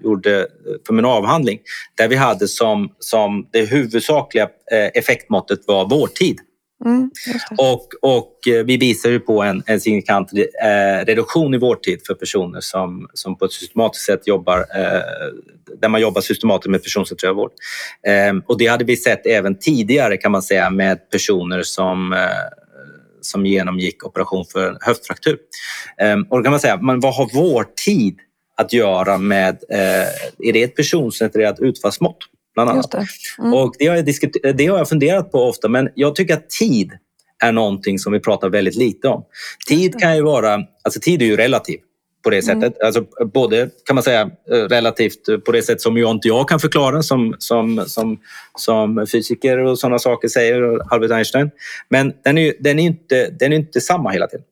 gjorde 0.04 0.46
för 0.86 0.92
min 0.92 1.04
avhandling 1.04 1.58
där 1.96 2.08
vi 2.08 2.16
hade 2.16 2.48
som, 2.48 2.92
som 2.98 3.48
det 3.52 3.64
huvudsakliga 3.64 4.48
effektmåttet 4.94 5.60
var 5.66 5.88
vårdtid. 5.88 6.38
Mm, 6.84 7.10
och, 7.58 7.88
och 8.02 8.48
eh, 8.48 8.64
vi 8.64 8.76
visar 8.76 9.10
ju 9.10 9.20
på 9.20 9.42
en, 9.42 9.62
en 9.66 9.80
signifikant 9.80 10.32
eh, 10.32 11.06
reduktion 11.06 11.54
i 11.54 11.58
vårdtid 11.58 12.00
för 12.06 12.14
personer 12.14 12.60
som, 12.60 13.08
som 13.14 13.38
på 13.38 13.44
ett 13.44 13.52
systematiskt 13.52 14.06
sätt 14.06 14.26
jobbar, 14.26 14.58
eh, 14.58 15.00
där 15.80 15.88
man 15.88 16.00
jobbar 16.00 16.20
systematiskt 16.20 16.70
med 16.70 16.82
personcentrerad 16.82 17.36
vård. 17.36 17.50
Eh, 18.06 18.34
och 18.46 18.58
det 18.58 18.66
hade 18.66 18.84
vi 18.84 18.96
sett 18.96 19.26
även 19.26 19.58
tidigare 19.58 20.16
kan 20.16 20.32
man 20.32 20.42
säga 20.42 20.70
med 20.70 21.10
personer 21.10 21.62
som 21.62 22.12
eh, 22.12 22.18
som 23.20 23.46
genomgick 23.46 24.06
operation 24.06 24.44
för 24.52 24.78
höftfraktur. 24.80 25.38
Eh, 25.98 26.16
och 26.30 26.38
då 26.38 26.42
kan 26.42 26.50
man 26.50 26.60
säga, 26.60 26.76
men 26.76 27.00
vad 27.00 27.14
har 27.14 27.34
vårdtid 27.34 28.18
att 28.56 28.72
göra 28.72 29.18
med, 29.18 29.58
eh, 29.70 30.48
är 30.48 30.52
det 30.52 30.62
ett 30.62 30.76
personcentrerat 30.76 31.60
utfallsmått? 31.60 32.18
Bland 32.54 32.70
annat. 32.70 32.90
Det. 32.90 33.06
Mm. 33.38 33.54
Och 33.54 33.74
det 33.78 33.86
har, 33.86 33.96
jag 33.96 34.56
det 34.56 34.66
har 34.66 34.78
jag 34.78 34.88
funderat 34.88 35.32
på 35.32 35.48
ofta, 35.48 35.68
men 35.68 35.88
jag 35.94 36.14
tycker 36.14 36.34
att 36.34 36.50
tid 36.50 36.92
är 37.44 37.52
någonting 37.52 37.98
som 37.98 38.12
vi 38.12 38.20
pratar 38.20 38.48
väldigt 38.48 38.76
lite 38.76 39.08
om. 39.08 39.24
Tid 39.68 39.98
kan 39.98 40.16
ju 40.16 40.22
vara, 40.22 40.54
alltså 40.84 41.00
tid 41.00 41.22
är 41.22 41.26
ju 41.26 41.36
relativ 41.36 41.78
på 42.22 42.30
det 42.30 42.36
mm. 42.36 42.46
sättet. 42.46 42.80
Mm. 42.80 42.86
Alltså, 42.86 43.24
både 43.24 43.70
kan 43.84 43.94
man 43.94 44.02
säga 44.02 44.30
eh, 44.50 44.56
relativt 44.56 45.44
på 45.44 45.52
det 45.52 45.62
sätt 45.62 45.80
som 45.80 45.96
jag 45.96 46.10
inte 46.10 46.28
jag 46.28 46.48
kan 46.48 46.60
förklara 46.60 47.02
som, 47.02 47.36
som, 47.38 47.84
som, 47.86 48.20
som 48.54 49.06
fysiker 49.12 49.58
och 49.58 49.78
sådana 49.78 49.98
saker 49.98 50.28
säger, 50.28 50.92
Albert 50.92 51.10
Einstein. 51.10 51.50
Men 51.88 52.12
den 52.24 52.38
är, 52.38 52.54
den 52.60 52.78
är, 52.78 52.82
inte, 52.82 53.30
den 53.30 53.52
är 53.52 53.56
inte 53.56 53.80
samma 53.80 54.10
hela 54.10 54.26
tiden. 54.26 54.44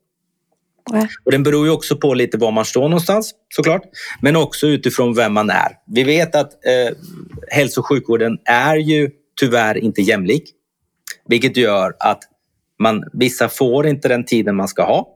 Och 1.24 1.32
den 1.32 1.42
beror 1.42 1.66
ju 1.66 1.72
också 1.72 1.96
på 1.96 2.14
lite 2.14 2.38
var 2.38 2.50
man 2.50 2.64
står 2.64 2.82
någonstans 2.82 3.34
såklart, 3.48 3.82
men 4.20 4.36
också 4.36 4.66
utifrån 4.66 5.14
vem 5.14 5.32
man 5.32 5.50
är. 5.50 5.72
Vi 5.86 6.04
vet 6.04 6.34
att 6.34 6.52
eh, 6.52 6.96
hälso 7.48 7.80
och 7.80 7.86
sjukvården 7.86 8.38
är 8.44 8.76
ju 8.76 9.10
tyvärr 9.40 9.78
inte 9.78 10.02
jämlik, 10.02 10.44
vilket 11.28 11.56
gör 11.56 11.92
att 11.98 12.22
man, 12.78 13.04
vissa 13.12 13.48
får 13.48 13.86
inte 13.86 14.08
den 14.08 14.24
tiden 14.24 14.56
man 14.56 14.68
ska 14.68 14.82
ha. 14.82 15.08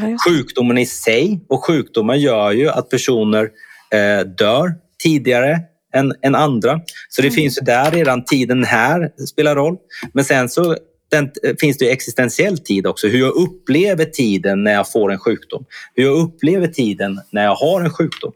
Ja, 0.00 0.16
Sjukdomen 0.26 0.78
i 0.78 0.86
sig 0.86 1.44
och 1.48 1.64
sjukdomar 1.64 2.14
gör 2.14 2.52
ju 2.52 2.68
att 2.68 2.90
personer 2.90 3.50
eh, 3.92 4.26
dör 4.26 4.74
tidigare 5.02 5.60
än, 5.94 6.12
än 6.22 6.34
andra. 6.34 6.80
Så 7.08 7.22
det 7.22 7.28
mm. 7.28 7.34
finns 7.34 7.58
ju 7.58 7.64
där 7.64 7.90
redan 7.90 8.24
tiden 8.24 8.64
här 8.64 9.10
spelar 9.26 9.54
roll. 9.54 9.76
Men 10.12 10.24
sen 10.24 10.48
så 10.48 10.76
den, 11.10 11.30
eh, 11.42 11.54
finns 11.60 11.78
det 11.78 11.90
existentiell 11.90 12.58
tid 12.58 12.86
också. 12.86 13.08
Hur 13.08 13.18
jag 13.18 13.34
upplever 13.34 14.04
tiden 14.04 14.64
när 14.64 14.72
jag 14.72 14.92
får 14.92 15.12
en 15.12 15.18
sjukdom. 15.18 15.64
Hur 15.94 16.04
jag 16.04 16.18
upplever 16.18 16.66
tiden 16.66 17.20
när 17.30 17.44
jag 17.44 17.54
har 17.54 17.80
en 17.80 17.90
sjukdom. 17.90 18.32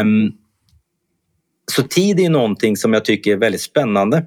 Um, 0.00 0.32
så 1.72 1.82
tid 1.82 2.20
är 2.20 2.30
någonting 2.30 2.76
som 2.76 2.92
jag 2.92 3.04
tycker 3.04 3.32
är 3.32 3.36
väldigt 3.36 3.60
spännande. 3.60 4.26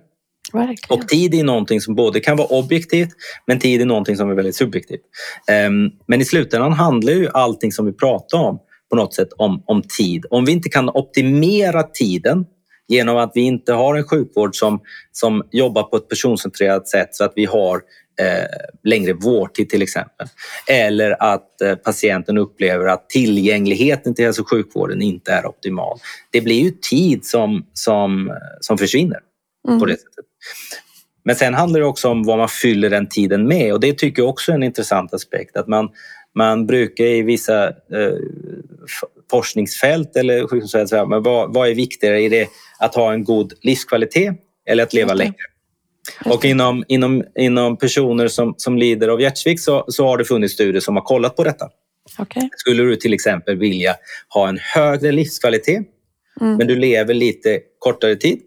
Verkligen. 0.53 1.01
Och 1.01 1.07
tid 1.07 1.33
är 1.33 1.43
någonting 1.43 1.81
som 1.81 1.95
både 1.95 2.19
kan 2.19 2.37
vara 2.37 2.47
objektivt 2.47 3.09
men 3.47 3.59
tid 3.59 3.81
är 3.81 3.85
någonting 3.85 4.17
som 4.17 4.29
är 4.29 4.35
väldigt 4.35 4.55
subjektivt. 4.55 5.01
Um, 5.67 5.91
men 6.07 6.21
i 6.21 6.25
slutändan 6.25 6.73
handlar 6.73 7.13
ju 7.13 7.29
allting 7.33 7.71
som 7.71 7.85
vi 7.85 7.93
pratar 7.93 8.37
om 8.37 8.59
på 8.89 8.95
något 8.95 9.13
sätt 9.13 9.29
om, 9.37 9.63
om 9.65 9.81
tid. 9.97 10.25
Om 10.29 10.45
vi 10.45 10.51
inte 10.51 10.69
kan 10.69 10.89
optimera 10.89 11.83
tiden 11.83 12.45
genom 12.91 13.17
att 13.17 13.31
vi 13.35 13.41
inte 13.41 13.73
har 13.73 13.95
en 13.95 14.03
sjukvård 14.03 14.55
som, 14.55 14.79
som 15.11 15.43
jobbar 15.51 15.83
på 15.83 15.97
ett 15.97 16.09
personcentrerat 16.09 16.87
sätt 16.87 17.15
så 17.15 17.23
att 17.23 17.33
vi 17.35 17.45
har 17.45 17.81
eh, 18.21 18.45
längre 18.83 19.13
vårdtid 19.13 19.69
till 19.69 19.81
exempel. 19.81 20.27
Eller 20.67 21.23
att 21.23 21.61
eh, 21.61 21.75
patienten 21.75 22.37
upplever 22.37 22.85
att 22.85 23.09
tillgängligheten 23.09 24.15
till 24.15 24.25
hälso 24.25 24.41
och 24.41 24.49
sjukvården 24.49 25.01
inte 25.01 25.31
är 25.31 25.45
optimal. 25.45 25.97
Det 26.31 26.41
blir 26.41 26.63
ju 26.63 26.71
tid 26.71 27.25
som, 27.25 27.65
som, 27.73 28.37
som 28.59 28.77
försvinner 28.77 29.19
mm. 29.67 29.79
på 29.79 29.85
det 29.85 29.93
sättet. 29.93 30.25
Men 31.23 31.35
sen 31.35 31.53
handlar 31.53 31.79
det 31.79 31.85
också 31.85 32.09
om 32.09 32.23
vad 32.23 32.37
man 32.37 32.49
fyller 32.49 32.89
den 32.89 33.09
tiden 33.09 33.47
med 33.47 33.73
och 33.73 33.79
det 33.79 33.97
tycker 33.97 34.21
jag 34.21 34.29
också 34.29 34.51
är 34.51 34.55
en 34.55 34.63
intressant 34.63 35.13
aspekt. 35.13 35.57
Att 35.57 35.67
man, 35.67 35.89
man 36.35 36.67
brukar 36.67 37.05
i 37.05 37.21
vissa 37.21 37.67
eh, 37.67 38.17
forskningsfält 39.31 40.15
eller 40.15 40.47
sjukdomsfält 40.47 41.09
men 41.09 41.23
vad, 41.23 41.53
vad 41.53 41.69
är 41.69 41.75
viktigare? 41.75 42.21
Är 42.21 42.29
det 42.29 42.47
att 42.81 42.95
ha 42.95 43.13
en 43.13 43.23
god 43.23 43.53
livskvalitet 43.61 44.35
eller 44.65 44.83
att 44.83 44.93
leva 44.93 45.13
längre? 45.13 45.35
Och 46.25 46.45
inom, 46.45 46.83
inom, 46.87 47.23
inom 47.39 47.77
personer 47.77 48.27
som, 48.27 48.53
som 48.57 48.77
lider 48.77 49.07
av 49.07 49.21
hjärtsvikt 49.21 49.61
så, 49.61 49.85
så 49.87 50.05
har 50.05 50.17
det 50.17 50.25
funnits 50.25 50.53
studier 50.53 50.81
som 50.81 50.95
har 50.95 51.03
kollat 51.03 51.35
på 51.35 51.43
detta. 51.43 51.69
Okay. 52.19 52.49
Skulle 52.57 52.83
du 52.83 52.95
till 52.95 53.13
exempel 53.13 53.57
vilja 53.57 53.95
ha 54.33 54.49
en 54.49 54.57
högre 54.61 55.11
livskvalitet 55.11 55.81
mm. 56.41 56.55
men 56.57 56.67
du 56.67 56.75
lever 56.75 57.13
lite 57.13 57.59
kortare 57.79 58.15
tid? 58.15 58.39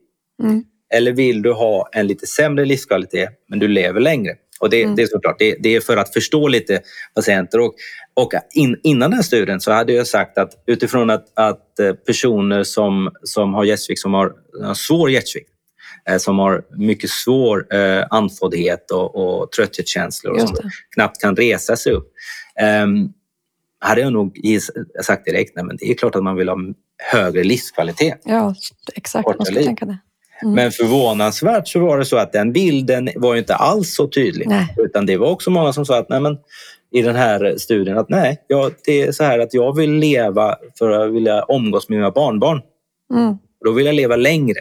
Mm. 0.43 0.65
Eller 0.95 1.13
vill 1.13 1.43
du 1.43 1.53
ha 1.53 1.89
en 1.93 2.07
lite 2.07 2.27
sämre 2.27 2.65
livskvalitet 2.65 3.31
men 3.49 3.59
du 3.59 3.69
lever 3.69 4.01
längre? 4.01 4.33
Och 4.61 4.71
det, 4.71 4.83
mm. 4.83 4.97
det 4.97 5.03
är 5.03 5.07
såklart, 5.07 5.39
det, 5.39 5.57
det, 5.61 5.77
är 5.77 5.81
för 5.81 5.97
att 5.97 6.13
förstå 6.13 6.49
lite 6.49 6.81
patienter. 7.15 7.61
Och, 7.61 7.75
och 8.15 8.33
in, 8.55 8.81
innan 8.83 9.11
den 9.11 9.23
studien 9.23 9.61
så 9.61 9.73
hade 9.73 9.93
jag 9.93 10.07
sagt 10.07 10.39
att 10.39 10.63
utifrån 10.67 11.11
att, 11.11 11.25
att 11.35 11.79
eh, 11.79 11.93
personer 11.93 12.63
som, 12.63 13.11
som 13.23 13.55
har 13.55 13.65
hjärtsvikt, 13.65 14.01
som 14.01 14.15
har, 14.15 14.33
har 14.63 14.75
svår 14.75 15.11
hjärtsvikt, 15.11 15.51
eh, 16.09 16.19
som 16.19 16.39
har 16.39 16.63
mycket 16.77 17.11
svår 17.11 17.75
eh, 17.75 18.05
andfåddhet 18.11 18.91
och, 18.91 19.17
och 19.17 19.53
trötthetskänslor 19.53 20.33
och 20.33 20.41
som 20.41 20.57
knappt 20.95 21.21
kan 21.21 21.37
resa 21.37 21.77
sig 21.77 21.93
upp. 21.93 22.13
Um, 22.85 23.13
hade 23.79 24.01
jag 24.01 24.13
nog 24.13 24.41
sagt 25.03 25.25
direkt, 25.25 25.57
nej 25.57 25.65
men 25.65 25.77
det 25.77 25.91
är 25.91 25.95
klart 25.95 26.15
att 26.15 26.23
man 26.23 26.37
vill 26.37 26.49
ha 26.49 26.59
högre 27.13 27.45
livskvalitet. 27.45 28.21
Ja, 28.25 28.55
exakt. 28.95 29.29
Man 29.39 29.47
ska 29.47 29.55
tänka 29.55 29.85
det. 29.85 29.99
Mm. 30.43 30.55
Men 30.55 30.71
förvånansvärt 30.73 31.69
så 31.69 31.81
var 31.81 31.99
det 31.99 32.05
så 32.05 32.17
att 32.17 32.33
den 32.33 32.53
bilden 32.53 33.09
var 33.17 33.37
inte 33.37 33.55
alls 33.55 33.95
så 33.95 34.09
tydlig. 34.09 34.49
Nej. 34.49 34.75
Utan 34.77 35.07
det 35.07 35.17
var 35.17 35.31
också 35.31 35.51
många 35.51 35.73
som 35.73 35.87
sa 35.87 35.99
att 35.99 36.09
nej 36.09 36.21
men, 36.21 36.37
i 36.93 37.03
den 37.03 37.17
här 37.17 37.55
studien 37.59 37.99
att 37.99 38.09
nej, 38.09 38.45
ja, 38.47 38.71
det 38.85 39.03
är 39.03 39.13
så 39.13 39.25
här 39.25 39.39
att 39.39 39.55
jag 39.55 39.77
vill 39.77 39.93
leva 39.93 40.57
för 40.79 40.91
att 40.91 41.13
vilja 41.13 41.45
umgås 41.49 41.89
med 41.89 41.99
mina 41.99 42.11
barnbarn. 42.11 42.61
Mm. 43.15 43.37
Då 43.65 43.73
vill 43.73 43.87
jag 43.87 43.95
leva 43.95 44.17
längre. 44.17 44.59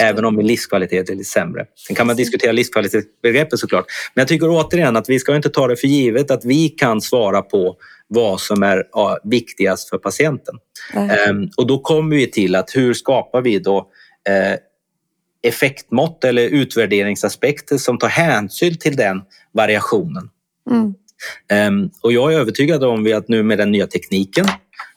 Även 0.00 0.24
om 0.24 0.36
min 0.36 0.46
livskvalitet 0.46 1.10
är 1.10 1.14
lite 1.14 1.30
sämre. 1.30 1.66
Sen 1.86 1.96
kan 1.96 2.06
man 2.06 2.16
diskutera 2.16 2.52
livskvalitetsbegreppet 2.52 3.58
såklart. 3.58 3.84
Men 4.14 4.20
jag 4.20 4.28
tycker 4.28 4.48
återigen 4.50 4.96
att 4.96 5.08
vi 5.08 5.18
ska 5.18 5.36
inte 5.36 5.48
ta 5.48 5.66
det 5.66 5.76
för 5.76 5.86
givet 5.88 6.30
att 6.30 6.44
vi 6.44 6.68
kan 6.68 7.00
svara 7.00 7.42
på 7.42 7.76
vad 8.08 8.40
som 8.40 8.62
är 8.62 8.84
viktigast 9.28 9.88
för 9.88 9.98
patienten. 9.98 10.54
Um, 11.30 11.50
och 11.56 11.66
då 11.66 11.78
kommer 11.78 12.16
vi 12.16 12.30
till 12.30 12.54
att 12.54 12.76
hur 12.76 12.94
skapar 12.94 13.42
vi 13.42 13.58
då 13.58 13.78
eh, 14.28 14.58
effektmått 15.48 16.24
eller 16.24 16.42
utvärderingsaspekter 16.42 17.78
som 17.78 17.98
tar 17.98 18.08
hänsyn 18.08 18.78
till 18.78 18.96
den 18.96 19.22
variationen. 19.52 20.30
Mm. 20.70 20.94
Um, 21.68 21.90
och 22.02 22.12
jag 22.12 22.32
är 22.32 22.38
övertygad 22.38 22.84
om 22.84 23.12
att 23.16 23.28
nu 23.28 23.42
med 23.42 23.58
den 23.58 23.70
nya 23.70 23.86
tekniken 23.86 24.46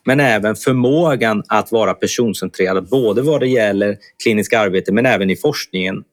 men 0.06 0.20
även 0.20 0.56
förmågan 0.56 1.43
att 1.47 1.72
vara 1.72 1.93
personcentrerad 1.93 2.89
både 2.89 3.22
vad 3.22 3.39
det 3.39 3.47
gäller 3.47 3.97
kliniskt 4.24 4.54
arbete 4.54 4.91
men 4.91 5.06
även 5.06 5.30
i 5.30 5.36
forskningen 5.36 6.04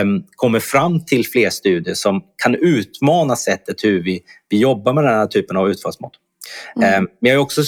um, 0.00 0.24
kommer 0.36 0.60
fram 0.60 1.04
till 1.04 1.26
fler 1.26 1.50
studier 1.50 1.94
som 1.94 2.22
kan 2.42 2.54
utmana 2.54 3.36
sättet 3.36 3.84
hur 3.84 4.02
vi, 4.02 4.20
vi 4.48 4.58
jobbar 4.58 4.92
med 4.92 5.04
den 5.04 5.14
här 5.14 5.26
typen 5.26 5.56
av 5.56 5.70
utfallsmått. 5.70 6.12
Mm. 6.76 7.02
Um, 7.02 7.08
men 7.20 7.30
jag 7.30 7.38
är 7.38 7.42
också 7.42 7.62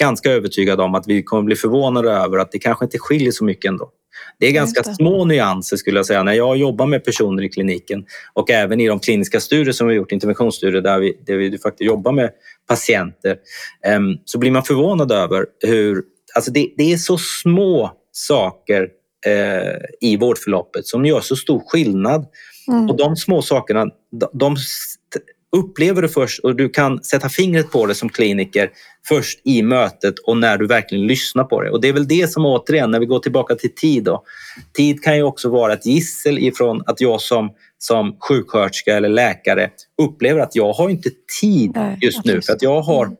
ganska 0.00 0.30
övertygad 0.30 0.80
om 0.80 0.94
att 0.94 1.04
vi 1.06 1.22
kommer 1.22 1.42
bli 1.42 1.56
förvånade 1.56 2.10
över 2.10 2.38
att 2.38 2.52
det 2.52 2.58
kanske 2.58 2.84
inte 2.84 2.98
skiljer 2.98 3.32
så 3.32 3.44
mycket 3.44 3.68
ändå. 3.68 3.90
Det 4.38 4.46
är 4.46 4.52
ganska 4.52 4.84
små 4.84 5.24
nyanser 5.24 5.76
skulle 5.76 5.98
jag 5.98 6.06
säga 6.06 6.22
när 6.22 6.32
jag 6.32 6.56
jobbar 6.56 6.86
med 6.86 7.04
personer 7.04 7.42
i 7.42 7.48
kliniken 7.48 8.04
och 8.32 8.50
även 8.50 8.80
i 8.80 8.88
de 8.88 9.00
kliniska 9.00 9.40
studier 9.40 9.72
som 9.72 9.86
vi 9.86 9.94
gjort, 9.94 10.12
interventionsstudier 10.12 10.82
där 10.82 10.98
vi, 10.98 11.16
där 11.26 11.36
vi 11.36 11.58
faktiskt 11.58 11.88
jobbar 11.88 12.12
med 12.12 12.30
patienter, 12.68 13.36
um, 13.96 14.18
så 14.24 14.38
blir 14.38 14.50
man 14.50 14.62
förvånad 14.62 15.12
över 15.12 15.46
hur, 15.66 16.02
alltså 16.34 16.50
det, 16.50 16.70
det 16.76 16.92
är 16.92 16.96
så 16.96 17.18
små 17.18 17.90
saker 18.12 18.82
uh, 19.26 19.78
i 20.00 20.16
vårdförloppet 20.16 20.86
som 20.86 21.04
gör 21.04 21.20
så 21.20 21.36
stor 21.36 21.62
skillnad. 21.66 22.26
Mm. 22.68 22.90
Och 22.90 22.96
de 22.96 23.16
små 23.16 23.42
sakerna, 23.42 23.86
de, 24.12 24.28
de 24.32 24.56
upplever 25.56 26.02
du 26.02 26.08
först 26.08 26.38
och 26.38 26.56
du 26.56 26.68
kan 26.68 27.02
sätta 27.02 27.28
fingret 27.28 27.70
på 27.70 27.86
det 27.86 27.94
som 27.94 28.08
kliniker 28.08 28.70
först 29.08 29.40
i 29.44 29.62
mötet 29.62 30.14
och 30.18 30.36
när 30.36 30.58
du 30.58 30.66
verkligen 30.66 31.06
lyssnar 31.06 31.44
på 31.44 31.62
det. 31.62 31.70
Och 31.70 31.80
det 31.80 31.88
är 31.88 31.92
väl 31.92 32.08
det 32.08 32.30
som 32.30 32.46
återigen, 32.46 32.90
när 32.90 33.00
vi 33.00 33.06
går 33.06 33.18
tillbaka 33.18 33.54
till 33.54 33.74
tid 33.74 34.04
då. 34.04 34.22
Tid 34.76 35.02
kan 35.02 35.16
ju 35.16 35.22
också 35.22 35.48
vara 35.48 35.72
ett 35.72 35.86
gissel 35.86 36.38
ifrån 36.38 36.82
att 36.86 37.00
jag 37.00 37.20
som, 37.20 37.50
som 37.78 38.16
sjuksköterska 38.28 38.96
eller 38.96 39.08
läkare 39.08 39.70
upplever 40.02 40.40
att 40.40 40.56
jag 40.56 40.72
har 40.72 40.88
inte 40.88 41.10
tid 41.40 41.78
just 42.00 42.24
nu 42.24 42.42
för 42.42 42.52
att 42.52 42.62
jag 42.62 42.80
har 42.82 43.10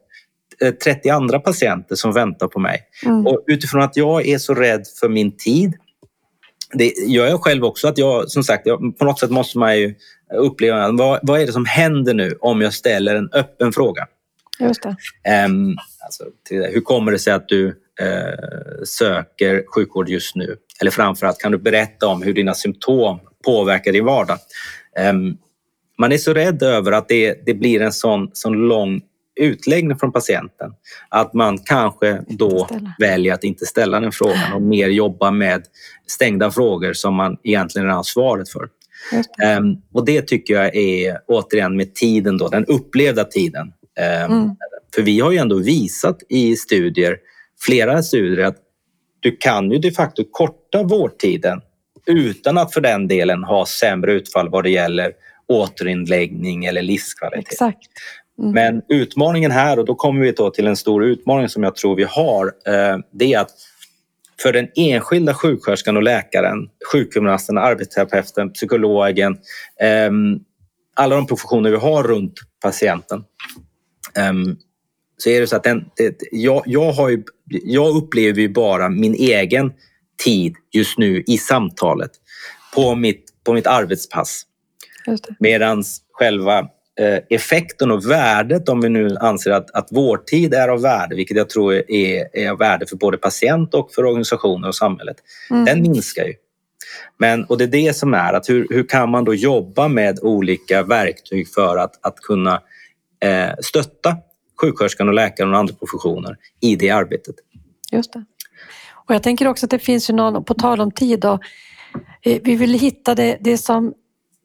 30 0.85 1.09
mm. 1.09 1.17
andra 1.17 1.41
patienter 1.41 1.95
som 1.95 2.13
väntar 2.13 2.49
på 2.49 2.59
mig. 2.59 2.81
Mm. 3.07 3.27
Och 3.27 3.45
utifrån 3.47 3.83
att 3.83 3.97
jag 3.97 4.29
är 4.29 4.39
så 4.39 4.55
rädd 4.55 4.85
för 5.01 5.09
min 5.09 5.37
tid 5.37 5.75
det 6.73 6.93
gör 7.07 7.27
jag 7.27 7.41
själv 7.41 7.65
också. 7.65 7.89
att 7.89 7.99
jag, 7.99 8.31
som 8.31 8.43
sagt, 8.43 8.67
jag, 8.67 8.99
På 8.99 9.05
något 9.05 9.19
sätt 9.19 9.31
måste 9.31 9.59
man 9.59 9.79
ju 9.79 9.95
uppleva 10.35 10.93
vad, 10.93 11.21
vad 11.23 11.41
är 11.41 11.47
det 11.47 11.53
som 11.53 11.67
händer 11.67 12.15
nu 12.15 12.37
om 12.41 12.61
jag 12.61 12.75
ställer 12.75 13.15
en 13.15 13.29
öppen 13.33 13.73
fråga. 13.73 14.07
Just. 14.61 14.87
Um, 14.87 15.77
alltså, 15.99 16.25
hur 16.51 16.81
kommer 16.81 17.13
det 17.13 17.19
sig 17.19 17.33
att 17.33 17.49
du 17.49 17.67
uh, 17.67 17.75
söker 18.85 19.65
sjukvård 19.75 20.09
just 20.09 20.37
nu? 20.37 20.57
Eller 20.81 20.91
framförallt, 20.91 21.39
kan 21.39 21.53
du 21.53 21.59
berätta 21.59 22.07
om 22.07 22.23
hur 22.23 22.35
dina 22.35 22.55
symptom 22.55 23.21
påverkar 23.45 23.93
din 23.93 24.05
vardag? 24.05 24.39
Um, 25.11 25.39
man 25.99 26.13
är 26.13 26.19
så 26.19 26.35
rädd 26.35 26.63
över 26.63 26.93
att 26.93 27.09
det, 27.09 27.47
det 27.47 27.55
blir 27.55 27.83
en 27.83 27.93
sån, 27.93 28.31
sån 28.33 28.53
lång 28.53 29.03
utläggning 29.41 29.97
från 29.97 30.13
patienten 30.13 30.73
att 31.09 31.35
man 31.35 31.59
kanske 31.59 32.23
då 32.29 32.69
väljer 32.99 33.35
att 33.35 33.45
inte 33.45 33.67
ställa 33.67 34.01
den 34.01 34.13
frågan 34.13 34.53
och 34.53 34.63
mer 34.63 34.89
jobba 34.89 35.31
med 35.31 35.63
stängda 36.07 36.51
frågor 36.51 36.93
som 36.93 37.15
man 37.15 37.37
egentligen 37.43 37.89
har 37.89 38.03
svaret 38.03 38.49
för. 38.49 38.69
Um, 39.59 39.83
och 39.93 40.05
det 40.05 40.23
tycker 40.23 40.55
jag 40.55 40.77
är 40.77 41.19
återigen 41.27 41.77
med 41.77 41.95
tiden, 41.95 42.39
då, 42.39 42.49
den 42.49 42.67
upplevda 42.67 43.25
tiden. 43.25 43.73
Um, 44.27 44.33
mm. 44.33 44.57
För 44.95 45.03
vi 45.03 45.21
har 45.21 45.31
ju 45.31 45.39
ändå 45.39 45.59
visat 45.59 46.19
i 46.29 46.57
studier, 46.57 47.17
flera 47.61 48.03
studier, 48.03 48.47
att 48.47 48.57
du 49.21 49.37
kan 49.37 49.71
ju 49.71 49.79
de 49.79 49.91
facto 49.91 50.25
korta 50.31 50.83
vårdtiden 50.83 51.61
utan 52.07 52.59
att 52.59 52.75
för 52.75 52.81
den 52.81 53.09
delen 53.09 53.45
ha 53.45 53.67
sämre 53.67 54.13
utfall 54.13 54.49
vad 54.49 54.65
det 54.65 54.71
gäller 54.71 55.13
återinläggning 55.49 56.65
eller 56.65 56.83
livskvalitet. 56.83 57.53
Exakt. 57.53 57.79
Mm. 58.41 58.53
Men 58.53 58.83
utmaningen 58.89 59.51
här, 59.51 59.79
och 59.79 59.85
då 59.85 59.95
kommer 59.95 60.21
vi 60.21 60.33
då 60.33 60.51
till 60.51 60.67
en 60.67 60.77
stor 60.77 61.05
utmaning 61.05 61.49
som 61.49 61.63
jag 61.63 61.77
tror 61.77 61.97
vi 61.97 62.05
har, 62.05 62.47
eh, 62.47 62.99
det 63.13 63.33
är 63.33 63.41
att 63.41 63.51
för 64.43 64.53
den 64.53 64.69
enskilda 64.77 65.35
sjuksköterskan 65.35 65.97
och 65.97 66.03
läkaren, 66.03 66.69
sjukgymnasten, 66.93 67.59
arbetsterapeuten, 67.59 68.53
psykologen, 68.53 69.33
eh, 69.81 70.11
alla 70.95 71.17
de 71.17 71.27
professioner 71.27 71.71
vi 71.71 71.77
har 71.77 72.03
runt 72.03 72.35
patienten 72.63 73.25
eh, 74.17 74.33
så 75.17 75.31
är 75.31 75.41
det 75.41 75.47
så 75.47 75.57
att 75.57 75.63
den, 75.63 75.85
det, 75.97 76.17
jag, 76.33 76.63
jag, 76.67 76.93
har 76.93 77.09
ju, 77.09 77.23
jag 77.47 77.97
upplever 77.97 78.41
ju 78.41 78.49
bara 78.49 78.89
min 78.89 79.15
egen 79.15 79.73
tid 80.25 80.55
just 80.73 80.99
nu 80.99 81.23
i 81.27 81.39
samtalet 81.39 82.11
på 82.75 82.95
mitt, 82.95 83.25
på 83.45 83.53
mitt 83.53 83.67
arbetspass. 83.67 84.43
Medan 85.39 85.85
själva 86.13 86.69
effekten 87.31 87.91
och 87.91 88.11
värdet, 88.11 88.69
om 88.69 88.81
vi 88.81 88.89
nu 88.89 89.17
anser 89.21 89.51
att, 89.51 89.71
att 89.71 89.89
vårdtid 89.91 90.55
är 90.55 90.69
av 90.69 90.83
värde, 90.83 91.17
vilket 91.17 91.37
jag 91.37 91.51
tror 91.51 91.75
är, 91.75 92.37
är 92.37 92.51
av 92.51 92.59
värde 92.59 92.87
för 92.87 92.97
både 92.97 93.17
patient 93.17 93.75
och 93.75 93.93
för 93.93 94.05
organisationer 94.05 94.69
och 94.69 94.75
samhället, 94.75 95.17
mm. 95.51 95.65
den 95.65 95.83
minskar 95.83 96.25
ju. 96.25 96.35
Men, 97.19 97.45
och 97.45 97.59
det 97.59 97.65
är 97.65 97.69
det 97.69 97.97
som 97.97 98.15
är 98.15 98.33
att 98.33 98.49
hur, 98.49 98.67
hur 98.71 98.89
kan 98.89 99.11
man 99.11 99.25
då 99.25 99.35
jobba 99.35 99.89
med 99.89 100.19
olika 100.23 100.83
verktyg 100.83 101.49
för 101.55 101.77
att, 101.77 102.07
att 102.07 102.17
kunna 102.17 102.63
eh, 103.25 103.51
stötta 103.61 104.17
sjuksköterskan 104.61 105.09
och 105.09 105.15
läkaren 105.15 105.53
och 105.53 105.59
andra 105.59 105.75
professioner 105.75 106.37
i 106.61 106.77
det 106.77 106.91
arbetet. 106.91 107.35
Just 107.93 108.13
det. 108.13 108.25
Och 109.07 109.15
jag 109.15 109.23
tänker 109.23 109.49
också 109.49 109.67
att 109.67 109.71
det 109.71 109.79
finns 109.79 110.11
ju 110.11 110.15
någon, 110.15 110.45
på 110.45 110.55
tal 110.55 110.81
om 110.81 110.91
tid, 110.91 111.21
då, 111.21 111.39
eh, 112.23 112.41
vi 112.45 112.57
vill 112.57 112.75
hitta 112.75 113.15
det, 113.15 113.39
det 113.41 113.59
som 113.59 113.95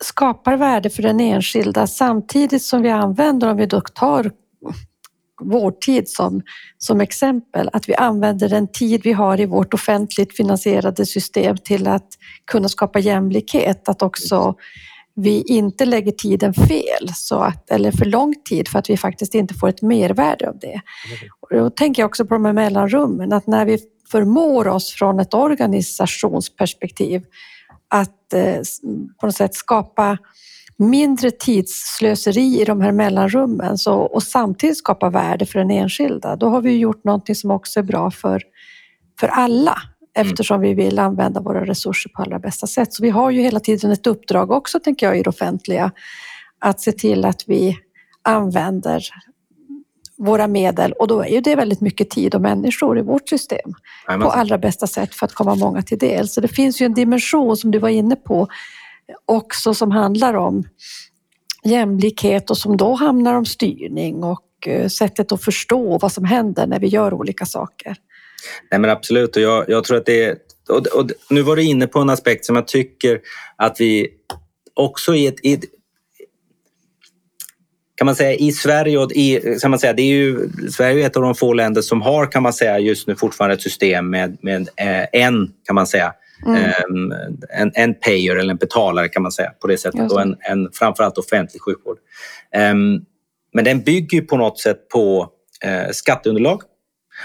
skapar 0.03 0.57
värde 0.57 0.89
för 0.89 1.03
den 1.03 1.19
enskilda 1.19 1.87
samtidigt 1.87 2.63
som 2.63 2.81
vi 2.81 2.89
använder, 2.89 3.51
om 3.51 3.57
vi 3.57 3.65
då 3.65 3.81
tar 3.81 4.31
vårdtid 5.41 6.09
som, 6.09 6.41
som 6.77 7.01
exempel, 7.01 7.69
att 7.73 7.89
vi 7.89 7.95
använder 7.95 8.49
den 8.49 8.67
tid 8.67 9.01
vi 9.03 9.11
har 9.11 9.39
i 9.39 9.45
vårt 9.45 9.73
offentligt 9.73 10.37
finansierade 10.37 11.05
system 11.05 11.57
till 11.57 11.87
att 11.87 12.07
kunna 12.45 12.69
skapa 12.69 12.99
jämlikhet, 12.99 13.89
att 13.89 14.01
också 14.01 14.55
vi 15.15 15.41
inte 15.41 15.85
lägger 15.85 16.11
tiden 16.11 16.53
fel 16.53 17.13
så 17.15 17.35
att, 17.35 17.69
eller 17.69 17.91
för 17.91 18.05
lång 18.05 18.33
tid 18.49 18.67
för 18.67 18.79
att 18.79 18.89
vi 18.89 18.97
faktiskt 18.97 19.35
inte 19.35 19.53
får 19.53 19.69
ett 19.69 19.81
mervärde 19.81 20.49
av 20.49 20.59
det. 20.59 20.81
Och 21.39 21.57
då 21.57 21.69
tänker 21.69 22.01
jag 22.01 22.07
också 22.07 22.25
på 22.25 22.33
de 22.33 22.45
här 22.45 22.53
mellanrummen, 22.53 23.33
att 23.33 23.47
när 23.47 23.65
vi 23.65 23.79
förmår 24.11 24.67
oss 24.67 24.93
från 24.93 25.19
ett 25.19 25.33
organisationsperspektiv 25.33 27.23
att 27.89 28.33
eh, 28.33 28.61
på 29.19 29.25
något 29.25 29.35
sätt 29.35 29.55
skapa 29.55 30.17
mindre 30.77 31.31
tidsslöseri 31.31 32.61
i 32.61 32.65
de 32.65 32.81
här 32.81 32.91
mellanrummen 32.91 33.77
så, 33.77 33.93
och 33.93 34.23
samtidigt 34.23 34.77
skapa 34.77 35.09
värde 35.09 35.45
för 35.45 35.59
den 35.59 35.71
enskilda. 35.71 36.35
Då 36.35 36.49
har 36.49 36.61
vi 36.61 36.77
gjort 36.77 37.03
någonting 37.03 37.35
som 37.35 37.51
också 37.51 37.79
är 37.79 37.83
bra 37.83 38.11
för, 38.11 38.41
för 39.19 39.27
alla 39.27 39.77
mm. 40.15 40.27
eftersom 40.27 40.61
vi 40.61 40.73
vill 40.73 40.99
använda 40.99 41.41
våra 41.41 41.65
resurser 41.65 42.09
på 42.15 42.21
allra 42.21 42.39
bästa 42.39 42.67
sätt. 42.67 42.93
Så 42.93 43.03
vi 43.03 43.09
har 43.09 43.31
ju 43.31 43.41
hela 43.41 43.59
tiden 43.59 43.91
ett 43.91 44.07
uppdrag 44.07 44.51
också, 44.51 44.79
tänker 44.79 45.05
jag, 45.05 45.19
i 45.19 45.23
det 45.23 45.29
offentliga 45.29 45.91
att 46.59 46.81
se 46.81 46.91
till 46.91 47.25
att 47.25 47.43
vi 47.47 47.77
använder 48.23 49.03
våra 50.17 50.47
medel 50.47 50.93
och 50.93 51.07
då 51.07 51.21
är 51.21 51.29
ju 51.29 51.41
det 51.41 51.55
väldigt 51.55 51.81
mycket 51.81 52.09
tid 52.09 52.35
och 52.35 52.41
människor 52.41 52.99
i 52.99 53.01
vårt 53.01 53.29
system 53.29 53.73
på 54.05 54.29
allra 54.31 54.57
bästa 54.57 54.87
sätt 54.87 55.15
för 55.15 55.25
att 55.25 55.33
komma 55.33 55.55
många 55.55 55.81
till 55.81 55.97
del. 55.97 56.27
Så 56.27 56.41
det 56.41 56.47
finns 56.47 56.81
ju 56.81 56.85
en 56.85 56.93
dimension 56.93 57.57
som 57.57 57.71
du 57.71 57.79
var 57.79 57.89
inne 57.89 58.15
på 58.15 58.47
också 59.25 59.73
som 59.73 59.91
handlar 59.91 60.33
om 60.33 60.63
jämlikhet 61.63 62.49
och 62.49 62.57
som 62.57 62.77
då 62.77 62.93
hamnar 62.93 63.33
om 63.33 63.45
styrning 63.45 64.23
och 64.23 64.67
eh, 64.67 64.87
sättet 64.87 65.31
att 65.31 65.43
förstå 65.43 65.97
vad 65.97 66.11
som 66.11 66.25
händer 66.25 66.67
när 66.67 66.79
vi 66.79 66.87
gör 66.87 67.13
olika 67.13 67.45
saker. 67.45 67.95
Nej 68.71 68.79
men 68.79 68.89
absolut 68.89 69.35
och 69.35 69.41
jag, 69.41 69.65
jag 69.67 69.83
tror 69.83 69.97
att 69.97 70.05
det 70.05 70.23
är 70.23 70.37
och, 70.69 70.87
och, 70.87 71.11
nu 71.29 71.41
var 71.41 71.55
du 71.55 71.63
inne 71.63 71.87
på 71.87 71.99
en 71.99 72.09
aspekt 72.09 72.45
som 72.45 72.55
jag 72.55 72.67
tycker 72.67 73.19
att 73.55 73.79
vi 73.79 74.07
också 74.73 75.15
i 75.15 75.27
ett, 75.27 75.45
i 75.45 75.53
ett 75.53 75.63
kan 77.95 78.05
man 78.05 78.15
säga 78.15 78.33
i 78.33 78.51
Sverige 78.51 78.97
och 78.97 79.11
i, 79.11 79.57
kan 79.61 79.71
man 79.71 79.79
säga, 79.79 79.93
det 79.93 80.01
är 80.01 80.15
ju, 80.15 80.49
Sverige 80.71 81.03
är 81.03 81.07
ett 81.07 81.15
av 81.15 81.23
de 81.23 81.35
få 81.35 81.53
länder 81.53 81.81
som 81.81 82.01
har 82.01 82.31
kan 82.31 82.43
man 82.43 82.53
säga 82.53 82.79
just 82.79 83.07
nu 83.07 83.15
fortfarande 83.15 83.53
ett 83.53 83.61
system 83.61 84.09
med, 84.09 84.37
med 84.41 84.61
eh, 84.61 85.05
en 85.11 85.51
kan 85.65 85.75
man 85.75 85.87
säga 85.87 86.13
mm. 86.45 86.63
Ehm, 86.63 87.13
en, 87.49 87.71
en 87.73 87.93
payer 87.93 88.35
eller 88.35 88.51
en 88.51 88.57
betalare 88.57 89.07
kan 89.07 89.23
man 89.23 89.31
säga 89.31 89.51
på 89.61 89.67
det 89.67 89.77
sättet 89.77 90.11
och 90.11 90.21
en, 90.21 90.35
en 90.39 90.71
framförallt 90.73 91.17
offentlig 91.17 91.61
sjukvård. 91.61 91.97
Um, 92.71 93.05
men 93.53 93.65
den 93.65 93.81
bygger 93.81 94.21
på 94.21 94.37
något 94.37 94.59
sätt 94.59 94.89
på 94.89 95.29
uh, 95.65 95.91
skatteunderlag 95.91 96.61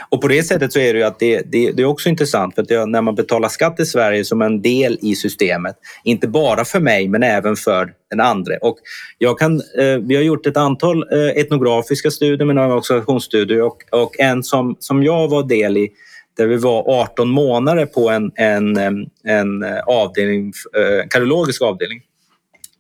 och 0.09 0.21
på 0.21 0.29
det 0.29 0.43
sättet 0.43 0.73
så 0.73 0.79
är 0.79 0.93
det 0.93 0.99
ju 0.99 1.05
att 1.05 1.19
det, 1.19 1.43
det, 1.53 1.73
det 1.73 1.83
är 1.83 1.87
också 1.87 2.09
intressant 2.09 2.55
för 2.55 2.63
att 2.63 2.69
det, 2.69 2.87
när 2.87 3.03
man 3.03 3.15
betalar 3.15 3.49
skatt 3.49 3.81
i 3.81 3.87
Sverige 3.87 4.25
som 4.25 4.43
en 4.43 4.63
del 4.63 4.99
i 5.03 5.15
systemet, 5.15 5.77
inte 6.05 6.29
bara 6.29 6.65
för 6.65 6.81
mig 6.81 7.09
men 7.09 7.23
även 7.23 7.57
för 7.57 7.93
den 8.11 8.21
andra. 8.21 8.55
Och 8.63 8.79
jag 9.19 9.39
kan, 9.39 9.57
eh, 9.57 9.97
vi 10.03 10.17
har 10.17 10.23
gjort 10.23 10.47
ett 10.47 10.57
antal 10.57 11.13
eh, 11.13 11.43
etnografiska 11.43 12.11
studier 12.11 12.47
men 12.47 12.59
också 12.59 12.95
organisationsstudier 12.95 13.63
och, 13.63 13.77
och 13.91 14.21
en 14.21 14.43
som, 14.43 14.77
som 14.79 15.03
jag 15.03 15.29
var 15.29 15.49
del 15.49 15.77
i 15.77 15.89
där 16.37 16.47
vi 16.47 16.57
var 16.57 17.01
18 17.03 17.29
månader 17.29 17.87
på 17.87 18.11
en, 18.11 18.33
en, 18.35 18.77
eh, 18.77 18.91
en 19.25 19.63
eh, 19.63 19.81
avdelning, 19.87 20.53
en 20.73 20.99
eh, 20.99 21.07
kardiologisk 21.09 21.63
avdelning 21.63 22.01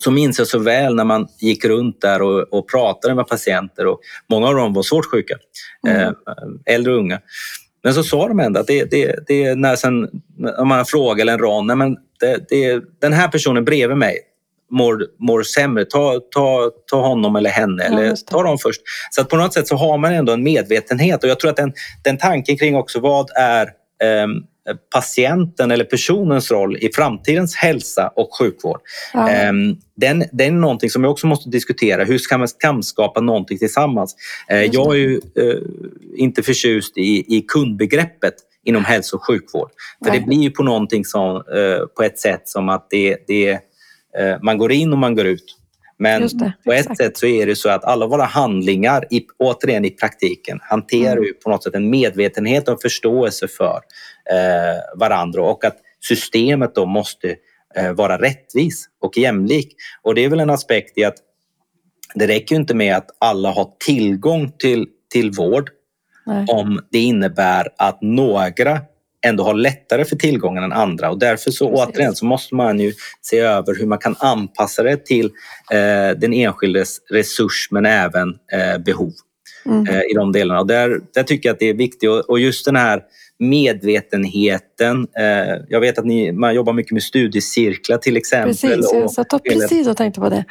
så 0.04 0.10
minns 0.10 0.38
jag 0.38 0.48
så 0.48 0.58
väl 0.58 0.94
när 0.94 1.04
man 1.04 1.28
gick 1.40 1.64
runt 1.64 2.00
där 2.00 2.22
och, 2.22 2.52
och 2.52 2.68
pratade 2.68 3.14
med 3.14 3.26
patienter 3.26 3.86
och 3.86 4.00
många 4.28 4.48
av 4.48 4.54
dem 4.54 4.72
var 4.72 4.82
svårt 4.82 5.10
sjuka, 5.10 5.34
mm. 5.88 6.02
eh, 6.02 6.12
äldre 6.74 6.92
och 6.92 6.98
unga. 6.98 7.20
Men 7.82 7.94
så 7.94 8.02
sa 8.02 8.28
de 8.28 8.40
ändå 8.40 8.60
att 8.60 8.66
det, 8.66 8.90
det, 8.90 9.26
det 9.26 9.44
är 9.44 9.56
när 9.56 9.76
sen, 9.76 10.08
om 10.58 10.68
man 10.68 10.86
frågar 10.86 11.22
eller 11.22 11.32
en 11.32 11.38
ron, 11.38 11.66
nej 11.66 11.76
men 11.76 11.96
det, 12.20 12.48
det, 12.48 12.82
den 13.00 13.12
här 13.12 13.28
personen 13.28 13.64
bredvid 13.64 13.96
mig 13.96 14.18
mår, 14.70 15.06
mår 15.18 15.42
sämre, 15.42 15.84
ta, 15.84 16.20
ta, 16.34 16.70
ta 16.90 17.00
honom 17.00 17.36
eller 17.36 17.50
henne 17.50 17.82
ja, 17.82 17.92
eller 17.92 18.16
ta 18.16 18.42
dem 18.42 18.58
först. 18.58 18.80
Så 19.10 19.20
att 19.20 19.28
på 19.28 19.36
något 19.36 19.54
sätt 19.54 19.68
så 19.68 19.76
har 19.76 19.98
man 19.98 20.12
ändå 20.12 20.32
en 20.32 20.42
medvetenhet 20.42 21.24
och 21.24 21.30
jag 21.30 21.40
tror 21.40 21.50
att 21.50 21.56
den, 21.56 21.72
den 22.04 22.18
tanken 22.18 22.58
kring 22.58 22.76
också 22.76 23.00
vad 23.00 23.30
är 23.36 23.66
eh, 24.02 24.26
patienten 24.94 25.70
eller 25.70 25.84
personens 25.84 26.50
roll 26.50 26.76
i 26.76 26.90
framtidens 26.94 27.56
hälsa 27.56 28.12
och 28.16 28.38
sjukvård. 28.38 28.80
Ja. 29.12 29.28
Ehm, 29.28 29.76
den, 29.96 30.24
den 30.32 30.46
är 30.54 30.60
någonting 30.60 30.90
som 30.90 31.02
vi 31.02 31.08
också 31.08 31.26
måste 31.26 31.50
diskutera. 31.50 32.04
Hur 32.04 32.18
ska 32.18 32.38
man 32.38 32.48
samskapa 32.48 33.20
någonting 33.20 33.58
tillsammans? 33.58 34.16
Eh, 34.48 34.62
jag 34.62 34.94
är 34.94 34.98
ju 34.98 35.20
eh, 35.36 35.58
inte 36.16 36.42
förtjust 36.42 36.98
i, 36.98 37.36
i 37.36 37.44
kundbegreppet 37.48 38.34
inom 38.64 38.84
hälso 38.84 39.16
och 39.16 39.26
sjukvård. 39.26 39.70
För 40.04 40.12
det 40.12 40.20
blir 40.20 40.42
ju 40.42 40.50
på 40.50 40.62
någonting 40.62 41.04
som, 41.04 41.36
eh, 41.36 41.86
på 41.96 42.02
ett 42.02 42.18
sätt 42.18 42.48
som 42.48 42.68
att 42.68 42.86
det, 42.90 43.16
det, 43.26 43.60
man 44.42 44.58
går 44.58 44.72
in 44.72 44.92
och 44.92 44.98
man 44.98 45.14
går 45.14 45.26
ut. 45.26 45.59
Men 46.00 46.22
det, 46.22 46.52
på 46.64 46.72
ett 46.72 46.96
sätt 46.96 47.18
så 47.18 47.26
är 47.26 47.46
det 47.46 47.56
så 47.56 47.68
att 47.68 47.84
alla 47.84 48.06
våra 48.06 48.24
handlingar, 48.24 49.04
i, 49.10 49.26
återigen 49.38 49.84
i 49.84 49.90
praktiken, 49.90 50.58
hanterar 50.62 51.16
mm. 51.16 51.32
på 51.44 51.50
något 51.50 51.64
sätt 51.64 51.74
en 51.74 51.90
medvetenhet 51.90 52.68
och 52.68 52.82
förståelse 52.82 53.48
för 53.48 53.80
eh, 54.30 54.98
varandra 54.98 55.42
och 55.42 55.64
att 55.64 55.76
systemet 56.08 56.74
då 56.74 56.86
måste 56.86 57.36
eh, 57.76 57.92
vara 57.92 58.18
rättvis 58.18 58.88
och 59.00 59.18
jämlik. 59.18 59.76
Och 60.02 60.14
det 60.14 60.24
är 60.24 60.28
väl 60.28 60.40
en 60.40 60.50
aspekt 60.50 60.98
i 60.98 61.04
att 61.04 61.16
det 62.14 62.26
räcker 62.26 62.56
inte 62.56 62.74
med 62.74 62.96
att 62.96 63.10
alla 63.18 63.50
har 63.50 63.68
tillgång 63.86 64.52
till, 64.58 64.86
till 65.12 65.30
vård 65.30 65.70
Nej. 66.26 66.46
om 66.48 66.80
det 66.90 66.98
innebär 66.98 67.68
att 67.78 68.02
några 68.02 68.80
ändå 69.26 69.44
har 69.44 69.54
lättare 69.54 70.04
för 70.04 70.16
tillgången 70.16 70.64
än 70.64 70.72
andra 70.72 71.10
och 71.10 71.18
därför 71.18 71.50
så 71.50 71.70
Precis. 71.70 71.86
återigen 71.86 72.14
så 72.14 72.24
måste 72.24 72.54
man 72.54 72.80
ju 72.80 72.92
se 73.22 73.38
över 73.38 73.74
hur 73.78 73.86
man 73.86 73.98
kan 73.98 74.16
anpassa 74.18 74.82
det 74.82 75.06
till 75.06 75.26
eh, 75.72 76.18
den 76.18 76.32
enskildes 76.32 76.98
resurs 77.10 77.68
men 77.70 77.86
även 77.86 78.28
eh, 78.28 78.78
behov 78.78 79.12
mm. 79.66 79.86
eh, 79.86 80.00
i 80.00 80.14
de 80.14 80.32
delarna. 80.32 80.60
Och 80.60 80.66
där, 80.66 81.00
där 81.14 81.22
tycker 81.22 81.48
jag 81.48 81.54
att 81.54 81.60
det 81.60 81.68
är 81.68 81.74
viktigt 81.74 82.10
och, 82.10 82.30
och 82.30 82.40
just 82.40 82.64
den 82.64 82.76
här 82.76 83.02
medvetenheten. 83.38 85.06
Eh, 85.18 85.56
jag 85.68 85.80
vet 85.80 85.98
att 85.98 86.04
ni, 86.04 86.32
man 86.32 86.54
jobbar 86.54 86.72
mycket 86.72 86.92
med 86.92 87.02
studiecirklar 87.02 87.98
till 87.98 88.16
exempel. 88.16 88.50
Precis, 88.50 88.90
jag 88.92 89.10
satt 89.10 89.42
precis 89.44 89.88
och 89.88 89.96
tänkte 89.96 90.20
på 90.20 90.28
det. 90.28 90.44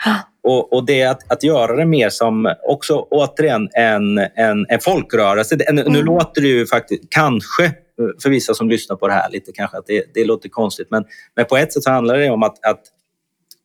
Och, 0.43 0.73
och 0.73 0.85
det 0.85 1.03
att, 1.03 1.31
att 1.31 1.43
göra 1.43 1.75
det 1.75 1.85
mer 1.85 2.09
som 2.09 2.55
också 2.67 3.07
återigen 3.11 3.69
en, 3.73 4.17
en, 4.17 4.65
en 4.69 4.79
folkrörelse. 4.79 5.57
Nu 5.73 5.81
mm. 5.81 6.05
låter 6.05 6.41
det 6.41 6.47
ju 6.47 6.65
faktiskt 6.65 7.03
kanske 7.09 7.71
för 8.21 8.29
vissa 8.29 8.53
som 8.53 8.69
lyssnar 8.69 8.95
på 8.95 9.07
det 9.07 9.13
här 9.13 9.31
lite 9.31 9.51
kanske 9.51 9.77
att 9.77 9.87
det, 9.87 10.13
det 10.13 10.25
låter 10.25 10.49
konstigt 10.49 10.87
men, 10.91 11.05
men 11.35 11.45
på 11.45 11.57
ett 11.57 11.73
sätt 11.73 11.83
så 11.83 11.91
handlar 11.91 12.17
det 12.17 12.29
om 12.29 12.43
att, 12.43 12.65
att 12.65 12.81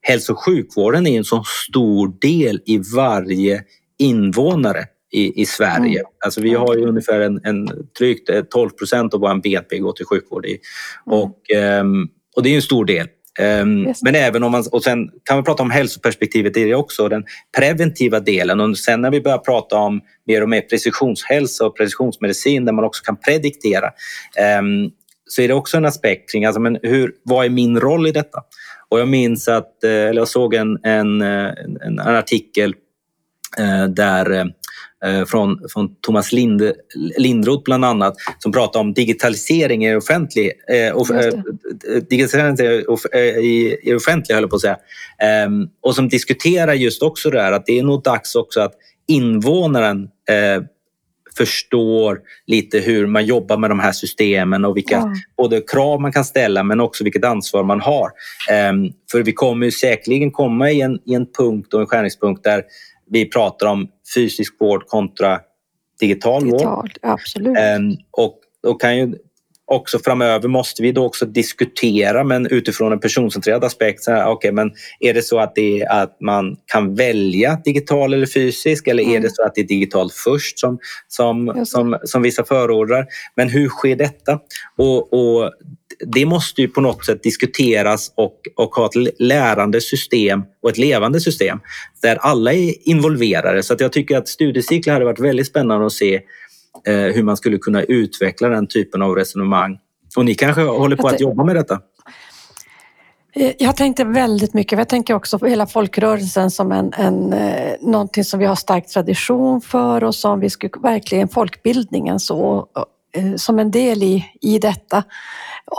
hälso 0.00 0.32
och 0.32 0.44
sjukvården 0.44 1.06
är 1.06 1.18
en 1.18 1.24
så 1.24 1.44
stor 1.68 2.20
del 2.20 2.60
i 2.66 2.80
varje 2.96 3.64
invånare 3.98 4.84
i, 5.12 5.42
i 5.42 5.46
Sverige. 5.46 5.98
Mm. 6.00 6.12
Alltså 6.24 6.40
vi 6.40 6.54
har 6.54 6.76
ju 6.76 6.86
ungefär 6.86 7.20
en, 7.20 7.40
en 7.44 7.68
drygt 7.98 8.30
12 8.50 8.70
procent 8.70 9.14
av 9.14 9.20
vår 9.20 9.40
BNP 9.40 9.78
går 9.78 9.92
till 9.92 10.06
sjukvård. 10.06 10.46
I, 10.46 10.58
mm. 11.06 11.18
och, 11.18 11.40
um, 11.80 12.08
och 12.36 12.42
det 12.42 12.50
är 12.50 12.56
en 12.56 12.62
stor 12.62 12.84
del. 12.84 13.06
Um, 13.40 13.94
men 14.02 14.14
även 14.14 14.42
om 14.42 14.52
man, 14.52 14.64
och 14.72 14.82
sen 14.82 15.10
kan 15.24 15.36
vi 15.36 15.42
prata 15.42 15.62
om 15.62 15.70
hälsoperspektivet 15.70 16.56
i 16.56 16.64
det 16.64 16.74
också, 16.74 17.08
den 17.08 17.24
preventiva 17.58 18.20
delen. 18.20 18.60
Och 18.60 18.78
sen 18.78 19.00
när 19.00 19.10
vi 19.10 19.20
börjar 19.20 19.38
prata 19.38 19.76
om 19.76 20.00
mer 20.26 20.42
och 20.42 20.48
mer 20.48 20.60
precisionshälsa 20.60 21.66
och 21.66 21.76
precisionsmedicin 21.76 22.64
där 22.64 22.72
man 22.72 22.84
också 22.84 23.04
kan 23.04 23.16
prediktera 23.16 23.86
um, 24.58 24.90
så 25.26 25.42
är 25.42 25.48
det 25.48 25.54
också 25.54 25.76
en 25.76 25.84
aspekt 25.84 26.30
kring 26.30 26.44
alltså, 26.44 26.60
men 26.60 26.78
hur, 26.82 27.12
vad 27.22 27.44
är 27.44 27.50
min 27.50 27.80
roll 27.80 28.06
i 28.06 28.12
detta? 28.12 28.42
Och 28.88 29.00
jag 29.00 29.08
minns 29.08 29.48
att, 29.48 29.84
eh, 29.84 29.90
eller 29.90 30.20
jag 30.20 30.28
såg 30.28 30.54
en, 30.54 30.78
en, 30.82 31.20
en, 31.20 31.80
en 31.82 32.00
artikel 32.00 32.74
eh, 33.58 33.84
där 33.84 34.30
Eh, 34.30 34.44
från, 35.26 35.68
från 35.72 35.94
Thomas 36.00 36.32
Lind, 36.32 36.72
Lindroth 37.18 37.64
bland 37.64 37.84
annat 37.84 38.14
som 38.38 38.52
pratar 38.52 38.80
om 38.80 38.94
digitalisering 38.94 39.86
i 39.86 39.96
offentlig, 39.96 40.52
eh, 40.68 40.96
off, 40.96 41.10
eh, 41.10 41.32
digitalisering 42.10 42.86
i, 43.44 43.76
i 43.82 43.94
offentliga, 43.94 44.36
höll 44.38 44.48
på 44.48 44.56
att 44.56 44.62
säga. 44.62 44.76
Eh, 45.22 45.50
och 45.82 45.94
som 45.94 46.08
diskuterar 46.08 46.74
just 46.74 47.02
också 47.02 47.30
det 47.30 47.42
här 47.42 47.52
att 47.52 47.66
det 47.66 47.78
är 47.78 47.82
nog 47.82 48.02
dags 48.02 48.34
också 48.34 48.60
att 48.60 48.72
invånaren 49.08 50.08
eh, 50.28 50.64
förstår 51.36 52.20
lite 52.46 52.78
hur 52.78 53.06
man 53.06 53.26
jobbar 53.26 53.56
med 53.56 53.70
de 53.70 53.80
här 53.80 53.92
systemen 53.92 54.64
och 54.64 54.76
vilka 54.76 54.94
ja. 54.94 55.14
både 55.36 55.60
krav 55.60 56.00
man 56.00 56.12
kan 56.12 56.24
ställa 56.24 56.62
men 56.62 56.80
också 56.80 57.04
vilket 57.04 57.24
ansvar 57.24 57.64
man 57.64 57.80
har. 57.80 58.10
Um, 58.70 58.92
för 59.12 59.22
vi 59.22 59.32
kommer 59.32 59.70
säkerligen 59.70 60.30
komma 60.30 60.70
i 60.70 60.80
en, 60.80 60.98
i 61.04 61.14
en 61.14 61.26
punkt 61.38 61.74
och 61.74 61.80
en 61.80 61.86
skärningspunkt 61.86 62.44
där 62.44 62.62
vi 63.10 63.30
pratar 63.30 63.66
om 63.66 63.88
fysisk 64.14 64.54
vård 64.60 64.86
kontra 64.86 65.40
digital, 66.00 66.44
digital 66.44 66.76
vård. 66.76 66.98
Absolut. 67.02 67.58
Um, 67.78 67.96
och 68.10 68.40
då 68.62 68.74
kan 68.74 68.96
ju 68.96 69.14
också 69.66 69.98
framöver 69.98 70.48
måste 70.48 70.82
vi 70.82 70.92
då 70.92 71.04
också 71.04 71.26
diskutera, 71.26 72.24
men 72.24 72.46
utifrån 72.46 72.92
en 72.92 73.00
personcentrerad 73.00 73.64
aspekt. 73.64 74.02
Så 74.02 74.10
här, 74.10 74.30
okay, 74.30 74.52
men 74.52 74.72
är 75.00 75.14
det 75.14 75.22
så 75.22 75.38
att, 75.38 75.54
det 75.54 75.80
är 75.80 76.02
att 76.02 76.20
man 76.20 76.56
kan 76.66 76.94
välja 76.94 77.60
digital 77.64 78.14
eller 78.14 78.26
fysisk 78.26 78.86
eller 78.86 79.02
mm. 79.02 79.16
är 79.16 79.20
det 79.20 79.34
så 79.34 79.42
att 79.42 79.54
det 79.54 79.60
är 79.60 79.66
digitalt 79.66 80.12
först 80.12 80.58
som, 80.58 80.78
som, 81.08 81.62
som, 81.66 81.98
som 82.04 82.22
vissa 82.22 82.44
förordar? 82.44 83.06
Men 83.34 83.48
hur 83.48 83.68
sker 83.68 83.96
detta? 83.96 84.38
Och, 84.76 85.12
och 85.12 85.52
det 86.06 86.26
måste 86.26 86.60
ju 86.60 86.68
på 86.68 86.80
något 86.80 87.04
sätt 87.04 87.22
diskuteras 87.22 88.12
och, 88.14 88.40
och 88.56 88.74
ha 88.74 88.86
ett 88.86 89.20
lärande 89.20 89.80
system 89.80 90.42
och 90.62 90.70
ett 90.70 90.78
levande 90.78 91.20
system 91.20 91.60
där 92.02 92.16
alla 92.16 92.52
är 92.52 92.88
involverade. 92.88 93.62
Så 93.62 93.74
att 93.74 93.80
jag 93.80 93.92
tycker 93.92 94.16
att 94.16 94.28
studiecyklar 94.28 94.92
hade 94.92 95.04
varit 95.04 95.20
väldigt 95.20 95.46
spännande 95.46 95.86
att 95.86 95.92
se 95.92 96.14
eh, 96.86 96.94
hur 96.94 97.22
man 97.22 97.36
skulle 97.36 97.58
kunna 97.58 97.82
utveckla 97.82 98.48
den 98.48 98.66
typen 98.66 99.02
av 99.02 99.14
resonemang. 99.14 99.78
Och 100.16 100.24
ni 100.24 100.34
kanske 100.34 100.62
håller 100.62 100.96
på 100.96 101.08
att 101.08 101.20
jobba 101.20 101.44
med 101.44 101.56
detta? 101.56 101.80
Eh, 103.36 103.52
jag 103.58 103.76
tänkte 103.76 104.04
väldigt 104.04 104.54
mycket, 104.54 104.78
jag 104.78 104.88
tänker 104.88 105.14
också 105.14 105.38
på 105.38 105.46
hela 105.46 105.66
folkrörelsen 105.66 106.50
som 106.50 106.72
en, 106.72 106.92
en, 106.92 107.32
eh, 107.32 107.74
någonting 107.80 108.24
som 108.24 108.40
vi 108.40 108.46
har 108.46 108.54
stark 108.54 108.86
tradition 108.86 109.60
för 109.60 110.04
och 110.04 110.14
som 110.14 110.40
vi 110.40 110.50
skulle 110.50 110.72
verkligen 110.82 111.28
folkbildningen 111.28 112.20
så, 112.20 112.68
eh, 113.16 113.34
som 113.36 113.58
en 113.58 113.70
del 113.70 114.02
i, 114.02 114.24
i 114.40 114.58
detta, 114.58 115.02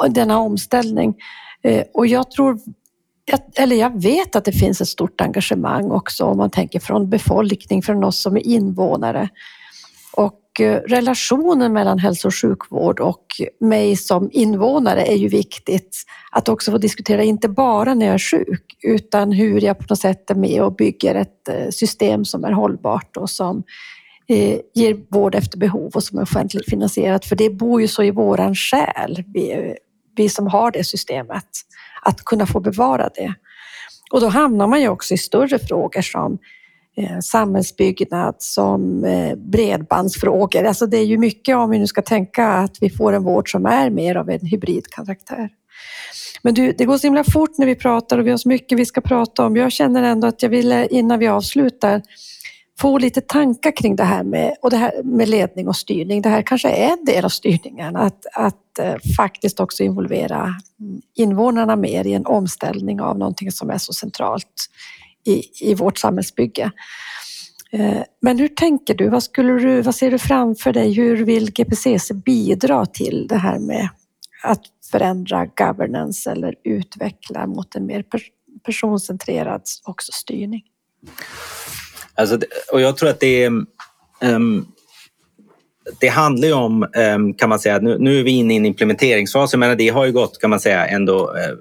denna 0.09 0.39
omställning. 0.39 1.15
Eh, 1.63 1.83
och 1.93 2.07
jag 2.07 2.31
tror 2.31 2.59
eller 3.55 3.75
jag 3.75 4.01
vet 4.01 4.35
att 4.35 4.45
det 4.45 4.51
finns 4.51 4.81
ett 4.81 4.87
stort 4.87 5.21
engagemang 5.21 5.91
också 5.91 6.25
om 6.25 6.37
man 6.37 6.49
tänker 6.49 6.79
från 6.79 7.09
befolkning, 7.09 7.81
från 7.81 8.03
oss 8.03 8.19
som 8.19 8.37
är 8.37 8.47
invånare. 8.47 9.29
Och 10.13 10.61
eh, 10.61 10.81
relationen 10.87 11.73
mellan 11.73 11.99
hälso 11.99 12.27
och 12.27 12.35
sjukvård 12.35 12.99
och 12.99 13.25
mig 13.59 13.95
som 13.95 14.29
invånare 14.31 15.05
är 15.05 15.15
ju 15.15 15.27
viktigt. 15.27 16.03
Att 16.31 16.49
också 16.49 16.71
få 16.71 16.77
diskutera, 16.77 17.23
inte 17.23 17.49
bara 17.49 17.93
när 17.93 18.05
jag 18.05 18.15
är 18.15 18.19
sjuk, 18.19 18.77
utan 18.83 19.31
hur 19.31 19.61
jag 19.61 19.79
på 19.79 19.85
något 19.89 19.99
sätt 19.99 20.29
är 20.29 20.35
med 20.35 20.61
och 20.61 20.75
bygger 20.75 21.15
ett 21.15 21.49
eh, 21.49 21.69
system 21.69 22.25
som 22.25 22.43
är 22.43 22.51
hållbart 22.51 23.17
och 23.17 23.29
som 23.29 23.63
eh, 24.27 24.59
ger 24.73 24.97
vård 25.09 25.35
efter 25.35 25.57
behov 25.57 25.91
och 25.95 26.03
som 26.03 26.17
är 26.17 26.23
offentligt 26.23 26.69
finansierat. 26.69 27.25
För 27.25 27.35
det 27.35 27.49
bor 27.49 27.81
ju 27.81 27.87
så 27.87 28.03
i 28.03 28.11
våran 28.11 28.55
själ, 28.55 29.23
vi, 29.33 29.75
vi 30.15 30.29
som 30.29 30.47
har 30.47 30.71
det 30.71 30.83
systemet, 30.83 31.47
att 32.01 32.25
kunna 32.25 32.45
få 32.45 32.59
bevara 32.59 33.09
det. 33.15 33.33
Och 34.11 34.21
då 34.21 34.27
hamnar 34.27 34.67
man 34.67 34.81
ju 34.81 34.87
också 34.87 35.13
i 35.13 35.17
större 35.17 35.59
frågor 35.59 36.01
som 36.01 36.37
eh, 36.97 37.19
samhällsbyggnad, 37.19 38.35
som 38.37 39.03
eh, 39.03 39.35
bredbandsfrågor. 39.35 40.63
Alltså 40.63 40.85
det 40.85 40.97
är 40.97 41.05
ju 41.05 41.17
mycket 41.17 41.55
om 41.55 41.69
vi 41.69 41.79
nu 41.79 41.87
ska 41.87 42.01
tänka 42.01 42.47
att 42.47 42.77
vi 42.81 42.89
får 42.89 43.13
en 43.13 43.23
vård 43.23 43.51
som 43.51 43.65
är 43.65 43.89
mer 43.89 44.15
av 44.15 44.29
en 44.29 44.45
hybridkaraktär. 44.45 45.49
Men 46.41 46.53
du, 46.53 46.71
det 46.71 46.85
går 46.85 46.97
så 46.97 47.07
himla 47.07 47.23
fort 47.23 47.57
när 47.57 47.65
vi 47.65 47.75
pratar 47.75 48.17
och 48.17 48.27
vi 48.27 48.31
har 48.31 48.37
så 48.37 48.49
mycket 48.49 48.79
vi 48.79 48.85
ska 48.85 49.01
prata 49.01 49.45
om. 49.45 49.55
Jag 49.55 49.71
känner 49.71 50.03
ändå 50.03 50.27
att 50.27 50.43
jag 50.43 50.49
vill 50.49 50.71
eh, 50.71 50.85
innan 50.89 51.19
vi 51.19 51.27
avslutar 51.27 52.01
få 52.79 52.97
lite 52.97 53.21
tankar 53.21 53.71
kring 53.71 53.95
det 53.95 54.03
här 54.03 54.23
med, 54.23 54.55
och 54.61 54.69
det 54.69 54.77
här 54.77 55.03
med 55.03 55.29
ledning 55.29 55.67
och 55.67 55.75
styrning. 55.75 56.21
Det 56.21 56.29
här 56.29 56.41
kanske 56.41 56.69
är 56.69 56.91
en 56.91 57.05
del 57.05 57.25
av 57.25 57.29
styrningen, 57.29 57.95
att, 57.95 58.25
att 58.33 58.79
eh, 58.79 58.95
faktiskt 59.17 59.59
också 59.59 59.83
involvera 59.83 60.55
mm, 60.79 61.01
invånarna 61.15 61.75
mer 61.75 62.07
i 62.07 62.13
en 62.13 62.25
omställning 62.25 63.01
av 63.01 63.17
någonting 63.17 63.51
som 63.51 63.69
är 63.69 63.77
så 63.77 63.93
centralt 63.93 64.69
i, 65.25 65.69
i 65.69 65.75
vårt 65.75 65.97
samhällsbygge. 65.97 66.71
Eh, 67.71 68.01
men 68.21 68.39
hur 68.39 68.47
tänker 68.47 68.93
du? 68.93 69.09
Vad, 69.09 69.23
skulle 69.23 69.53
du? 69.53 69.81
vad 69.81 69.95
ser 69.95 70.11
du 70.11 70.19
framför 70.19 70.73
dig? 70.73 70.93
Hur 70.93 71.25
vill 71.25 71.51
GPCC 71.51 72.13
bidra 72.13 72.85
till 72.85 73.27
det 73.29 73.37
här 73.37 73.59
med 73.59 73.89
att 74.43 74.61
förändra 74.91 75.45
governance 75.45 76.31
eller 76.31 76.55
utveckla 76.63 77.47
mot 77.47 77.75
en 77.75 77.85
mer 77.85 78.03
personcentrerad 78.65 79.61
också 79.83 80.11
styrning? 80.11 80.63
Alltså, 82.15 82.39
och 82.71 82.81
jag 82.81 82.97
tror 82.97 83.09
att 83.09 83.19
det 83.19 83.43
är 83.43 83.51
um, 84.21 84.65
det 85.99 86.07
handlar 86.07 86.47
ju 86.47 86.53
om, 86.53 86.87
um, 87.15 87.33
kan 87.33 87.49
man 87.49 87.59
säga, 87.59 87.79
nu, 87.79 87.97
nu 87.99 88.19
är 88.19 88.23
vi 88.23 88.31
inne 88.31 88.53
i 88.53 88.57
en 88.57 88.65
implementeringsfas. 88.65 89.53
Jag 89.53 89.59
menar, 89.59 89.75
det 89.75 89.89
har 89.89 90.05
ju 90.05 90.11
gått, 90.11 90.39
kan 90.41 90.49
man 90.49 90.59
säga, 90.59 90.87
ändå 90.87 91.33
uh, 91.33 91.55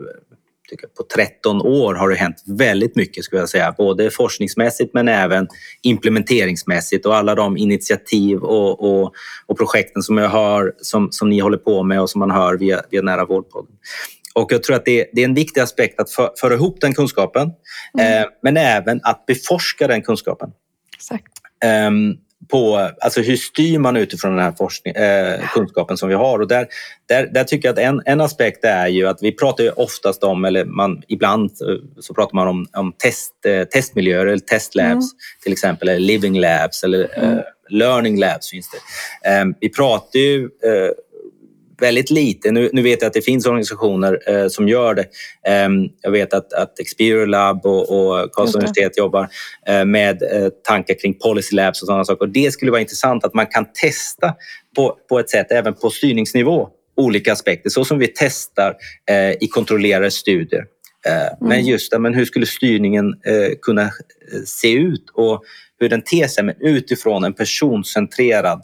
på 0.97 1.03
13 1.15 1.63
år 1.63 1.95
har 1.95 2.09
det 2.09 2.15
hänt 2.15 2.43
väldigt 2.47 2.97
mycket, 2.97 3.25
skulle 3.25 3.43
jag 3.43 3.49
säga. 3.49 3.75
Både 3.79 4.11
forskningsmässigt 4.11 4.95
men 4.95 5.09
även 5.09 5.49
implementeringsmässigt 5.83 7.07
och 7.07 7.17
alla 7.17 7.35
de 7.35 7.57
initiativ 7.57 8.39
och, 8.39 8.81
och, 8.81 9.13
och 9.47 9.59
projekten 9.59 10.03
som 10.03 10.19
jag 10.19 10.29
hör, 10.29 10.73
som, 10.81 11.09
som 11.11 11.31
ni 11.31 11.39
håller 11.39 11.59
på 11.59 11.83
med 11.83 12.01
och 12.01 12.11
som 12.11 12.19
man 12.19 12.31
hör 12.31 12.57
via, 12.57 12.83
via 12.91 13.03
Nära 13.03 13.25
vårdpodden. 13.25 13.77
Och 14.35 14.53
jag 14.53 14.63
tror 14.63 14.77
att 14.77 14.85
det, 14.85 15.11
det 15.13 15.21
är 15.21 15.25
en 15.25 15.35
viktig 15.35 15.61
aspekt 15.61 16.01
att 16.01 16.11
för, 16.11 16.31
föra 16.41 16.55
ihop 16.55 16.81
den 16.81 16.95
kunskapen, 16.95 17.51
mm. 17.99 18.23
eh, 18.23 18.29
men 18.43 18.57
även 18.57 19.01
att 19.03 19.27
beforska 19.27 19.87
den 19.87 20.03
kunskapen. 20.03 20.51
Exakt. 20.97 21.33
Um, 21.89 22.19
på 22.49 22.91
alltså 23.01 23.21
hur 23.21 23.37
styr 23.37 23.79
man 23.79 23.97
utifrån 23.97 24.37
den 24.37 24.45
här 24.45 24.53
forskning, 24.53 24.95
eh, 24.95 25.49
kunskapen 25.49 25.97
som 25.97 26.09
vi 26.09 26.15
har. 26.15 26.39
Och 26.39 26.49
där, 26.49 26.67
där, 27.07 27.27
där 27.27 27.45
tycker 27.45 27.69
jag 27.69 27.73
att 27.73 27.79
en, 27.79 28.03
en 28.05 28.21
aspekt 28.21 28.65
är 28.65 28.87
ju 28.87 29.09
att 29.09 29.23
vi 29.23 29.33
pratar 29.33 29.65
ju 29.65 29.71
oftast 29.71 30.25
om, 30.25 30.45
eller 30.45 30.65
man, 30.65 31.03
ibland 31.09 31.51
så 32.01 32.15
pratar 32.15 32.35
man 32.35 32.49
om, 32.49 32.67
om 32.73 32.93
test, 32.93 33.33
eh, 33.47 33.65
testmiljöer 33.65 34.27
eller 34.27 34.39
testlabs 34.39 34.91
mm. 34.91 35.19
till 35.43 35.53
exempel, 35.53 35.89
eller 35.89 36.01
living 36.01 36.41
labs 36.41 36.85
eller 36.85 37.19
mm. 37.19 37.33
eh, 37.33 37.45
learning 37.69 38.19
labs 38.19 38.51
finns 38.51 38.71
det. 38.71 39.31
Eh, 39.31 39.45
vi 39.61 39.69
pratar 39.69 40.19
ju 40.19 40.43
eh, 40.43 40.91
väldigt 41.81 42.11
lite. 42.11 42.51
Nu, 42.51 42.71
nu, 42.73 42.83
vet 42.83 43.03
jag 43.03 43.07
att 43.07 43.15
det 43.15 43.23
finns 43.23 43.47
organisationer 43.47 44.19
eh, 44.27 44.49
som 44.49 44.69
gör 44.69 44.95
det. 44.95 45.07
Eh, 45.49 45.69
jag 46.03 46.11
vet 46.11 46.35
att, 46.35 46.53
att 46.53 46.81
Experior 46.81 47.27
Lab 47.27 47.67
och, 47.67 47.81
och 47.81 48.33
Karlstads 48.33 48.55
universitet 48.55 48.99
jobbar 48.99 49.29
eh, 49.67 49.85
med 49.85 50.23
eh, 50.23 50.49
tankar 50.49 50.95
kring 50.95 51.15
policy 51.15 51.57
labs 51.57 51.83
och 51.83 51.87
sådana 51.87 52.05
saker. 52.05 52.27
Och 52.27 52.33
det 52.33 52.53
skulle 52.53 52.71
vara 52.71 52.81
intressant 52.81 53.25
att 53.25 53.35
man 53.35 53.47
kan 53.47 53.67
testa 53.73 54.35
på, 54.77 54.97
på 55.09 55.19
ett 55.19 55.31
sätt, 55.31 55.47
även 55.51 55.75
på 55.75 55.91
styrningsnivå, 55.91 56.69
olika 56.97 57.33
aspekter. 57.33 57.71
Så 57.71 57.85
som 57.85 57.99
vi 57.99 58.07
testar 58.15 58.75
eh, 59.11 59.31
i 59.31 59.49
kontrollerade 59.51 60.11
studier. 60.11 60.65
Eh, 61.07 61.27
mm. 61.27 61.37
Men 61.41 61.65
just 61.67 61.91
det, 61.91 61.99
men 61.99 62.15
hur 62.15 62.25
skulle 62.25 62.47
styrningen 62.47 63.15
kunna 63.63 63.91
se 64.47 64.73
ut 64.73 65.11
och 65.15 65.43
hur 65.81 65.89
den 65.89 66.03
ter 66.03 66.27
sig 66.27 66.45
men 66.45 66.55
utifrån 66.61 67.25
en 67.25 67.33
personcentrerad 67.33 68.63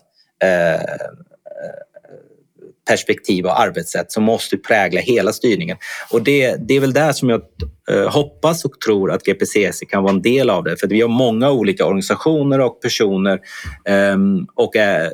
perspektiv 2.90 3.44
och 3.44 3.60
arbetssätt 3.60 4.12
som 4.12 4.24
måste 4.24 4.56
prägla 4.56 5.00
hela 5.00 5.32
styrningen. 5.32 5.76
Och 6.10 6.22
det, 6.22 6.56
det 6.68 6.76
är 6.76 6.80
väl 6.80 6.92
där 6.92 7.12
som 7.12 7.28
jag 7.28 7.42
eh, 7.90 8.12
hoppas 8.12 8.64
och 8.64 8.80
tror 8.80 9.12
att 9.12 9.24
GPCC 9.24 9.84
kan 9.88 10.02
vara 10.02 10.12
en 10.12 10.22
del 10.22 10.50
av 10.50 10.64
det. 10.64 10.76
För 10.76 10.86
vi 10.86 11.00
har 11.00 11.08
många 11.08 11.50
olika 11.50 11.84
organisationer 11.84 12.60
och 12.60 12.82
personer 12.82 13.38
ehm, 13.84 14.46
och, 14.54 14.76
eh, 14.76 15.10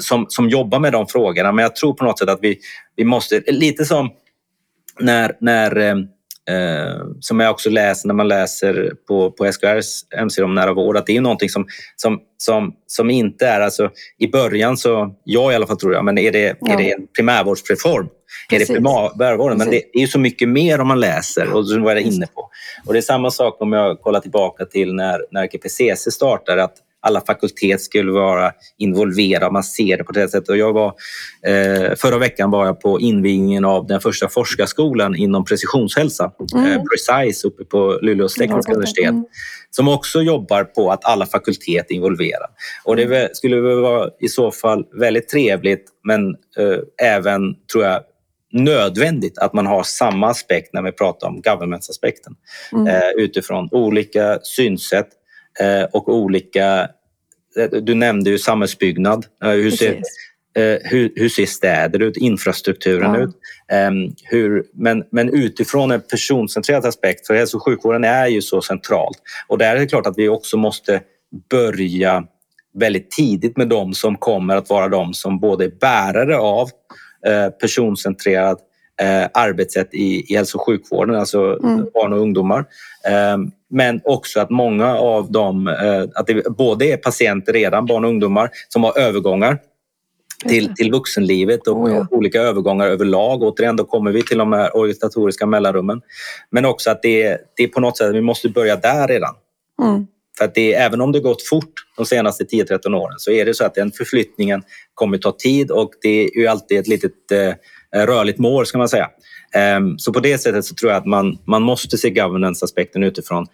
som, 0.00 0.26
som 0.28 0.48
jobbar 0.48 0.78
med 0.78 0.92
de 0.92 1.06
frågorna. 1.06 1.52
Men 1.52 1.62
jag 1.62 1.76
tror 1.76 1.94
på 1.94 2.04
något 2.04 2.18
sätt 2.18 2.28
att 2.28 2.38
vi, 2.42 2.58
vi 2.96 3.04
måste, 3.04 3.42
lite 3.46 3.84
som 3.84 4.10
när, 5.00 5.36
när 5.40 5.76
ehm, 5.76 6.06
Eh, 6.50 7.06
som 7.20 7.40
jag 7.40 7.50
också 7.50 7.70
läser 7.70 8.08
när 8.08 8.14
man 8.14 8.28
läser 8.28 8.94
på, 9.08 9.30
på 9.30 9.52
SKRs 9.52 10.06
hemsida 10.10 10.44
om 10.44 10.54
nära 10.54 10.72
vård, 10.72 10.96
att 10.96 11.06
det 11.06 11.16
är 11.16 11.20
någonting 11.20 11.48
som, 11.48 11.66
som, 11.96 12.20
som, 12.38 12.74
som 12.86 13.10
inte 13.10 13.46
är... 13.46 13.60
Alltså, 13.60 13.90
I 14.18 14.28
början 14.28 14.76
så, 14.76 15.14
jag 15.24 15.52
i 15.52 15.54
alla 15.54 15.66
fall 15.66 15.76
tror 15.76 15.94
jag, 15.94 16.04
men 16.04 16.18
är 16.18 16.32
det, 16.32 16.56
ja. 16.60 16.72
är 16.72 16.76
det 16.76 16.92
en 16.92 17.06
primärvårdsreform? 17.16 18.08
Precis. 18.50 18.70
Är 18.70 18.74
det 18.74 18.80
primärvården? 18.80 19.58
Men 19.58 19.70
det, 19.70 19.82
är 19.92 20.06
så 20.06 20.18
mycket 20.18 20.48
mer 20.48 20.80
om 20.80 20.88
man 20.88 21.00
läser 21.00 21.52
och 21.52 21.68
som 21.68 21.82
var 21.82 21.92
jag 21.92 22.00
inne 22.00 22.26
på. 22.26 22.50
Och 22.86 22.92
det 22.92 22.98
är 22.98 23.02
samma 23.02 23.30
sak 23.30 23.56
om 23.60 23.72
jag 23.72 24.00
kollar 24.00 24.20
tillbaka 24.20 24.64
till 24.64 24.94
när, 24.94 25.26
när 25.30 25.46
GPCC 25.46 26.10
startade, 26.10 26.64
att 26.64 26.76
alla 27.02 27.20
fakultet 27.20 27.80
skulle 27.80 28.12
vara 28.12 28.52
involverade. 28.78 29.52
Man 29.52 29.64
ser 29.64 29.96
det 29.96 30.04
på 30.04 30.12
det 30.12 30.28
sättet. 30.28 30.48
Och 30.48 30.56
jag 30.56 30.72
var, 30.72 30.94
eh, 31.46 31.94
förra 31.96 32.18
veckan 32.18 32.50
var 32.50 32.66
jag 32.66 32.80
på 32.80 33.00
invigningen 33.00 33.64
av 33.64 33.86
den 33.86 34.00
första 34.00 34.28
forskarskolan 34.28 35.16
inom 35.16 35.44
precisionshälsa, 35.44 36.32
mm. 36.54 36.66
eh, 36.66 36.82
Precise 36.82 37.48
uppe 37.48 37.64
på 37.64 37.98
Luleås 38.02 38.34
tekniska 38.34 38.72
universitet, 38.72 39.10
mm. 39.10 39.24
som 39.70 39.88
också 39.88 40.22
jobbar 40.22 40.64
på 40.64 40.90
att 40.90 41.04
alla 41.04 41.26
fakultet 41.26 41.90
är 41.90 41.94
involverade. 41.94 42.46
Och 42.84 42.96
det 42.96 43.04
mm. 43.04 43.28
skulle 43.32 43.60
vara 43.60 44.10
i 44.20 44.28
så 44.28 44.50
fall 44.50 44.84
väldigt 45.00 45.28
trevligt, 45.28 45.84
men 46.04 46.28
eh, 46.58 47.06
även, 47.06 47.40
tror 47.72 47.84
jag, 47.84 48.00
nödvändigt 48.52 49.38
att 49.38 49.52
man 49.52 49.66
har 49.66 49.82
samma 49.82 50.28
aspekt 50.28 50.74
när 50.74 50.82
vi 50.82 50.92
pratar 50.92 51.28
om 51.28 51.40
governance-aspekten 51.40 52.34
mm. 52.72 52.86
eh, 52.86 53.10
utifrån 53.16 53.68
olika 53.72 54.38
synsätt 54.42 55.08
Eh, 55.08 55.21
och 55.92 56.08
olika... 56.08 56.88
Eh, 57.56 57.70
du 57.82 57.94
nämnde 57.94 58.30
ju 58.30 58.38
samhällsbyggnad. 58.38 59.26
Eh, 59.44 59.50
hur 59.50 59.70
ser, 59.70 60.02
hur, 60.84 61.12
hur 61.16 61.28
ser 61.28 61.46
städer 61.46 62.02
ut? 62.02 62.16
Infrastrukturen 62.16 63.14
ja. 63.14 63.20
ut? 63.20 63.30
Ehm, 63.72 64.14
hur, 64.22 64.64
men, 64.74 65.04
men 65.10 65.28
utifrån 65.28 65.90
en 65.90 66.00
personcentrerad 66.00 66.86
aspekt, 66.86 67.26
för 67.26 67.34
hälso 67.34 67.56
och 67.56 67.64
sjukvården 67.64 68.04
är 68.04 68.26
ju 68.26 68.42
så 68.42 68.62
centralt. 68.62 69.18
Och 69.48 69.58
där 69.58 69.76
är 69.76 69.80
det 69.80 69.86
klart 69.86 70.06
att 70.06 70.18
vi 70.18 70.28
också 70.28 70.56
måste 70.56 71.00
börja 71.50 72.24
väldigt 72.74 73.10
tidigt 73.10 73.56
med 73.56 73.68
de 73.68 73.94
som 73.94 74.16
kommer 74.16 74.56
att 74.56 74.70
vara 74.70 74.88
de 74.88 75.14
som 75.14 75.40
både 75.40 75.64
är 75.64 75.72
bärare 75.80 76.38
av 76.38 76.70
personcentrerad 77.60 78.58
arbetssätt 79.34 79.94
i, 79.94 80.32
i 80.32 80.36
hälso 80.36 80.58
och 80.58 80.66
sjukvården, 80.66 81.14
alltså 81.14 81.58
mm. 81.62 81.86
barn 81.94 82.12
och 82.12 82.18
ungdomar. 82.18 82.64
Men 83.74 84.00
också 84.04 84.40
att 84.40 84.50
många 84.50 84.96
av 84.96 85.32
dem, 85.32 85.68
eh, 85.68 86.02
att 86.14 86.26
det 86.26 86.56
både 86.56 86.84
är 86.84 86.96
patienter 86.96 87.52
redan, 87.52 87.86
barn 87.86 88.04
och 88.04 88.10
ungdomar, 88.10 88.50
som 88.68 88.84
har 88.84 88.98
övergångar 88.98 89.58
till, 90.48 90.74
till 90.74 90.90
vuxenlivet 90.90 91.66
och, 91.66 91.76
oh 91.76 91.92
ja. 91.92 92.06
olika 92.10 92.40
övergångar 92.42 92.86
överlag. 92.86 93.42
Återigen, 93.42 93.76
då 93.76 93.84
kommer 93.84 94.12
vi 94.12 94.22
till 94.22 94.38
de 94.38 94.52
här 94.52 94.76
organisatoriska 94.76 95.46
mellanrummen. 95.46 96.00
Men 96.50 96.64
också 96.64 96.90
att 96.90 97.02
det, 97.02 97.38
det 97.56 97.62
är 97.62 97.68
på 97.68 97.80
något 97.80 97.98
sätt, 97.98 98.14
vi 98.14 98.20
måste 98.20 98.48
börja 98.48 98.76
där 98.76 99.08
redan. 99.08 99.34
Mm. 99.82 100.06
För 100.38 100.44
att 100.44 100.54
det, 100.54 100.74
även 100.74 101.00
om 101.00 101.12
det 101.12 101.20
gått 101.20 101.42
fort 101.42 101.72
de 101.96 102.06
senaste 102.06 102.44
10-13 102.44 102.94
åren 102.94 103.14
så 103.18 103.30
är 103.30 103.44
det 103.44 103.54
så 103.54 103.64
att 103.64 103.74
den 103.74 103.92
förflyttningen 103.92 104.62
kommer 104.94 105.18
ta 105.18 105.32
tid 105.32 105.70
och 105.70 105.90
det 106.02 106.24
är 106.24 106.38
ju 106.38 106.46
alltid 106.46 106.78
ett 106.78 106.88
litet 106.88 107.32
eh, 107.32 108.04
rörligt 108.06 108.38
mål 108.38 108.66
ska 108.66 108.78
man 108.78 108.88
säga. 108.88 109.10
Um, 109.76 109.98
så 109.98 110.12
på 110.12 110.20
det 110.20 110.38
sättet 110.38 110.64
så 110.64 110.74
tror 110.74 110.92
jag 110.92 110.98
att 110.98 111.06
man, 111.06 111.38
man 111.44 111.62
måste 111.62 111.98
se 111.98 112.10
governance-aspekten 112.10 113.02
utifrån 113.02 113.46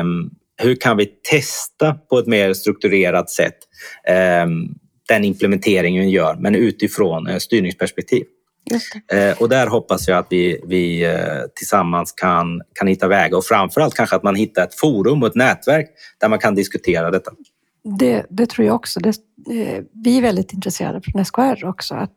um, 0.00 0.30
hur 0.56 0.74
kan 0.74 0.96
vi 0.96 1.06
testa 1.06 1.94
på 1.94 2.18
ett 2.18 2.26
mer 2.26 2.54
strukturerat 2.54 3.30
sätt 3.30 3.56
um, 4.44 4.74
den 5.08 5.24
implementeringen 5.24 6.04
vi 6.04 6.10
gör, 6.10 6.34
men 6.34 6.54
utifrån 6.54 7.28
uh, 7.28 7.38
styrningsperspektiv. 7.38 8.24
Och 9.38 9.48
där 9.48 9.66
hoppas 9.66 10.08
jag 10.08 10.18
att 10.18 10.26
vi, 10.30 10.60
vi 10.66 11.06
uh, 11.06 11.12
tillsammans 11.54 12.12
kan, 12.12 12.62
kan 12.74 12.86
hitta 12.86 13.08
vägar 13.08 13.36
och 13.36 13.44
framförallt 13.44 13.94
kanske 13.94 14.16
att 14.16 14.22
man 14.22 14.34
hittar 14.34 14.62
ett 14.64 14.80
forum 14.80 15.22
och 15.22 15.28
ett 15.28 15.34
nätverk 15.34 15.86
där 16.20 16.28
man 16.28 16.38
kan 16.38 16.54
diskutera 16.54 17.10
detta. 17.10 17.30
Det, 17.84 18.26
det 18.30 18.46
tror 18.46 18.66
jag 18.66 18.74
också. 18.74 19.00
Det, 19.00 19.08
eh, 19.50 19.84
vi 20.04 20.18
är 20.18 20.22
väldigt 20.22 20.52
intresserade 20.52 21.00
från 21.00 21.24
SKR 21.24 21.64
också 21.64 21.94
att 21.94 22.16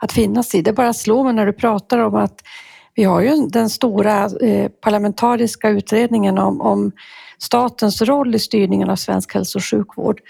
att 0.00 0.12
finnas 0.12 0.54
i. 0.54 0.62
Det 0.62 0.72
bara 0.72 0.92
slår 0.92 1.24
mig 1.24 1.32
när 1.32 1.46
du 1.46 1.52
pratar 1.52 1.98
om 1.98 2.14
att 2.14 2.42
vi 2.94 3.04
har 3.04 3.20
ju 3.20 3.46
den 3.46 3.70
stora 3.70 4.24
eh, 4.24 4.68
parlamentariska 4.68 5.68
utredningen 5.68 6.38
om, 6.38 6.60
om 6.60 6.92
statens 7.38 8.02
roll 8.02 8.34
i 8.34 8.38
styrningen 8.38 8.90
av 8.90 8.96
svensk 8.96 9.34
hälso 9.34 9.58
och 9.58 9.64
sjukvård. 9.64 10.20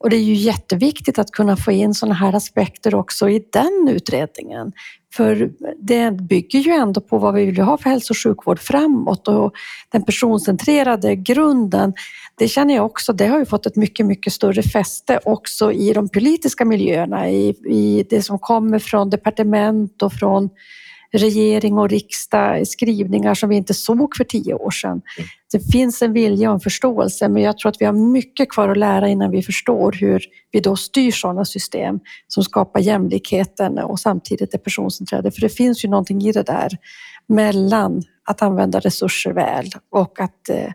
Och 0.00 0.10
det 0.10 0.16
är 0.16 0.22
ju 0.22 0.34
jätteviktigt 0.34 1.18
att 1.18 1.30
kunna 1.30 1.56
få 1.56 1.72
in 1.72 1.94
sådana 1.94 2.14
här 2.14 2.32
aspekter 2.32 2.94
också 2.94 3.28
i 3.28 3.44
den 3.52 3.88
utredningen. 3.90 4.72
För 5.14 5.50
det 5.78 6.10
bygger 6.10 6.58
ju 6.58 6.72
ändå 6.72 7.00
på 7.00 7.18
vad 7.18 7.34
vi 7.34 7.46
vill 7.46 7.58
ha 7.60 7.78
för 7.78 7.90
hälso 7.90 8.12
och 8.12 8.18
sjukvård 8.18 8.58
framåt 8.58 9.28
och 9.28 9.52
den 9.92 10.04
personcentrerade 10.04 11.16
grunden, 11.16 11.92
det 12.38 12.48
känner 12.48 12.74
jag 12.74 12.86
också, 12.86 13.12
det 13.12 13.26
har 13.26 13.38
ju 13.38 13.46
fått 13.46 13.66
ett 13.66 13.76
mycket, 13.76 14.06
mycket 14.06 14.32
större 14.32 14.62
fäste 14.62 15.20
också 15.24 15.72
i 15.72 15.92
de 15.92 16.08
politiska 16.08 16.64
miljöerna, 16.64 17.30
i, 17.30 17.48
i 17.68 18.06
det 18.10 18.22
som 18.22 18.38
kommer 18.38 18.78
från 18.78 19.10
departement 19.10 20.02
och 20.02 20.12
från 20.12 20.50
regering 21.12 21.78
och 21.78 21.88
riksdag, 21.88 22.68
skrivningar 22.68 23.34
som 23.34 23.48
vi 23.48 23.56
inte 23.56 23.74
såg 23.74 24.16
för 24.16 24.24
tio 24.24 24.54
år 24.54 24.70
sedan. 24.70 25.02
Det 25.52 25.72
finns 25.72 26.02
en 26.02 26.12
vilja 26.12 26.48
och 26.48 26.54
en 26.54 26.60
förståelse, 26.60 27.28
men 27.28 27.42
jag 27.42 27.58
tror 27.58 27.70
att 27.70 27.80
vi 27.80 27.84
har 27.84 27.92
mycket 27.92 28.50
kvar 28.50 28.68
att 28.68 28.76
lära 28.76 29.08
innan 29.08 29.30
vi 29.30 29.42
förstår 29.42 29.92
hur 29.92 30.24
vi 30.50 30.60
då 30.60 30.76
styr 30.76 31.10
sådana 31.10 31.44
system 31.44 32.00
som 32.26 32.44
skapar 32.44 32.80
jämlikheten 32.80 33.78
och 33.78 34.00
samtidigt 34.00 34.54
är 34.54 34.58
personcentrerade. 34.58 35.30
För 35.30 35.40
det 35.40 35.48
finns 35.48 35.84
ju 35.84 35.88
någonting 35.88 36.22
i 36.22 36.32
det 36.32 36.42
där 36.42 36.70
mellan 37.26 38.02
att 38.24 38.42
använda 38.42 38.80
resurser 38.80 39.32
väl 39.32 39.70
och 39.90 40.20
att 40.20 40.48
eh, 40.48 40.72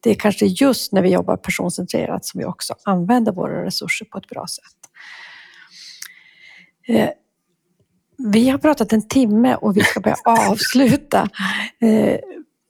det 0.00 0.10
är 0.10 0.14
kanske 0.14 0.46
just 0.46 0.92
när 0.92 1.02
vi 1.02 1.08
jobbar 1.08 1.36
personcentrerat 1.36 2.24
som 2.24 2.38
vi 2.38 2.44
också 2.44 2.74
använder 2.84 3.32
våra 3.32 3.64
resurser 3.64 4.04
på 4.04 4.18
ett 4.18 4.28
bra 4.28 4.46
sätt. 4.46 4.90
Eh, 6.88 7.08
vi 8.18 8.48
har 8.48 8.58
pratat 8.58 8.92
en 8.92 9.08
timme 9.08 9.54
och 9.54 9.76
vi 9.76 9.80
ska 9.80 10.00
börja 10.00 10.16
avsluta. 10.24 11.28
Eh, 11.82 12.18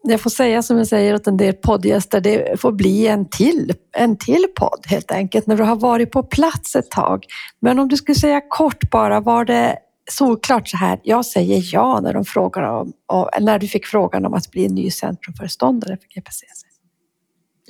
jag 0.02 0.20
får 0.20 0.30
säga 0.30 0.62
som 0.62 0.78
jag 0.78 0.86
säger 0.86 1.14
åt 1.14 1.26
en 1.26 1.36
del 1.36 1.54
poddgäster, 1.54 2.20
det 2.20 2.60
får 2.60 2.72
bli 2.72 3.06
en 3.06 3.28
till, 3.28 3.72
en 3.96 4.16
till 4.16 4.46
podd 4.56 4.86
helt 4.86 5.12
enkelt 5.12 5.46
när 5.46 5.56
du 5.56 5.62
har 5.62 5.76
varit 5.76 6.10
på 6.10 6.22
plats 6.22 6.76
ett 6.76 6.90
tag. 6.90 7.24
Men 7.60 7.78
om 7.78 7.88
du 7.88 7.96
skulle 7.96 8.14
säga 8.14 8.40
kort 8.48 8.90
bara, 8.90 9.20
var 9.20 9.44
det 9.44 9.78
solklart 10.10 10.68
så 10.68 10.76
här, 10.76 11.00
jag 11.02 11.26
säger 11.26 11.62
ja 11.72 12.00
när, 12.00 12.12
de 12.12 12.24
frågar 12.24 12.62
om, 12.62 12.92
när 13.40 13.58
du 13.58 13.68
fick 13.68 13.86
frågan 13.86 14.26
om 14.26 14.34
att 14.34 14.50
bli 14.50 14.68
ny 14.68 14.90
centrumföreståndare 14.90 15.96
för 15.96 16.20
GPCC? 16.20 16.64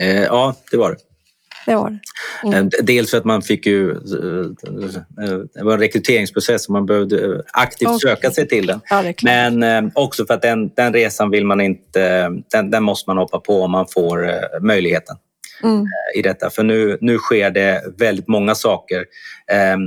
Eh, 0.01 0.23
ja, 0.23 0.55
det 0.71 0.77
var 0.77 0.91
det. 0.91 0.97
Det 1.67 1.75
var 1.75 1.91
det. 1.91 2.57
Mm. 2.57 2.71
Dels 2.83 3.11
för 3.11 3.19
att 3.19 3.25
man 3.25 3.43
fick 3.43 3.67
ju... 3.67 3.91
Eh, 3.91 3.97
det 5.55 5.65
var 5.65 5.73
en 5.73 5.81
rekryteringsprocess 5.81 6.67
och 6.67 6.73
man 6.73 6.87
behövde 6.87 7.43
aktivt 7.53 7.89
okay. 7.89 7.99
söka 7.99 8.31
sig 8.31 8.49
till 8.49 8.67
den. 8.67 8.81
Ja, 8.91 9.13
Men 9.23 9.91
också 9.95 10.27
för 10.27 10.35
att 10.35 10.43
den, 10.43 10.69
den 10.75 10.93
resan 10.93 11.31
vill 11.31 11.47
man 11.47 11.61
inte... 11.61 12.29
Den, 12.53 12.71
den, 12.71 12.83
måste 12.83 13.11
man 13.11 13.19
hoppa 13.19 13.41
på 13.41 13.63
om 13.63 13.71
man 13.71 13.87
får 13.95 14.31
möjligheten. 14.61 15.17
Mm. 15.63 15.87
i 16.15 16.23
detta. 16.23 16.51
För 16.51 16.63
nu, 16.63 16.99
nu 17.01 17.19
sker 17.19 17.51
det 17.51 17.83
väldigt 17.99 18.29
många 18.29 18.55
saker 18.55 19.05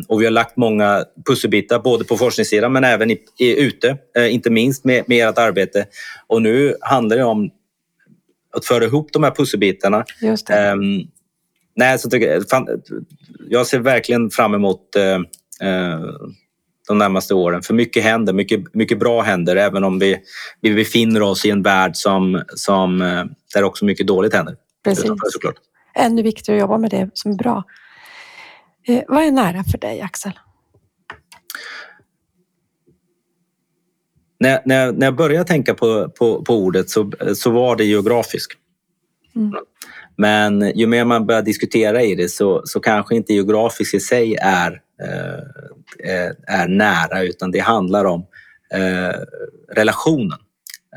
och 0.08 0.22
vi 0.22 0.26
har 0.26 0.32
lagt 0.32 0.58
många 0.58 1.06
pusselbitar 1.28 1.80
både 1.80 2.04
på 2.04 2.18
forskningssidan 2.18 2.74
men 2.74 2.84
även 2.84 3.12
i, 3.12 3.20
i, 3.40 3.62
ute, 3.62 3.98
inte 4.30 4.50
minst 4.50 4.86
med, 4.86 5.04
med 5.08 5.30
ert 5.30 5.38
arbete. 5.38 5.86
Och 6.28 6.42
nu 6.42 6.76
handlar 6.82 7.18
det 7.18 7.24
om 7.24 7.50
att 8.58 8.66
föra 8.66 8.86
ihop 8.86 9.14
de 9.14 9.24
här 9.24 9.32
pusselbitarna. 9.32 10.06
Nej, 11.78 12.00
så 12.00 12.10
tycker 12.10 12.34
jag, 12.34 12.50
fan, 12.50 12.68
jag 13.50 13.68
ser 13.68 13.80
verkligen 13.80 14.30
fram 14.30 14.54
emot 14.54 14.82
uh, 14.98 15.26
de 16.88 16.98
närmaste 16.98 17.34
åren. 17.34 17.62
För 17.62 17.74
mycket 17.74 18.04
händer, 18.04 18.34
mycket, 18.34 18.74
mycket 18.74 19.00
bra 19.00 19.22
händer 19.22 19.56
även 19.56 19.84
om 19.84 20.00
vi, 20.00 20.18
vi 20.62 20.76
befinner 20.76 21.22
oss 21.22 21.46
i 21.46 21.50
en 21.50 21.64
värld 21.64 21.96
som, 21.96 22.44
som, 22.56 23.02
uh, 23.02 23.26
där 23.54 23.64
också 23.64 23.86
mycket 23.86 24.08
dåligt 24.08 24.34
händer. 24.34 24.56
Precis. 24.84 25.12
Såklart. 25.32 25.56
Ännu 25.96 26.22
viktigare 26.22 26.58
att 26.58 26.62
jobba 26.62 26.78
med 26.78 26.92
det 26.92 27.10
som 27.14 27.32
är 27.32 27.36
bra. 27.36 27.64
Uh, 28.90 29.02
vad 29.08 29.24
är 29.24 29.32
nära 29.32 29.64
för 29.64 29.78
dig, 29.78 30.02
Axel? 30.02 30.34
när, 34.40 34.62
när, 34.66 34.92
när 34.92 35.08
jag 35.08 35.16
började 35.16 35.46
tänka 35.46 35.74
på, 35.74 36.10
på, 36.10 36.44
på 36.44 36.56
ordet 36.56 36.90
så, 36.90 37.12
så 37.36 37.52
var 37.52 37.76
det 37.76 37.84
geografisk. 37.84 38.52
Mm. 39.36 39.54
Men 40.18 40.72
ju 40.76 40.88
mer 40.88 41.06
man 41.06 41.26
börjar 41.26 41.42
diskutera 41.42 42.04
i 42.04 42.16
det 42.16 42.30
så, 42.30 42.62
så 42.66 42.80
kanske 42.80 43.16
inte 43.16 43.34
geografisk 43.34 43.94
i 43.94 44.00
sig 44.00 44.36
är, 44.36 44.82
eh, 45.04 46.32
är 46.48 46.68
nära 46.68 47.24
utan 47.24 47.52
det 47.52 47.60
handlar 47.60 48.06
om 48.06 48.26
eh, 48.74 49.20
relationen 49.76 50.40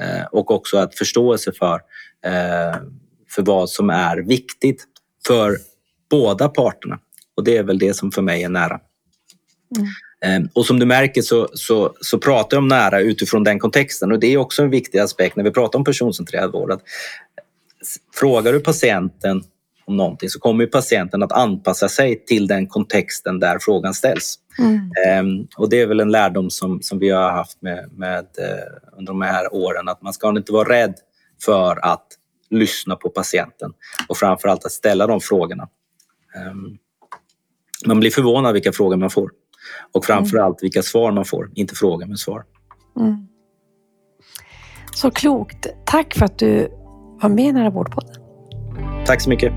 eh, 0.00 0.24
och 0.32 0.50
också 0.50 0.78
att 0.78 0.94
förståelse 0.94 1.52
för, 1.52 1.74
eh, 2.24 2.76
för 3.30 3.42
vad 3.42 3.70
som 3.70 3.90
är 3.90 4.16
viktigt 4.16 4.84
för 5.26 5.56
båda 6.10 6.48
parterna. 6.48 6.98
Och 7.36 7.44
det 7.44 7.56
är 7.56 7.62
väl 7.62 7.78
det 7.78 7.94
som 7.94 8.12
för 8.12 8.22
mig 8.22 8.42
är 8.42 8.48
nära. 8.48 8.80
Mm. 10.24 10.48
Och 10.52 10.66
som 10.66 10.78
du 10.78 10.86
märker 10.86 11.22
så, 11.22 11.48
så, 11.54 11.94
så 12.00 12.18
pratar 12.18 12.56
jag 12.56 12.62
om 12.62 12.68
nära 12.68 13.00
utifrån 13.00 13.44
den 13.44 13.58
kontexten 13.58 14.12
och 14.12 14.20
det 14.20 14.26
är 14.26 14.36
också 14.36 14.62
en 14.62 14.70
viktig 14.70 14.98
aspekt 14.98 15.36
när 15.36 15.44
vi 15.44 15.50
pratar 15.50 15.78
om 15.78 15.84
personcentrerad 15.84 16.52
vård. 16.52 16.80
Frågar 18.14 18.52
du 18.52 18.60
patienten 18.60 19.42
om 19.84 19.96
någonting 19.96 20.28
så 20.28 20.40
kommer 20.40 20.66
patienten 20.66 21.22
att 21.22 21.32
anpassa 21.32 21.88
sig 21.88 22.24
till 22.24 22.46
den 22.46 22.66
kontexten 22.66 23.40
där 23.40 23.58
frågan 23.60 23.94
ställs. 23.94 24.38
Mm. 24.58 25.30
Um, 25.38 25.48
och 25.56 25.70
det 25.70 25.80
är 25.80 25.86
väl 25.86 26.00
en 26.00 26.10
lärdom 26.10 26.50
som, 26.50 26.82
som 26.82 26.98
vi 26.98 27.10
har 27.10 27.30
haft 27.30 27.62
med, 27.62 27.92
med, 27.92 28.24
uh, 28.24 28.98
under 28.98 29.12
de 29.12 29.22
här 29.22 29.54
åren 29.54 29.88
att 29.88 30.02
man 30.02 30.12
ska 30.12 30.28
inte 30.28 30.52
vara 30.52 30.68
rädd 30.68 30.94
för 31.44 31.84
att 31.84 32.06
lyssna 32.50 32.96
på 32.96 33.10
patienten 33.10 33.72
och 34.08 34.16
framförallt 34.16 34.64
att 34.64 34.72
ställa 34.72 35.06
de 35.06 35.20
frågorna. 35.20 35.68
Um, 36.50 36.78
man 37.86 38.00
blir 38.00 38.10
förvånad 38.10 38.52
vilka 38.52 38.72
frågor 38.72 38.96
man 38.96 39.10
får. 39.10 39.30
Och 39.92 40.04
framför 40.04 40.38
mm. 40.38 40.54
vilka 40.60 40.82
svar 40.82 41.12
man 41.12 41.24
får. 41.24 41.50
Inte 41.54 41.74
frågor, 41.74 42.06
men 42.06 42.16
svar. 42.16 42.44
Mm. 43.00 43.26
Så 44.94 45.10
klokt. 45.10 45.66
Tack 45.86 46.14
för 46.14 46.24
att 46.24 46.38
du 46.38 46.79
var 47.22 47.28
med 47.28 47.44
i 47.44 47.52
den 47.52 47.62
här 47.62 47.70
vårdpodden. 47.70 48.14
Tack 49.06 49.20
så 49.20 49.30
mycket. 49.30 49.52